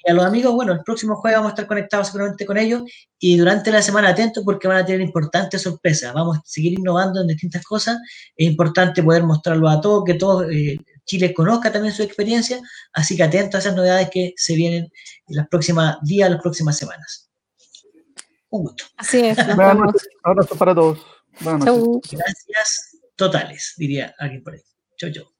[0.05, 2.83] Y a los amigos, bueno, el próximo jueves vamos a estar conectados seguramente con ellos
[3.17, 6.13] y durante la semana atentos porque van a tener importantes sorpresas.
[6.13, 7.97] Vamos a seguir innovando en distintas cosas.
[8.35, 12.59] Es importante poder mostrarlo a todos, que todo eh, Chile conozca también su experiencia.
[12.93, 14.91] Así que atentos a esas novedades que se vienen
[15.27, 17.31] en los próximos días, las próximas semanas.
[18.49, 18.83] Un gusto.
[18.97, 19.37] Así es.
[19.39, 19.59] Un
[20.23, 20.99] abrazo para todos.
[21.39, 24.61] Gracias totales, diría alguien por ahí.
[24.97, 25.34] Chau, chau.